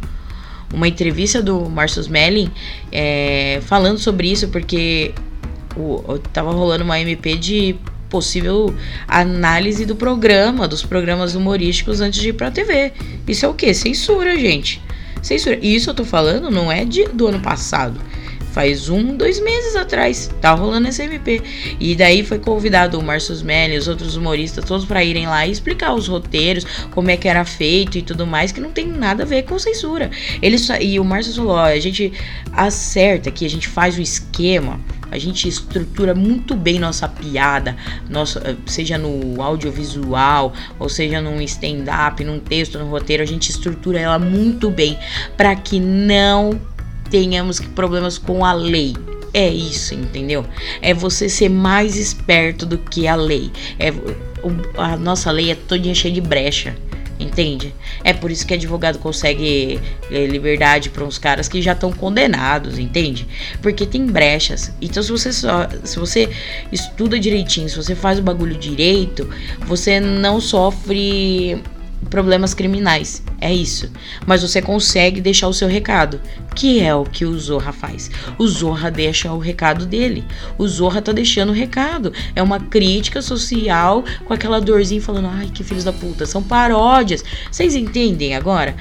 uma 0.72 0.86
entrevista 0.86 1.42
do 1.42 1.68
Marcus 1.68 2.08
Melling 2.08 2.50
é, 2.92 3.60
falando 3.62 3.98
sobre 3.98 4.30
isso, 4.30 4.48
porque 4.48 5.14
o, 5.76 6.18
tava 6.32 6.52
rolando 6.52 6.84
uma 6.84 7.00
MP 7.00 7.36
de 7.36 7.76
possível 8.08 8.74
análise 9.06 9.84
do 9.84 9.94
programa, 9.94 10.66
dos 10.66 10.82
programas 10.82 11.34
humorísticos 11.34 12.00
antes 12.00 12.20
de 12.20 12.30
ir 12.30 12.32
pra 12.32 12.50
TV. 12.50 12.92
Isso 13.26 13.44
é 13.44 13.48
o 13.48 13.54
que? 13.54 13.72
Censura, 13.74 14.36
gente. 14.38 14.82
Censura. 15.22 15.58
E 15.60 15.74
isso 15.74 15.90
eu 15.90 15.94
tô 15.94 16.04
falando 16.04 16.50
não 16.50 16.70
é 16.70 16.84
de, 16.84 17.04
do 17.04 17.26
ano 17.26 17.40
passado. 17.40 18.00
Faz 18.52 18.88
um, 18.88 19.16
dois 19.16 19.40
meses 19.40 19.76
atrás. 19.76 20.30
Tá 20.40 20.52
rolando 20.52 20.88
esse 20.88 21.02
MP. 21.02 21.42
E 21.78 21.94
daí 21.94 22.24
foi 22.24 22.38
convidado 22.38 22.98
o 22.98 23.02
Márcio 23.02 23.36
Melli, 23.44 23.76
os 23.76 23.86
outros 23.86 24.16
humoristas, 24.16 24.64
todos 24.64 24.86
para 24.86 25.04
irem 25.04 25.26
lá 25.26 25.46
e 25.46 25.52
explicar 25.52 25.94
os 25.94 26.08
roteiros, 26.08 26.64
como 26.90 27.10
é 27.10 27.16
que 27.16 27.28
era 27.28 27.44
feito 27.44 27.98
e 27.98 28.02
tudo 28.02 28.26
mais, 28.26 28.50
que 28.50 28.60
não 28.60 28.72
tem 28.72 28.86
nada 28.86 29.22
a 29.22 29.26
ver 29.26 29.42
com 29.42 29.58
censura. 29.58 30.10
Eles, 30.40 30.66
e 30.80 30.98
o 30.98 31.04
Márcio 31.04 31.34
falou: 31.34 31.52
ó, 31.52 31.64
a 31.66 31.78
gente 31.78 32.12
acerta 32.52 33.30
que 33.30 33.44
a 33.44 33.50
gente 33.50 33.68
faz 33.68 33.96
o 33.96 34.00
esquema 34.00 34.80
a 35.10 35.18
gente 35.18 35.48
estrutura 35.48 36.14
muito 36.14 36.54
bem 36.54 36.78
nossa 36.78 37.08
piada, 37.08 37.76
nossa, 38.08 38.40
eh, 38.40 38.56
seja 38.66 38.98
no 38.98 39.42
audiovisual, 39.42 40.52
ou 40.78 40.88
seja 40.88 41.20
num 41.20 41.40
stand-up, 41.42 42.22
num 42.24 42.38
texto, 42.38 42.78
no 42.78 42.90
roteiro, 42.90 43.22
a 43.22 43.26
gente 43.26 43.50
estrutura 43.50 43.98
ela 43.98 44.18
muito 44.18 44.70
bem 44.70 44.98
para 45.36 45.54
que 45.56 45.80
não 45.80 46.60
tenhamos 47.10 47.60
problemas 47.60 48.18
com 48.18 48.44
a 48.44 48.52
lei. 48.52 48.94
É 49.34 49.48
isso, 49.48 49.94
entendeu? 49.94 50.44
É 50.80 50.94
você 50.94 51.28
ser 51.28 51.50
mais 51.50 51.96
esperto 51.96 52.64
do 52.64 52.78
que 52.78 53.06
a 53.06 53.14
lei. 53.14 53.50
É, 53.78 53.92
a 54.76 54.96
nossa 54.96 55.30
lei 55.30 55.50
é 55.50 55.54
toda 55.54 55.94
cheia 55.94 56.12
de 56.12 56.20
brecha 56.20 56.74
entende? 57.18 57.74
É 58.04 58.12
por 58.12 58.30
isso 58.30 58.46
que 58.46 58.54
advogado 58.54 58.98
consegue 58.98 59.80
é, 60.10 60.26
liberdade 60.26 60.90
para 60.90 61.04
uns 61.04 61.18
caras 61.18 61.48
que 61.48 61.60
já 61.60 61.72
estão 61.72 61.92
condenados, 61.92 62.78
entende? 62.78 63.26
Porque 63.60 63.86
tem 63.86 64.06
brechas. 64.06 64.72
Então 64.80 65.02
se 65.02 65.10
você 65.10 65.32
só, 65.32 65.68
se 65.84 65.98
você 65.98 66.28
estuda 66.70 67.18
direitinho, 67.18 67.68
se 67.68 67.76
você 67.76 67.94
faz 67.94 68.18
o 68.18 68.22
bagulho 68.22 68.56
direito, 68.56 69.28
você 69.66 70.00
não 70.00 70.40
sofre 70.40 71.62
problemas 72.08 72.54
criminais. 72.54 73.22
É 73.40 73.52
isso. 73.52 73.90
Mas 74.26 74.42
você 74.42 74.60
consegue 74.60 75.20
deixar 75.20 75.48
o 75.48 75.54
seu 75.54 75.68
recado, 75.68 76.20
que 76.54 76.80
é 76.80 76.94
o 76.94 77.04
que 77.04 77.24
o 77.24 77.38
Zorra 77.38 77.72
faz. 77.72 78.10
O 78.38 78.46
Zorra 78.46 78.90
deixa 78.90 79.32
o 79.32 79.38
recado 79.38 79.86
dele. 79.86 80.24
O 80.56 80.66
Zorra 80.66 81.02
tá 81.02 81.12
deixando 81.12 81.50
o 81.50 81.54
recado. 81.54 82.12
É 82.34 82.42
uma 82.42 82.60
crítica 82.60 83.22
social 83.22 84.04
com 84.24 84.32
aquela 84.32 84.60
dorzinha 84.60 85.00
falando: 85.00 85.28
"Ai, 85.28 85.50
que 85.52 85.62
filhos 85.62 85.84
da 85.84 85.92
puta, 85.92 86.26
são 86.26 86.42
paródias". 86.42 87.24
Vocês 87.50 87.74
entendem 87.74 88.34
agora? 88.34 88.74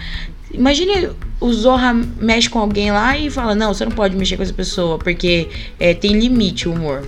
Imagine 0.52 1.10
o 1.40 1.54
Zorra 1.54 1.94
mexe 1.94 2.50
com 2.50 2.60
alguém 2.60 2.92
lá 2.92 3.18
e 3.18 3.30
fala: 3.30 3.54
Não, 3.54 3.74
você 3.74 3.86
não 3.86 3.92
pode 3.92 4.16
mexer 4.16 4.38
com 4.38 4.44
essa 4.44 4.54
pessoa 4.54 4.98
porque 4.98 5.50
é, 5.80 5.94
tem 5.94 6.18
limite 6.18 6.70
o 6.70 6.74
humor. 6.74 7.06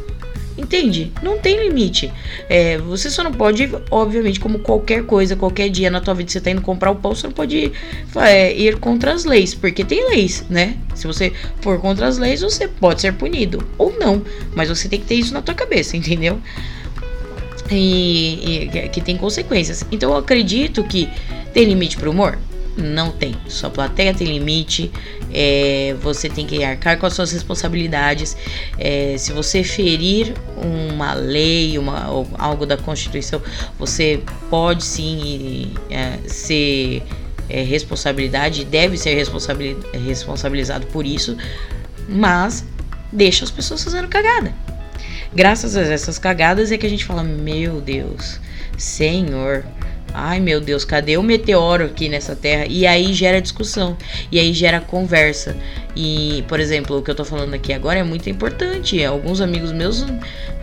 Entende? 0.60 1.10
Não 1.24 1.38
tem 1.38 1.58
limite. 1.58 2.12
É, 2.50 2.78
você 2.78 3.10
só 3.10 3.24
não 3.24 3.32
pode, 3.32 3.70
obviamente, 3.90 4.42
como 4.42 4.60
qualquer 4.60 5.06
coisa, 5.06 5.36
qualquer 5.38 5.70
dia 5.70 5.90
na 5.90 6.02
tua 6.02 6.14
vida 6.14 6.30
você 6.30 6.42
tá 6.42 6.52
indo 6.52 6.62
comprar 6.62 6.92
o 6.92 6.96
pão, 6.96 7.16
você 7.16 7.28
não 7.28 7.34
pode 7.34 7.72
é, 8.18 8.54
ir 8.54 8.78
contra 8.78 9.14
as 9.14 9.24
leis, 9.24 9.54
porque 9.56 9.86
tem 9.86 10.10
leis, 10.10 10.44
né? 10.50 10.76
Se 10.96 11.08
você 11.08 11.32
for 11.62 11.80
contra 11.80 12.08
as 12.08 12.18
leis, 12.18 12.42
você 12.42 12.68
pode 12.68 13.00
ser 13.00 13.14
punido 13.14 13.66
ou 13.78 13.98
não, 13.98 14.22
mas 14.54 14.68
você 14.68 14.90
tem 14.90 15.00
que 15.00 15.06
ter 15.06 15.16
isso 15.16 15.34
na 15.34 15.42
tua 15.42 15.56
cabeça, 15.56 15.96
entendeu? 15.98 16.42
E, 17.72 18.68
e 18.74 18.90
que 18.90 19.00
tem 19.00 19.16
consequências. 19.16 19.86
Então 19.92 20.12
eu 20.12 20.18
acredito 20.18 20.84
que 20.84 21.08
tem 21.54 21.64
limite 21.64 21.96
pro 21.96 22.12
humor? 22.12 22.38
Não 22.78 23.12
tem. 23.12 23.36
Sua 23.48 23.70
plateia 23.70 24.14
tem 24.14 24.28
limite, 24.28 24.92
é, 25.34 25.96
você 26.02 26.30
tem 26.30 26.46
que 26.46 26.64
arcar 26.64 26.98
com 26.98 27.06
as 27.06 27.14
suas 27.14 27.32
responsabilidades. 27.32 28.36
É, 28.78 29.16
se 29.18 29.32
você 29.32 29.64
ferir 29.64 30.34
uma 30.58 31.14
lei, 31.14 31.78
uma, 31.78 32.06
algo 32.38 32.66
da 32.66 32.78
Constituição, 32.78 33.42
você 33.78 34.22
pode 34.50 34.84
sim 34.84 35.74
é, 35.90 36.18
ser 36.28 37.04
responsabilidade, 37.50 38.64
deve 38.64 38.96
ser 38.96 39.16
responsabilizado 39.16 40.86
por 40.88 41.04
isso, 41.04 41.36
mas 42.08 42.64
deixa 43.12 43.44
as 43.44 43.50
pessoas 43.50 43.84
fazendo 43.84 44.08
cagada. 44.08 44.54
Graças 45.34 45.78
a 45.78 45.82
essas 45.82 46.18
cagadas 46.18 46.72
é 46.72 46.78
que 46.78 46.86
a 46.86 46.90
gente 46.90 47.06
fala: 47.06 47.24
Meu 47.24 47.80
Deus, 47.82 48.40
Senhor, 48.78 49.64
Ai 50.14 50.40
meu 50.40 50.60
Deus, 50.60 50.84
cadê 50.84 51.18
o 51.18 51.24
meteoro 51.24 51.86
aqui 51.86 52.10
nessa 52.10 52.36
terra? 52.36 52.66
E 52.68 52.86
aí 52.88 53.14
gera 53.14 53.42
discussão, 53.42 53.98
e 54.32 54.40
aí 54.40 54.54
gera 54.54 54.82
conversa. 54.82 55.56
E, 55.96 56.44
por 56.48 56.60
exemplo, 56.60 56.98
o 56.98 57.02
que 57.02 57.12
eu 57.12 57.16
tô 57.16 57.24
falando 57.24 57.54
aqui 57.54 57.74
agora 57.74 58.00
é 58.00 58.04
muito 58.04 58.30
importante. 58.30 59.04
Alguns 59.04 59.42
amigos 59.42 59.72
meus 59.72 60.06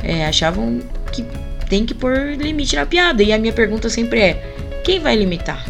é, 0.03 0.27
achavam 0.27 0.81
que 1.13 1.25
tem 1.69 1.85
que 1.85 1.95
pôr 1.95 2.37
limite 2.37 2.77
na 2.77 2.87
piada. 2.87 3.23
E 3.23 3.33
a 3.33 3.39
minha 3.39 3.53
pergunta 3.53 3.89
sempre 3.89 4.21
é: 4.21 4.55
quem 4.85 4.99
vai 4.99 5.17
limitar? 5.17 5.65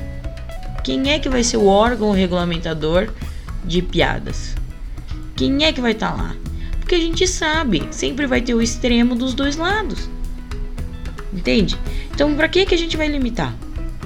Quem 0.83 1.11
é 1.11 1.19
que 1.19 1.29
vai 1.29 1.43
ser 1.43 1.57
o 1.57 1.67
órgão 1.67 2.13
regulamentador 2.13 3.09
de 3.65 3.83
piadas? 3.83 4.55
Quem 5.35 5.65
é 5.65 5.73
que 5.73 5.81
vai 5.81 5.93
estar 5.93 6.13
tá 6.13 6.23
lá? 6.23 6.37
Porque 6.79 6.95
a 6.95 7.01
gente 7.01 7.27
sabe, 7.27 7.83
sempre 7.91 8.27
vai 8.27 8.41
ter 8.41 8.55
o 8.55 8.63
extremo 8.63 9.17
dos 9.17 9.35
dois 9.35 9.57
lados. 9.57 10.09
Entende? 11.33 11.77
Então, 12.15 12.35
para 12.35 12.49
que 12.49 12.65
que 12.65 12.75
a 12.75 12.79
gente 12.79 12.97
vai 12.97 13.09
limitar? 13.09 13.55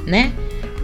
Né? 0.06 0.32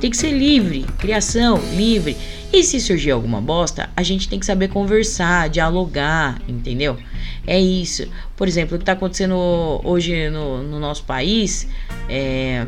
Tem 0.01 0.11
que 0.11 0.17
ser 0.17 0.31
livre, 0.31 0.85
criação, 0.99 1.59
livre. 1.75 2.17
E 2.53 2.63
se 2.63 2.81
surgir 2.81 3.11
alguma 3.11 3.41
bosta, 3.41 3.91
a 3.97 4.03
gente 4.03 4.29
tem 4.29 4.39
que 4.39 4.47
saber 4.47 4.69
conversar, 4.69 5.49
dialogar, 5.49 6.41
entendeu? 6.47 6.97
É 7.47 7.59
isso. 7.59 8.07
Por 8.37 8.47
exemplo, 8.47 8.77
o 8.77 8.79
que 8.79 8.83
está 8.83 8.93
acontecendo 8.93 9.35
hoje 9.83 10.31
no, 10.31 10.63
no 10.63 10.79
nosso 10.79 11.05
país, 11.05 11.67
é, 12.09 12.67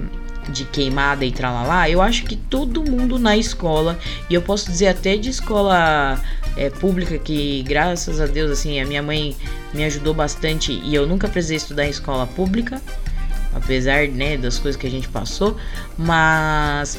de 0.51 0.65
queimada 0.65 1.25
e 1.25 1.31
tralalá, 1.31 1.89
eu 1.91 2.01
acho 2.01 2.25
que 2.25 2.37
todo 2.37 2.83
mundo 2.83 3.19
na 3.19 3.37
escola, 3.37 3.99
e 4.31 4.35
eu 4.35 4.43
posso 4.43 4.71
dizer 4.71 4.89
até 4.89 5.17
de 5.17 5.29
escola 5.29 6.21
é, 6.57 6.71
pública, 6.71 7.19
que 7.19 7.63
graças 7.63 8.21
a 8.21 8.27
Deus, 8.27 8.51
assim, 8.51 8.81
a 8.81 8.87
minha 8.87 9.03
mãe 9.03 9.37
me 9.75 9.85
ajudou 9.85 10.15
bastante 10.15 10.73
e 10.73 10.95
eu 10.95 11.07
nunca 11.07 11.29
precisei 11.29 11.59
estudar 11.59 11.87
em 11.87 11.91
escola 11.91 12.27
pública 12.27 12.81
apesar 13.59 14.09
né, 14.09 14.37
das 14.37 14.59
coisas 14.59 14.81
que 14.81 14.87
a 14.87 14.91
gente 14.91 15.09
passou, 15.09 15.57
mas 15.97 16.99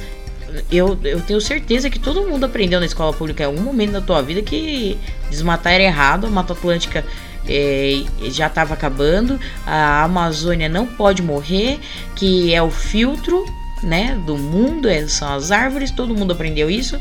eu, 0.72 0.98
eu 1.04 1.22
tenho 1.22 1.40
certeza 1.42 1.90
que 1.90 2.00
todo 2.00 2.28
mundo 2.28 2.46
aprendeu 2.46 2.80
na 2.80 2.86
escola 2.86 3.14
pública 3.14 3.44
em 3.44 3.46
algum 3.46 3.62
momento 3.62 3.92
da 3.92 4.02
tua 4.02 4.22
vida 4.22 4.42
que 4.42 4.98
desmatar 5.30 5.74
era 5.74 5.84
errado, 5.84 6.28
a 6.28 6.30
Mata 6.30 6.54
Atlântica 6.54 7.06
é, 7.48 8.04
já 8.30 8.48
estava 8.48 8.74
acabando, 8.74 9.40
a 9.66 10.04
Amazônia 10.04 10.70
não 10.70 10.86
pode 10.86 11.22
morrer, 11.22 11.80
que 12.16 12.54
é 12.54 12.62
o 12.62 12.70
filtro 12.70 13.46
né, 13.84 14.20
do 14.26 14.38
mundo, 14.38 14.90
é, 14.90 15.08
são 15.08 15.34
as 15.34 15.52
árvores, 15.52 15.92
todo 15.92 16.16
mundo 16.16 16.34
aprendeu 16.34 16.70
isso, 16.70 17.00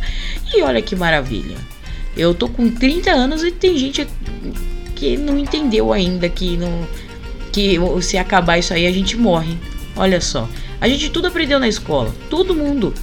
e 0.54 0.62
olha 0.62 0.80
que 0.80 0.94
maravilha. 0.94 1.56
Eu 2.16 2.34
tô 2.34 2.48
com 2.48 2.70
30 2.70 3.10
anos 3.10 3.42
e 3.42 3.50
tem 3.50 3.76
gente 3.76 4.06
que 4.94 5.16
não 5.16 5.38
entendeu 5.38 5.92
ainda, 5.92 6.28
que 6.28 6.56
não 6.56 6.86
que 7.58 7.76
se 8.02 8.16
acabar 8.16 8.58
isso 8.58 8.72
aí 8.72 8.86
a 8.86 8.92
gente 8.92 9.16
morre. 9.16 9.56
Olha 9.96 10.20
só. 10.20 10.48
A 10.80 10.88
gente 10.88 11.10
tudo 11.10 11.26
aprendeu 11.26 11.58
na 11.58 11.66
escola. 11.66 12.14
Todo 12.30 12.54
mundo. 12.54 12.94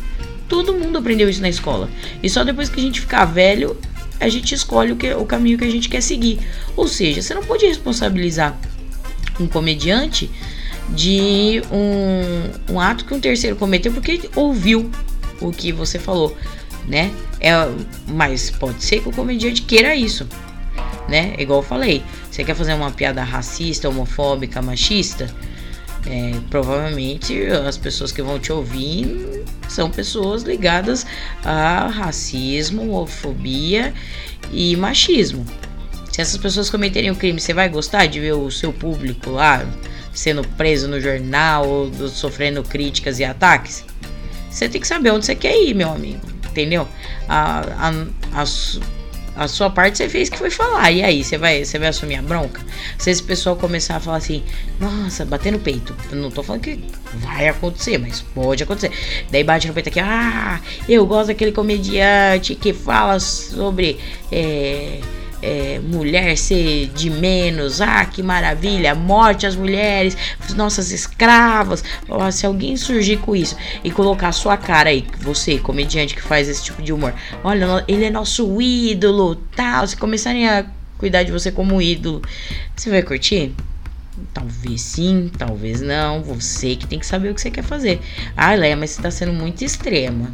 Todo 0.47 0.73
mundo 0.73 0.97
aprendeu 0.97 1.29
isso 1.29 1.41
na 1.41 1.49
escola. 1.49 1.89
E 2.23 2.29
só 2.29 2.41
depois 2.41 2.69
que 2.69 2.79
a 2.79 2.83
gente 2.83 3.01
ficar 3.01 3.25
velho, 3.25 3.75
a 4.17 4.29
gente 4.29 4.55
escolhe 4.55 4.93
o, 4.93 4.95
que, 4.95 5.13
o 5.13 5.25
caminho 5.25 5.57
que 5.57 5.65
a 5.65 5.69
gente 5.69 5.89
quer 5.89 6.01
seguir. 6.01 6.39
Ou 6.77 6.87
seja, 6.87 7.21
você 7.21 7.33
não 7.33 7.43
pode 7.43 7.65
responsabilizar 7.65 8.57
um 9.37 9.45
comediante 9.45 10.31
de 10.89 11.61
um, 11.69 12.75
um 12.75 12.79
ato 12.79 13.03
que 13.03 13.13
um 13.13 13.19
terceiro 13.19 13.57
cometeu 13.57 13.91
porque 13.91 14.29
ouviu 14.35 14.89
o 15.41 15.51
que 15.51 15.73
você 15.73 15.99
falou, 15.99 16.37
né? 16.87 17.11
É, 17.41 17.51
mas 18.07 18.51
pode 18.51 18.81
ser 18.81 19.01
que 19.01 19.09
o 19.09 19.11
comediante 19.11 19.63
queira 19.63 19.93
isso 19.95 20.25
né? 21.07 21.35
Igual 21.37 21.59
eu 21.59 21.63
falei, 21.63 22.03
você 22.29 22.43
quer 22.43 22.55
fazer 22.55 22.73
uma 22.73 22.91
piada 22.91 23.23
racista, 23.23 23.89
homofóbica, 23.89 24.61
machista? 24.61 25.33
É, 26.07 26.33
provavelmente 26.51 27.47
as 27.47 27.77
pessoas 27.77 28.11
que 28.11 28.21
vão 28.21 28.37
te 28.37 28.51
ouvir 28.51 29.43
são 29.67 29.89
pessoas 29.89 30.43
ligadas 30.43 31.03
a 31.43 31.87
racismo, 31.87 32.83
homofobia 32.83 33.93
e 34.51 34.75
machismo. 34.75 35.45
Se 36.11 36.21
essas 36.21 36.37
pessoas 36.37 36.69
cometerem 36.69 37.11
um 37.11 37.15
crime, 37.15 37.39
você 37.39 37.53
vai 37.53 37.67
gostar 37.67 38.05
de 38.05 38.19
ver 38.19 38.33
o 38.33 38.49
seu 38.49 38.71
público 38.71 39.31
lá 39.31 39.65
sendo 40.13 40.47
preso 40.49 40.87
no 40.87 41.01
jornal, 41.01 41.91
sofrendo 42.09 42.63
críticas 42.63 43.19
e 43.19 43.25
ataques? 43.25 43.83
Você 44.49 44.69
tem 44.69 44.79
que 44.79 44.87
saber 44.87 45.11
onde 45.11 45.25
você 45.25 45.35
quer 45.35 45.57
ir, 45.57 45.73
meu 45.73 45.91
amigo. 45.91 46.21
Entendeu? 46.49 46.87
A, 47.27 47.89
a, 47.89 48.41
a, 48.41 48.45
a 49.35 49.47
sua 49.47 49.69
parte 49.69 49.97
você 49.97 50.09
fez 50.09 50.29
que 50.29 50.37
foi 50.37 50.49
falar. 50.49 50.91
E 50.91 51.03
aí, 51.03 51.23
você 51.23 51.37
vai, 51.37 51.63
você 51.63 51.77
vai 51.77 51.89
assumir 51.89 52.15
a 52.15 52.21
bronca? 52.21 52.61
Se 52.97 53.09
esse 53.09 53.21
pessoal 53.21 53.55
começar 53.55 53.97
a 53.97 53.99
falar 53.99 54.17
assim, 54.17 54.43
nossa, 54.79 55.25
bater 55.25 55.51
no 55.51 55.59
peito. 55.59 55.95
Eu 56.11 56.17
não 56.17 56.31
tô 56.31 56.41
falando 56.41 56.61
que 56.61 56.79
vai 57.15 57.47
acontecer, 57.47 57.97
mas 57.97 58.21
pode 58.21 58.63
acontecer. 58.63 58.91
Daí 59.29 59.43
bate 59.43 59.67
no 59.67 59.73
peito 59.73 59.89
aqui, 59.89 59.99
ah, 59.99 60.61
eu 60.87 61.05
gosto 61.05 61.27
daquele 61.27 61.51
comediante 61.51 62.55
que 62.55 62.73
fala 62.73 63.19
sobre. 63.19 63.99
É, 64.31 64.99
é, 65.45 65.79
mulher 65.79 66.35
ser 66.35 66.87
de 66.87 67.07
menos, 67.07 67.79
ah, 67.79 68.03
que 68.03 68.23
maravilha, 68.23 68.95
morte 68.95 69.45
às 69.45 69.55
mulheres, 69.55 70.17
nossas 70.55 70.91
escravas. 70.91 71.83
se 72.31 72.47
alguém 72.47 72.75
surgir 72.75 73.17
com 73.17 73.35
isso 73.35 73.55
e 73.83 73.91
colocar 73.91 74.29
a 74.29 74.31
sua 74.31 74.57
cara 74.57 74.89
aí, 74.89 75.05
você, 75.19 75.59
comediante 75.59 76.15
que 76.15 76.21
faz 76.21 76.49
esse 76.49 76.63
tipo 76.63 76.81
de 76.81 76.91
humor, 76.91 77.13
olha, 77.43 77.85
ele 77.87 78.05
é 78.05 78.09
nosso 78.09 78.59
ídolo, 78.59 79.35
tal, 79.55 79.85
se 79.85 79.95
começarem 79.95 80.49
a 80.49 80.65
cuidar 80.97 81.21
de 81.21 81.31
você 81.31 81.51
como 81.51 81.79
ídolo, 81.79 82.23
você 82.75 82.89
vai 82.89 83.03
curtir? 83.03 83.53
Talvez 84.33 84.81
sim, 84.81 85.29
talvez 85.37 85.81
não. 85.81 86.23
Você 86.23 86.75
que 86.75 86.87
tem 86.87 86.97
que 86.97 87.05
saber 87.05 87.29
o 87.29 87.35
que 87.35 87.41
você 87.41 87.51
quer 87.51 87.63
fazer. 87.63 87.99
Ah, 88.35 88.55
Leia, 88.55 88.75
mas 88.75 88.91
você 88.91 89.01
tá 89.01 89.11
sendo 89.11 89.33
muito 89.33 89.61
extrema. 89.61 90.31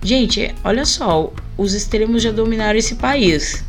Gente, 0.00 0.54
olha 0.62 0.84
só, 0.84 1.32
os 1.58 1.74
extremos 1.74 2.22
já 2.22 2.30
dominaram 2.30 2.78
esse 2.78 2.94
país. 2.94 3.64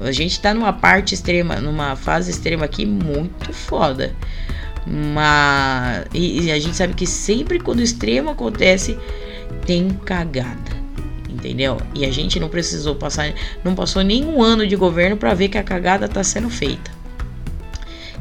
A 0.00 0.12
gente 0.12 0.40
tá 0.40 0.52
numa 0.52 0.72
parte 0.72 1.14
extrema, 1.14 1.56
numa 1.56 1.96
fase 1.96 2.30
extrema 2.30 2.64
aqui 2.64 2.84
muito 2.84 3.52
foda. 3.52 4.14
Mas 4.86 6.06
e, 6.12 6.42
e 6.42 6.52
a 6.52 6.58
gente 6.58 6.76
sabe 6.76 6.94
que 6.94 7.06
sempre 7.06 7.58
quando 7.58 7.78
o 7.78 7.82
extremo 7.82 8.30
acontece, 8.30 8.98
tem 9.66 9.88
cagada. 9.90 10.84
Entendeu? 11.28 11.80
E 11.94 12.04
a 12.04 12.12
gente 12.12 12.38
não 12.38 12.48
precisou 12.48 12.94
passar, 12.94 13.32
não 13.64 13.74
passou 13.74 14.02
nenhum 14.02 14.42
ano 14.42 14.66
de 14.66 14.76
governo 14.76 15.16
para 15.16 15.34
ver 15.34 15.48
que 15.48 15.58
a 15.58 15.62
cagada 15.62 16.08
tá 16.08 16.22
sendo 16.22 16.48
feita. 16.48 16.90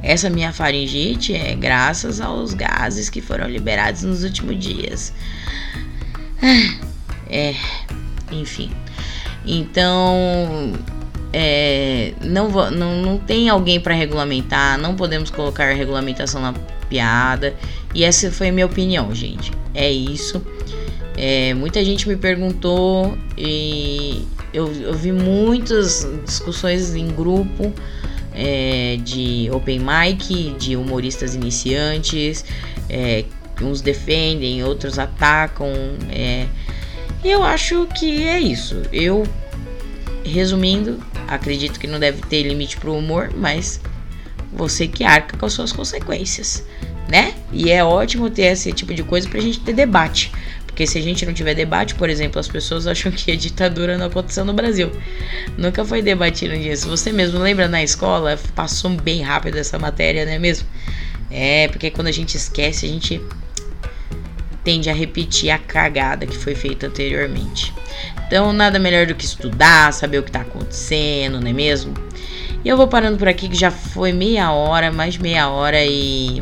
Essa 0.02 0.30
minha 0.30 0.52
faringite 0.52 1.34
é 1.34 1.56
graças 1.56 2.20
aos 2.20 2.54
gases 2.54 3.10
que 3.10 3.22
foram 3.22 3.48
liberados 3.48 4.04
nos 4.04 4.24
últimos 4.24 4.60
dias. 4.60 5.14
É, 7.30 7.56
enfim. 8.32 8.70
Então, 9.46 10.74
é, 11.34 12.14
não, 12.22 12.50
não, 12.70 13.02
não 13.02 13.18
tem 13.18 13.50
alguém 13.50 13.80
para 13.80 13.96
regulamentar, 13.96 14.78
não 14.78 14.96
podemos 14.96 15.32
colocar 15.32 15.74
regulamentação 15.74 16.40
na 16.40 16.54
piada. 16.88 17.56
E 17.94 18.04
essa 18.04 18.32
foi 18.32 18.50
a 18.50 18.52
minha 18.52 18.68
opinião, 18.68 19.14
gente. 19.14 19.52
É 19.74 19.92
isso. 19.92 20.46
É, 21.18 21.54
muita 21.56 21.84
gente 21.84 22.08
me 22.08 22.16
perguntou 22.16 23.18
e 23.38 24.28
eu, 24.54 24.72
eu 24.74 24.94
vi 24.94 25.12
muitas 25.12 26.08
discussões 26.24 26.96
em 26.96 27.08
grupo 27.08 27.74
é, 28.34 28.98
de 29.04 29.50
open 29.52 29.80
mic, 29.80 30.56
de 30.60 30.76
humoristas 30.76 31.34
iniciantes. 31.34 32.46
É, 32.88 33.26
uns 33.60 33.82
defendem, 33.82 34.64
outros 34.64 35.00
atacam. 35.00 35.72
É, 36.12 36.46
eu 37.24 37.44
acho 37.44 37.88
que 37.88 38.24
é 38.24 38.40
isso. 38.40 38.82
Eu, 38.92 39.24
resumindo, 40.24 41.00
Acredito 41.28 41.80
que 41.80 41.88
não 41.88 42.00
deve 42.00 42.22
ter 42.22 42.44
limite 42.44 42.78
pro 42.78 42.96
humor, 42.96 43.32
mas 43.36 43.80
você 44.52 44.88
que 44.88 45.04
arca 45.04 45.38
com 45.38 45.46
as 45.46 45.54
suas 45.54 45.72
consequências, 45.72 46.64
né? 47.10 47.34
E 47.52 47.72
é 47.72 47.84
ótimo 47.84 48.30
ter 48.30 48.44
esse 48.44 48.72
tipo 48.72 48.94
de 48.94 49.04
coisa 49.04 49.28
pra 49.28 49.40
gente 49.40 49.60
ter 49.60 49.74
debate. 49.74 50.32
Porque 50.66 50.88
se 50.88 50.98
a 50.98 51.02
gente 51.02 51.26
não 51.26 51.34
tiver 51.34 51.54
debate, 51.54 51.96
por 51.96 52.10
exemplo, 52.10 52.40
as 52.40 52.48
pessoas 52.48 52.86
acham 52.88 53.12
que 53.12 53.32
a 53.32 53.36
ditadura 53.36 53.98
não 53.98 54.08
aconteceu 54.08 54.44
no 54.44 54.54
Brasil. 54.54 54.92
Nunca 55.58 55.86
foi 55.86 56.02
debatido 56.02 56.56
disso. 56.58 56.90
Você 56.90 57.12
mesmo 57.12 57.40
lembra 57.40 57.68
na 57.68 57.84
escola? 57.84 58.40
Passou 58.56 58.92
bem 58.92 59.22
rápido 59.22 59.58
essa 59.58 59.80
matéria, 59.80 60.26
não 60.26 60.34
é 60.34 60.40
mesmo? 60.40 60.68
É, 61.32 61.68
porque 61.68 61.90
quando 61.90 62.08
a 62.08 62.12
gente 62.12 62.36
esquece, 62.36 62.86
a 62.86 62.90
gente 62.90 63.22
tende 64.64 64.90
a 64.90 64.94
repetir 64.94 65.50
a 65.50 65.58
cagada 65.58 66.26
que 66.26 66.38
foi 66.38 66.56
feita 66.56 66.88
anteriormente. 66.88 67.74
Então, 68.26 68.54
nada 68.54 68.80
melhor 68.80 69.06
do 69.06 69.16
que 69.16 69.26
estudar, 69.26 69.92
saber 69.94 70.20
o 70.20 70.24
que 70.24 70.30
está 70.30 70.42
acontecendo, 70.42 71.40
não 71.40 71.48
é 71.48 71.54
mesmo? 71.54 71.94
E 72.64 72.70
eu 72.70 72.78
vou 72.78 72.88
parando 72.88 73.18
por 73.18 73.28
aqui 73.28 73.50
que 73.50 73.58
já 73.58 73.70
foi 73.70 74.14
meia 74.14 74.52
hora, 74.52 74.92
mais 74.92 75.18
meia 75.18 75.50
hora 75.50 75.84
e 75.84 76.42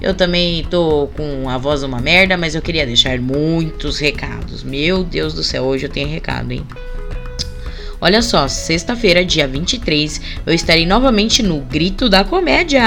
eu 0.00 0.14
também 0.14 0.64
tô 0.64 1.08
com 1.16 1.48
a 1.48 1.58
voz 1.58 1.82
uma 1.82 2.00
merda, 2.00 2.36
mas 2.36 2.54
eu 2.54 2.62
queria 2.62 2.86
deixar 2.86 3.18
muitos 3.18 3.98
recados. 3.98 4.62
Meu 4.62 5.04
Deus 5.04 5.34
do 5.34 5.42
céu, 5.42 5.64
hoje 5.64 5.86
eu 5.86 5.90
tenho 5.90 6.08
recado, 6.08 6.52
hein? 6.52 6.64
Olha 7.98 8.20
só, 8.20 8.46
sexta-feira, 8.46 9.24
dia 9.24 9.48
23, 9.48 10.20
eu 10.44 10.52
estarei 10.52 10.84
novamente 10.84 11.42
no 11.42 11.60
Grito 11.60 12.10
da 12.10 12.24
Comédia. 12.24 12.82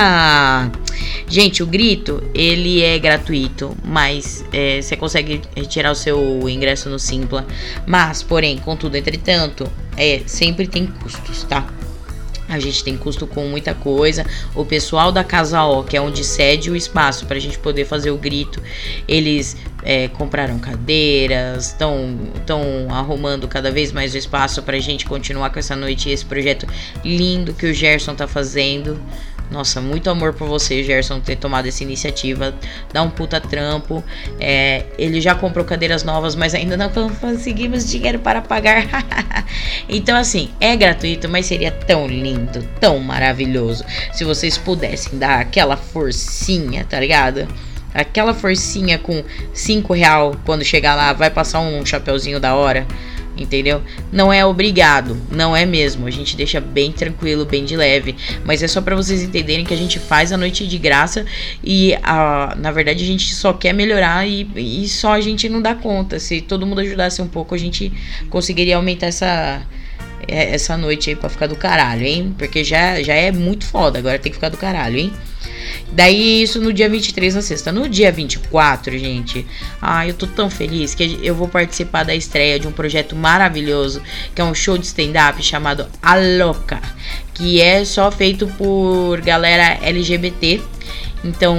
Gente, 1.28 1.64
o 1.64 1.66
grito, 1.66 2.24
ele 2.34 2.84
é 2.84 2.98
gratuito, 3.00 3.76
mas 3.84 4.46
é, 4.54 4.82
você 4.82 4.96
consegue 4.96 5.42
retirar 5.56 5.92
o 5.92 5.96
seu 5.96 6.48
ingresso 6.48 6.90
no 6.90 7.00
Simpla. 7.00 7.46
Mas, 7.88 8.22
porém, 8.22 8.58
contudo, 8.58 8.98
entretanto, 8.98 9.68
é, 9.98 10.22
sempre 10.28 10.68
tem 10.68 10.86
custos, 10.86 11.44
tá? 11.44 11.68
A 12.48 12.60
gente 12.60 12.84
tem 12.84 12.98
custo 12.98 13.28
com 13.28 13.48
muita 13.48 13.76
coisa. 13.76 14.26
O 14.56 14.66
pessoal 14.66 15.12
da 15.12 15.24
Casa 15.24 15.64
O, 15.64 15.84
que 15.84 15.96
é 15.96 16.02
onde 16.02 16.24
cede 16.24 16.72
o 16.72 16.76
espaço 16.76 17.28
para 17.28 17.38
a 17.38 17.40
gente 17.40 17.60
poder 17.60 17.86
fazer 17.86 18.10
o 18.10 18.18
grito, 18.18 18.62
eles 19.08 19.56
é, 19.84 20.08
compraram 20.10 20.60
cadeiras, 20.60 21.68
estão 21.68 22.88
arrumando 22.90 23.48
cada 23.48 23.72
vez 23.72 23.92
mais 23.92 24.16
espaço 24.16 24.62
para 24.64 24.78
a 24.78 24.80
gente 24.80 25.06
continuar 25.06 25.50
com 25.50 25.60
essa 25.60 25.76
noite 25.76 26.10
e 26.10 26.12
esse 26.12 26.26
projeto 26.26 26.68
lindo 27.04 27.54
que 27.54 27.66
o 27.66 27.74
Gerson 27.74 28.16
tá 28.16 28.28
fazendo. 28.28 29.00
Nossa, 29.52 29.82
muito 29.82 30.12
amor 30.12 30.34
por 30.34 30.48
você, 30.48 30.84
Gerson, 30.84 31.20
ter 31.20 31.36
tomado 31.36 31.68
essa 31.68 31.82
iniciativa. 31.82 32.54
Dá 32.94 33.02
um 33.02 33.10
puta 33.10 33.42
trampo. 33.42 34.04
É, 34.40 34.86
ele 34.98 35.20
já 35.20 35.34
comprou 35.34 35.66
cadeiras 35.66 36.04
novas, 36.04 36.36
mas 36.36 36.54
ainda 36.54 36.78
não 36.78 36.90
conseguimos 36.90 37.90
dinheiro 37.90 38.20
para 38.20 38.42
pagar. 38.42 38.86
então, 39.90 40.16
assim, 40.16 40.52
é 40.60 40.76
gratuito, 40.76 41.28
mas 41.28 41.48
seria 41.48 41.72
tão 41.72 42.06
lindo, 42.06 42.64
tão 42.80 43.00
maravilhoso 43.00 43.84
se 44.14 44.24
vocês 44.24 44.56
pudessem 44.56 45.18
dar 45.18 45.40
aquela 45.40 45.76
forcinha, 45.76 46.86
tá 46.86 47.00
ligado? 47.00 47.48
Aquela 47.94 48.34
forcinha 48.34 48.98
com 48.98 49.24
5 49.54 49.94
real 49.94 50.36
quando 50.46 50.64
chegar 50.64 50.96
lá, 50.96 51.14
vai 51.14 51.30
passar 51.30 51.60
um 51.60 51.86
chapeuzinho 51.86 52.40
da 52.40 52.56
hora 52.56 52.86
entendeu? 53.42 53.82
Não 54.12 54.32
é 54.32 54.46
obrigado, 54.46 55.18
não 55.32 55.56
é 55.56 55.66
mesmo. 55.66 56.08
A 56.08 56.12
gente 56.12 56.36
deixa 56.36 56.60
bem 56.60 56.92
tranquilo, 56.92 57.46
bem 57.46 57.64
de 57.66 57.76
leve, 57.76 58.16
mas 58.44 58.62
é 58.62 58.68
só 58.68 58.82
para 58.82 58.96
vocês 58.96 59.22
entenderem 59.22 59.66
que 59.66 59.74
a 59.74 59.78
gente 59.78 60.00
faz 60.00 60.32
a 60.32 60.38
noite 60.38 60.68
de 60.68 60.78
graça 60.78 61.26
e 61.64 61.96
a, 62.04 62.56
na 62.58 62.72
verdade 62.72 63.04
a 63.04 63.08
gente 63.08 63.34
só 63.34 63.54
quer 63.54 63.74
melhorar 63.74 64.28
e, 64.28 64.50
e 64.56 64.88
só 64.88 65.14
a 65.14 65.22
gente 65.22 65.48
não 65.48 65.62
dá 65.62 65.76
conta. 65.76 66.20
Se 66.20 66.42
todo 66.42 66.66
mundo 66.66 66.82
ajudasse 66.82 67.22
um 67.22 67.28
pouco, 67.28 67.56
a 67.56 67.58
gente 67.58 67.92
conseguiria 68.30 68.76
aumentar 68.76 69.08
essa 69.08 69.62
é, 70.28 70.54
essa 70.54 70.78
noite 70.78 71.10
aí 71.10 71.16
pra 71.16 71.30
ficar 71.30 71.48
do 71.48 71.56
caralho, 71.56 72.06
hein? 72.06 72.36
Porque 72.38 72.64
já, 72.64 73.02
já 73.02 73.14
é 73.14 73.32
muito 73.32 73.66
foda, 73.66 74.00
agora 74.00 74.20
tem 74.20 74.32
que 74.32 74.38
ficar 74.38 74.50
do 74.50 74.58
caralho, 74.58 74.98
hein? 74.98 75.14
Daí 75.92 76.44
isso 76.44 76.62
no 76.62 76.72
dia 76.72 76.88
23 76.88 77.36
na 77.36 77.42
sexta. 77.42 77.72
No 77.72 77.90
dia 77.90 78.12
24, 78.12 78.98
gente, 78.98 79.46
ah, 79.82 80.08
eu 80.08 80.14
tô 80.14 80.28
tão 80.28 80.50
feliz 80.50 80.94
que 80.94 81.20
eu 81.24 81.34
vou 81.34 81.48
participar 81.48 82.04
da 82.04 82.16
estreia 82.16 82.60
de 82.60 82.68
um 82.68 82.72
projeto 82.72 83.16
maravilhoso, 83.16 84.02
que 84.36 84.42
é 84.42 84.44
um 84.44 84.54
show 84.54 84.78
de 84.78 84.86
stand-up 84.86 85.42
chamado 85.42 85.88
A 86.02 86.16
Louca, 86.16 86.80
que 87.34 87.60
é 87.62 87.84
só 87.84 88.12
feito 88.12 88.48
por 88.58 89.20
galera 89.22 89.80
LGBT 89.82 90.62
então, 91.24 91.58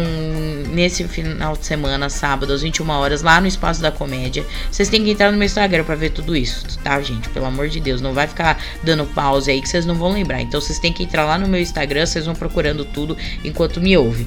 nesse 0.72 1.06
final 1.06 1.56
de 1.56 1.66
semana, 1.66 2.08
sábado, 2.08 2.52
às 2.52 2.62
21 2.62 2.88
horas, 2.90 3.22
lá 3.22 3.40
no 3.40 3.46
Espaço 3.46 3.82
da 3.82 3.92
Comédia, 3.92 4.44
vocês 4.70 4.88
têm 4.88 5.04
que 5.04 5.10
entrar 5.10 5.30
no 5.30 5.36
meu 5.36 5.46
Instagram 5.46 5.84
para 5.84 5.94
ver 5.94 6.10
tudo 6.10 6.34
isso, 6.34 6.78
tá, 6.78 7.00
gente? 7.00 7.28
Pelo 7.28 7.46
amor 7.46 7.68
de 7.68 7.78
Deus, 7.78 8.00
não 8.00 8.14
vai 8.14 8.26
ficar 8.26 8.62
dando 8.82 9.04
pause 9.06 9.50
aí 9.50 9.60
que 9.60 9.68
vocês 9.68 9.84
não 9.84 9.94
vão 9.94 10.12
lembrar. 10.12 10.40
Então, 10.40 10.60
vocês 10.60 10.78
têm 10.78 10.92
que 10.92 11.02
entrar 11.02 11.24
lá 11.24 11.36
no 11.36 11.46
meu 11.46 11.60
Instagram, 11.60 12.06
vocês 12.06 12.24
vão 12.24 12.34
procurando 12.34 12.84
tudo 12.84 13.16
enquanto 13.44 13.80
me 13.80 13.96
ouve. 13.96 14.26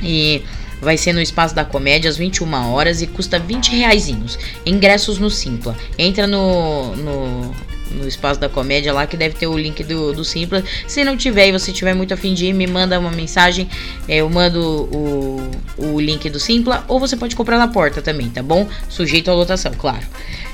E 0.00 0.42
vai 0.80 0.96
ser 0.96 1.12
no 1.12 1.20
Espaço 1.20 1.54
da 1.54 1.64
Comédia 1.64 2.08
às 2.08 2.16
21 2.16 2.72
horas 2.72 3.02
e 3.02 3.06
custa 3.06 3.38
20 3.38 3.76
reaisinhos. 3.76 4.38
Ingressos 4.64 5.18
no 5.18 5.28
Simpla. 5.28 5.76
Entra 5.98 6.26
no, 6.26 6.96
no 6.96 7.54
no 7.90 8.06
espaço 8.06 8.40
da 8.40 8.48
comédia 8.48 8.92
lá, 8.92 9.06
que 9.06 9.16
deve 9.16 9.34
ter 9.34 9.46
o 9.46 9.56
link 9.56 9.82
do, 9.84 10.12
do 10.12 10.24
Simpla. 10.24 10.62
Se 10.86 11.04
não 11.04 11.16
tiver 11.16 11.48
e 11.48 11.52
você 11.52 11.72
tiver 11.72 11.94
muito 11.94 12.14
afim 12.14 12.34
de 12.34 12.46
ir, 12.46 12.52
me 12.52 12.66
manda 12.66 12.98
uma 12.98 13.10
mensagem. 13.10 13.68
É, 14.06 14.16
eu 14.16 14.28
mando 14.28 14.60
o, 14.60 15.50
o 15.76 16.00
link 16.00 16.28
do 16.30 16.38
Simpla. 16.38 16.84
Ou 16.88 16.98
você 17.00 17.16
pode 17.16 17.34
comprar 17.36 17.58
na 17.58 17.68
porta 17.68 18.02
também, 18.02 18.28
tá 18.28 18.42
bom? 18.42 18.68
Sujeito 18.88 19.30
à 19.30 19.34
lotação, 19.34 19.72
claro. 19.76 20.06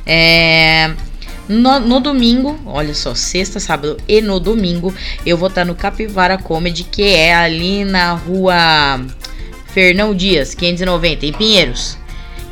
É. 0.06 0.92
No, 1.46 1.78
no, 1.78 2.00
domingo, 2.00 2.58
olha 2.64 2.94
só, 2.94 3.14
sexta, 3.14 3.60
sábado 3.60 3.98
e 4.08 4.22
no 4.22 4.40
domingo, 4.40 4.94
eu 5.26 5.36
vou 5.36 5.48
estar 5.48 5.62
no 5.66 5.74
Capivara 5.74 6.38
Comedy, 6.38 6.84
que 6.84 7.02
é 7.02 7.34
ali 7.34 7.84
na 7.84 8.14
rua 8.14 9.04
Fernão 9.66 10.14
Dias, 10.14 10.54
590, 10.54 11.26
em 11.26 11.32
Pinheiros 11.34 11.98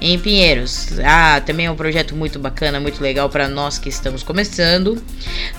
em 0.03 0.19
Pinheiros. 0.19 0.89
Ah, 1.05 1.41
também 1.41 1.67
é 1.67 1.71
um 1.71 1.77
projeto 1.77 2.17
muito 2.17 2.39
bacana, 2.39 2.81
muito 2.81 3.01
legal 3.01 3.31
para 3.31 3.49
nós 3.49 3.79
que 3.79 3.89
estamos 3.89 4.23
começando. 4.23 5.01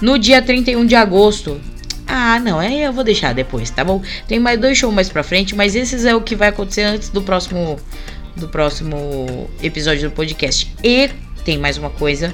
No 0.02 0.20
dia 0.20 0.42
31 0.42 0.86
de 0.86 0.96
agosto. 0.96 1.60
Ah, 2.06 2.40
não, 2.40 2.60
aí 2.60 2.84
eu 2.84 2.92
vou 2.92 3.04
deixar 3.04 3.34
depois, 3.34 3.70
tá 3.70 3.84
bom? 3.84 4.02
Tem 4.28 4.40
mais 4.40 4.60
dois 4.60 4.78
shows 4.78 4.94
mais 4.94 5.08
pra 5.08 5.24
frente, 5.24 5.56
mas 5.56 5.76
esses 5.76 6.04
é 6.04 6.14
o 6.14 6.22
que 6.22 6.36
vai 6.36 6.50
acontecer 6.50 6.84
antes 6.84 7.10
do 7.10 7.22
próximo 7.22 7.80
do 8.36 8.50
próximo 8.50 9.50
episódio 9.62 10.10
do 10.10 10.14
podcast. 10.14 10.74
E 10.84 11.10
tem 11.44 11.58
mais 11.58 11.78
uma 11.78 11.90
coisa. 11.90 12.34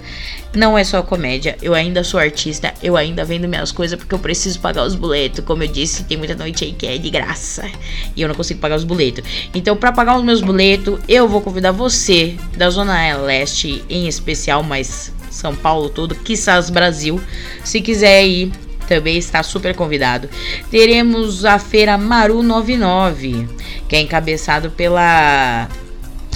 Não 0.53 0.77
é 0.77 0.83
só 0.83 1.01
comédia. 1.01 1.57
Eu 1.61 1.73
ainda 1.73 2.03
sou 2.03 2.19
artista. 2.19 2.73
Eu 2.81 2.95
ainda 2.97 3.25
vendo 3.25 3.47
minhas 3.47 3.71
coisas 3.71 3.97
porque 3.97 4.13
eu 4.13 4.19
preciso 4.19 4.59
pagar 4.59 4.85
os 4.85 4.95
boletos. 4.95 5.43
Como 5.43 5.63
eu 5.63 5.67
disse, 5.67 6.03
tem 6.03 6.17
muita 6.17 6.35
noite 6.35 6.63
aí 6.63 6.73
que 6.73 6.87
é 6.87 6.97
de 6.97 7.09
graça. 7.09 7.69
E 8.15 8.21
eu 8.21 8.27
não 8.27 8.35
consigo 8.35 8.59
pagar 8.59 8.75
os 8.75 8.83
boletos. 8.83 9.23
Então, 9.53 9.75
para 9.75 9.91
pagar 9.91 10.17
os 10.17 10.23
meus 10.23 10.41
boletos, 10.41 10.99
eu 11.07 11.27
vou 11.27 11.41
convidar 11.41 11.71
você 11.71 12.35
da 12.55 12.69
Zona 12.69 13.17
Leste, 13.17 13.83
em 13.89 14.07
especial, 14.07 14.63
mas 14.63 15.13
São 15.29 15.55
Paulo 15.55 15.89
todo, 15.89 16.15
quizás 16.15 16.69
Brasil. 16.69 17.21
Se 17.63 17.81
quiser 17.81 18.25
ir 18.25 18.51
também 18.89 19.19
está 19.19 19.43
super 19.43 19.75
convidado. 19.75 20.27
Teremos 20.71 21.45
a 21.45 21.59
Feira 21.59 21.95
Maru 21.95 22.41
99, 22.41 23.47
que 23.87 23.95
é 23.95 24.01
encabeçado 24.01 24.71
pela 24.71 25.69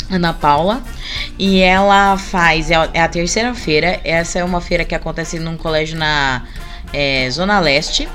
Ana 0.09 0.33
Paula. 0.33 0.81
E 1.37 1.61
ela 1.61 2.17
faz, 2.17 2.71
é, 2.71 2.75
é 2.93 3.01
a 3.01 3.07
terceira 3.07 3.53
feira. 3.53 3.99
Essa 4.03 4.39
é 4.39 4.43
uma 4.43 4.61
feira 4.61 4.85
que 4.85 4.95
acontece 4.95 5.39
num 5.39 5.57
colégio 5.57 5.97
na 5.97 6.43
é, 6.91 7.29
Zona 7.29 7.59
Leste. 7.59 8.07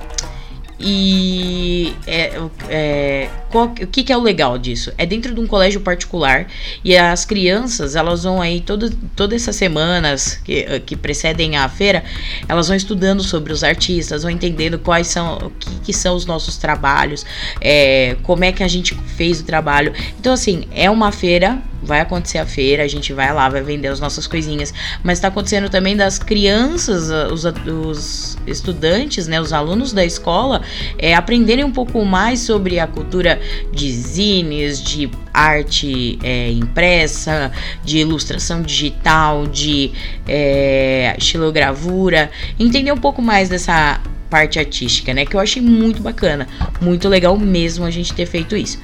E 0.81 1.93
é, 2.07 2.41
é, 2.69 3.29
qual, 3.51 3.67
o 3.67 3.87
que, 3.87 4.05
que, 4.05 4.13
é 4.13 4.17
o 4.17 4.21
legal 4.21 4.57
disso? 4.57 4.93
É 4.97 5.05
dentro 5.05 5.35
de 5.35 5.41
um 5.41 5.47
colégio 5.47 5.81
particular 5.81 6.47
e 6.85 6.97
as 6.97 7.25
crianças 7.25 7.97
elas 7.97 8.23
vão 8.23 8.41
aí 8.41 8.61
todo, 8.61 8.89
todas 9.17 9.43
essas 9.43 9.57
semanas 9.57 10.41
que, 10.45 10.81
que 10.81 10.97
precedem 10.97 11.57
a 11.57 11.69
feira, 11.69 12.05
elas 12.49 12.69
vão 12.69 12.77
estudando 12.77 13.25
sobre 13.25 13.53
os 13.53 13.65
artistas, 13.65 14.23
vão 14.23 14.31
entendendo 14.31 14.79
quais 14.79 15.09
são 15.09 15.39
o 15.39 15.51
que, 15.51 15.81
que 15.87 15.93
são 15.93 16.15
os 16.15 16.25
nossos 16.25 16.57
trabalhos, 16.57 17.27
é, 17.61 18.17
como 18.23 18.45
é 18.45 18.53
que 18.53 18.63
a 18.63 18.69
gente 18.69 18.95
fez 19.17 19.41
o 19.41 19.45
trabalho. 19.45 19.93
Então 20.21 20.33
assim 20.33 20.69
é 20.73 20.89
uma 20.89 21.11
feira 21.11 21.61
vai 21.83 22.01
acontecer 22.01 22.39
a 22.39 22.47
feira, 22.47 22.83
a 22.83 22.89
gente 22.89 23.13
vai 23.13 23.33
lá, 23.33 23.49
vai 23.49 23.63
vender 23.63 23.89
as 23.89 24.01
nossas 24.01 24.27
coisinhas, 24.27 24.75
mas 25.03 25.19
está 25.19 25.29
acontecendo 25.29 25.69
também 25.69 25.97
das 25.97 26.19
crianças, 26.19 27.09
os, 27.31 27.45
os, 27.45 28.39
estudantes, 28.47 29.27
né, 29.27 29.41
os 29.41 29.53
alunos 29.53 29.93
da 29.93 30.05
escola, 30.05 30.63
é, 30.99 31.15
aprenderem 31.15 31.65
um 31.65 31.71
pouco 31.71 32.05
mais 32.05 32.41
sobre 32.41 32.79
a 32.79 32.87
cultura 32.87 33.41
de 33.73 33.91
zines, 33.91 34.83
de 34.83 35.11
arte 35.33 36.19
é, 36.23 36.51
impressa, 36.51 37.53
de 37.85 37.99
ilustração 37.99 38.63
digital, 38.63 39.47
de 39.47 39.93
é, 40.27 41.15
estilogravura, 41.19 42.31
entender 42.59 42.93
um 42.93 42.99
pouco 42.99 43.23
mais 43.23 43.49
dessa 43.49 44.01
parte 44.29 44.59
artística, 44.59 45.15
né? 45.15 45.25
Que 45.25 45.37
eu 45.37 45.41
achei 45.41 45.63
muito 45.63 46.03
bacana, 46.03 46.47
muito 46.81 47.09
legal 47.09 47.39
mesmo 47.39 47.85
a 47.85 47.91
gente 47.91 48.13
ter 48.13 48.27
feito 48.27 48.57
isso. 48.57 48.79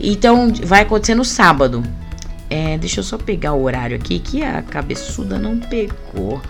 Então, 0.00 0.52
vai 0.62 0.82
acontecer 0.82 1.14
no 1.14 1.24
sábado, 1.24 1.82
é, 2.50 2.78
deixa 2.78 3.00
eu 3.00 3.04
só 3.04 3.18
pegar 3.18 3.52
o 3.52 3.62
horário 3.62 3.96
aqui 3.96 4.18
que 4.18 4.42
a 4.42 4.62
cabeçuda 4.62 5.38
não 5.38 5.58
pegou. 5.58 6.40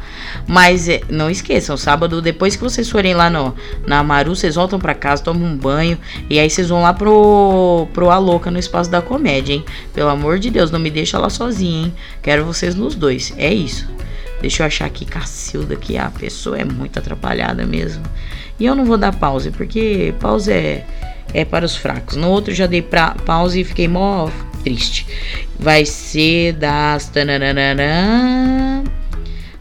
Mas 0.46 0.88
é, 0.88 1.00
não 1.08 1.28
esqueçam, 1.28 1.76
sábado, 1.76 2.22
depois 2.22 2.54
que 2.54 2.62
vocês 2.62 2.88
forem 2.88 3.14
lá 3.14 3.28
no, 3.28 3.54
na 3.86 3.98
Amaru, 3.98 4.34
vocês 4.34 4.54
voltam 4.54 4.78
para 4.78 4.94
casa, 4.94 5.24
tomam 5.24 5.48
um 5.48 5.56
banho. 5.56 5.98
E 6.30 6.38
aí 6.38 6.48
vocês 6.48 6.68
vão 6.68 6.82
lá 6.82 6.94
pro, 6.94 7.88
pro 7.92 8.10
Aloca 8.10 8.50
no 8.50 8.58
Espaço 8.58 8.90
da 8.90 9.02
Comédia, 9.02 9.54
hein? 9.54 9.64
Pelo 9.92 10.10
amor 10.10 10.38
de 10.38 10.50
Deus, 10.50 10.70
não 10.70 10.78
me 10.78 10.90
deixa 10.90 11.18
lá 11.18 11.28
sozinha, 11.28 11.86
hein? 11.86 11.94
Quero 12.22 12.44
vocês 12.44 12.74
nos 12.74 12.94
dois. 12.94 13.32
É 13.36 13.52
isso. 13.52 13.88
Deixa 14.40 14.62
eu 14.62 14.66
achar 14.68 14.84
aqui 14.84 15.04
Cacilda, 15.04 15.74
que 15.74 15.98
a 15.98 16.10
pessoa 16.10 16.58
é 16.58 16.64
muito 16.64 16.98
atrapalhada 16.98 17.66
mesmo. 17.66 18.04
E 18.58 18.66
eu 18.66 18.74
não 18.74 18.84
vou 18.84 18.96
dar 18.96 19.14
pause, 19.14 19.50
porque 19.50 20.14
pause 20.20 20.52
é, 20.52 20.86
é 21.34 21.44
para 21.44 21.64
os 21.64 21.76
fracos. 21.76 22.16
No 22.16 22.28
outro 22.28 22.54
já 22.54 22.66
dei 22.66 22.82
pra, 22.82 23.16
pause 23.26 23.60
e 23.60 23.64
fiquei 23.64 23.88
mó 23.88 24.28
triste. 24.58 25.06
Vai 25.58 25.84
ser 25.84 26.52
das. 26.54 27.10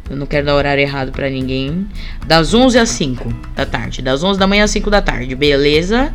Eu 0.09 0.15
não 0.15 0.25
quero 0.25 0.45
dar 0.45 0.55
horário 0.55 0.81
errado 0.81 1.11
para 1.11 1.29
ninguém. 1.29 1.87
Das 2.25 2.53
11 2.53 2.79
às 2.79 2.89
5 2.89 3.33
da 3.55 3.65
tarde. 3.65 4.01
Das 4.01 4.23
11 4.23 4.39
da 4.39 4.47
manhã 4.47 4.63
às 4.63 4.71
5 4.71 4.89
da 4.89 5.01
tarde, 5.01 5.35
beleza? 5.35 6.13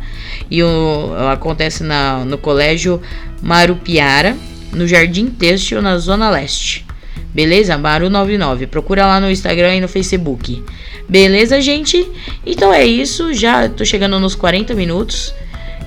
E 0.49 0.63
o, 0.63 1.13
acontece 1.31 1.83
na, 1.83 2.25
no 2.25 2.37
colégio 2.37 3.01
Marupiara, 3.41 4.35
no 4.71 4.87
Jardim 4.87 5.27
Têxtil, 5.27 5.81
na 5.81 5.97
Zona 5.97 6.29
Leste. 6.29 6.85
Beleza? 7.33 7.77
Maru 7.77 8.09
99. 8.09 8.67
Procura 8.67 9.05
lá 9.05 9.19
no 9.19 9.29
Instagram 9.29 9.75
e 9.75 9.81
no 9.81 9.87
Facebook. 9.87 10.63
Beleza, 11.09 11.59
gente? 11.61 12.07
Então 12.45 12.73
é 12.73 12.85
isso. 12.85 13.33
Já 13.33 13.67
tô 13.67 13.83
chegando 13.83 14.19
nos 14.19 14.35
40 14.35 14.73
minutos. 14.73 15.33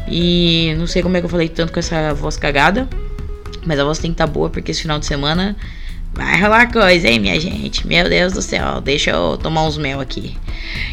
E 0.08 0.74
não 0.78 0.86
sei 0.86 1.02
como 1.02 1.16
é 1.16 1.20
que 1.20 1.26
eu 1.26 1.30
falei 1.30 1.48
tanto 1.48 1.72
com 1.72 1.78
essa 1.78 2.14
voz 2.14 2.36
cagada. 2.36 2.88
Mas 3.64 3.78
a 3.80 3.84
voz 3.84 3.98
tem 3.98 4.10
que 4.10 4.14
estar 4.14 4.26
tá 4.26 4.32
boa, 4.32 4.48
porque 4.48 4.70
esse 4.70 4.82
final 4.82 4.98
de 4.98 5.06
semana 5.06 5.56
vai 6.16 6.40
rolar 6.40 6.72
coisa, 6.72 7.08
hein, 7.08 7.18
minha 7.18 7.38
gente? 7.38 7.86
Meu 7.86 8.08
Deus 8.08 8.32
do 8.32 8.40
céu, 8.40 8.80
deixa 8.80 9.10
eu 9.10 9.36
tomar 9.36 9.64
uns 9.64 9.76
mel 9.76 10.00
aqui. 10.00 10.36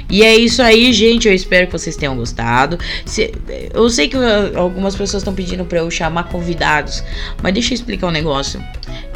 E 0.10 0.22
é 0.22 0.36
isso 0.36 0.62
aí, 0.62 0.92
gente. 0.92 1.28
Eu 1.28 1.34
espero 1.34 1.68
que 1.68 1.72
vocês 1.72 1.96
tenham 1.96 2.16
gostado. 2.16 2.78
Se, 3.06 3.32
eu 3.74 3.90
sei 3.90 4.10
que 4.10 4.18
algumas 4.56 4.96
pessoas 4.96 5.22
estão 5.22 5.34
pedindo 5.34 5.64
para 5.64 5.80
eu 5.80 5.90
chamar 5.90 6.26
convidados, 6.26 7.04
mas 7.42 7.54
deixa 7.54 7.74
eu 7.74 7.76
explicar 7.76 8.08
um 8.08 8.12
negócio. 8.12 8.62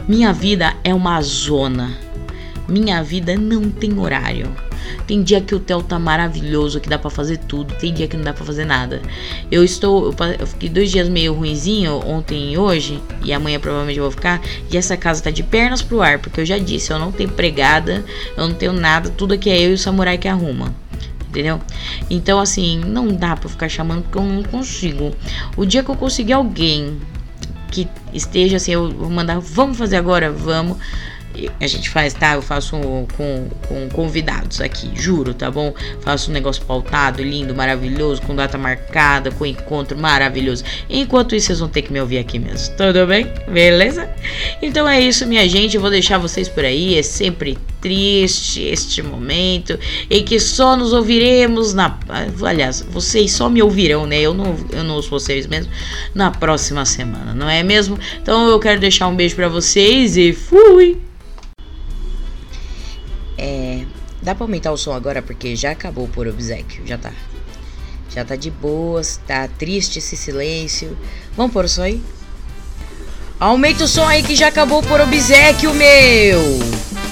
Minha 0.08 0.32
vida 0.32 0.74
é 0.84 0.94
uma 0.94 1.22
zona. 1.22 1.98
Minha 2.70 3.04
vida 3.04 3.36
não 3.36 3.70
tem 3.70 3.98
horário. 4.00 4.67
Tem 5.08 5.24
dia 5.24 5.40
que 5.40 5.54
o 5.54 5.58
hotel 5.58 5.82
tá 5.82 5.98
maravilhoso, 5.98 6.82
que 6.82 6.90
dá 6.90 7.00
para 7.00 7.10
fazer 7.10 7.38
tudo. 7.38 7.74
Tem 7.76 7.94
dia 7.94 8.08
que 8.08 8.18
não 8.18 8.26
dá 8.26 8.34
para 8.34 8.46
fazer 8.46 8.66
nada. 8.66 9.02
Eu 9.50 9.64
estou. 9.64 10.14
Eu 10.38 10.46
fiquei 10.46 10.68
dois 10.68 10.92
dias 10.92 11.08
meio 11.08 11.34
ruinzinho, 11.34 12.02
ontem 12.06 12.52
e 12.52 12.58
hoje. 12.58 13.02
E 13.24 13.32
amanhã 13.32 13.58
provavelmente 13.58 13.98
eu 13.98 14.04
vou 14.04 14.12
ficar. 14.12 14.42
E 14.70 14.76
essa 14.76 14.98
casa 14.98 15.24
tá 15.24 15.32
de 15.32 15.44
pernas 15.44 15.82
pro 15.82 16.02
ar. 16.02 16.20
Porque 16.20 16.42
eu 16.42 16.46
já 16.46 16.58
disse, 16.58 16.92
eu 16.92 17.00
não 17.00 17.12
tenho 17.12 17.30
pregada, 17.30 18.04
eu 18.36 18.48
não 18.48 18.54
tenho 18.54 18.74
nada. 18.74 19.10
Tudo 19.10 19.34
aqui 19.34 19.50
é 19.50 19.58
eu 19.58 19.72
e 19.72 19.74
o 19.74 19.78
samurai 19.78 20.18
que 20.18 20.28
arruma 20.28 20.76
entendeu? 21.30 21.60
Então, 22.10 22.40
assim, 22.40 22.80
não 22.80 23.10
dá 23.10 23.36
pra 23.36 23.50
ficar 23.50 23.70
chamando 23.70 24.02
porque 24.04 24.18
eu 24.18 24.24
não 24.24 24.44
consigo. 24.44 25.12
O 25.56 25.66
dia 25.66 25.84
que 25.84 25.92
eu 25.92 25.96
conseguir 25.96 26.34
alguém 26.34 27.00
que 27.70 27.88
esteja 28.14 28.58
assim, 28.58 28.72
eu 28.72 28.90
vou 28.90 29.10
mandar, 29.10 29.40
vamos 29.40 29.78
fazer 29.78 29.98
agora, 29.98 30.32
vamos 30.32 30.78
a 31.60 31.68
gente 31.68 31.90
faz, 31.90 32.14
tá? 32.14 32.34
Eu 32.34 32.42
faço 32.42 32.72
com, 33.16 33.48
com 33.68 33.90
convidados 33.90 34.60
aqui, 34.60 34.90
juro, 34.96 35.34
tá 35.34 35.52
bom? 35.52 35.74
Faço 36.02 36.32
um 36.32 36.34
negócio 36.34 36.64
pautado, 36.66 37.22
lindo, 37.22 37.54
maravilhoso, 37.54 38.22
com 38.24 38.36
data 38.36 38.58
marcada, 38.58 39.32
com 39.32 39.46
encontro 39.46 39.98
maravilhoso. 39.98 40.64
Enquanto 40.90 41.36
isso, 41.36 41.48
vocês 41.48 41.60
vão 41.60 41.70
ter 41.70 41.84
que 41.84 41.94
me 41.94 42.02
ouvir 42.02 42.18
aqui 42.18 42.40
mesmo. 42.40 42.76
Tudo 42.76 43.06
bem? 43.06 43.32
Beleza? 43.48 44.10
Então 44.62 44.88
é 44.88 45.00
isso, 45.00 45.28
minha 45.28 45.48
gente. 45.48 45.76
Eu 45.76 45.82
vou 45.82 45.92
deixar 45.92 46.18
vocês 46.18 46.50
por 46.50 46.66
aí. 46.66 46.98
É 46.98 47.04
sempre 47.04 47.58
triste 47.82 48.62
este 48.62 49.04
momento 49.04 49.78
em 50.10 50.24
que 50.24 50.40
só 50.40 50.76
nos 50.76 50.94
ouviremos 50.94 51.74
na. 51.74 51.98
Aliás, 52.44 52.86
vocês 52.90 53.32
só 53.32 53.50
me 53.50 53.62
ouvirão, 53.62 54.06
né? 54.06 54.20
Eu 54.20 54.34
não, 54.34 54.56
eu 54.72 54.84
não 54.84 54.96
ouço 54.96 55.10
vocês 55.10 55.46
mesmo 55.46 55.72
na 56.14 56.32
próxima 56.32 56.86
semana, 56.86 57.34
não 57.34 57.50
é 57.50 57.62
mesmo? 57.64 58.00
Então 58.22 58.48
eu 58.50 58.60
quero 58.60 58.80
deixar 58.80 59.08
um 59.08 59.16
beijo 59.16 59.36
para 59.36 59.48
vocês 59.48 60.18
e 60.18 60.34
fui! 60.34 60.98
É, 63.38 63.86
dá 64.22 64.34
pra 64.34 64.46
aumentar 64.46 64.72
o 64.72 64.78
som 64.78 64.94
agora 64.94 65.22
porque 65.22 65.56
já 65.56 65.72
acabou 65.72 66.08
por 66.08 66.28
obsequio, 66.28 66.86
já 66.86 66.98
tá. 66.98 67.12
Já 68.10 68.26
tá 68.26 68.36
de 68.36 68.50
boas, 68.50 69.20
tá 69.28 69.48
triste 69.48 70.00
esse 70.00 70.18
silêncio. 70.18 70.98
Vamos 71.36 71.54
pôr 71.54 71.66
o 71.66 71.70
som 71.70 71.84
aí? 71.84 72.02
Aumenta 73.40 73.84
o 73.84 73.88
som 73.88 74.06
aí 74.06 74.24
que 74.24 74.36
já 74.36 74.48
acabou 74.48 74.82
por 74.82 75.00
obsequio, 75.00 75.74
meu! 75.74 77.07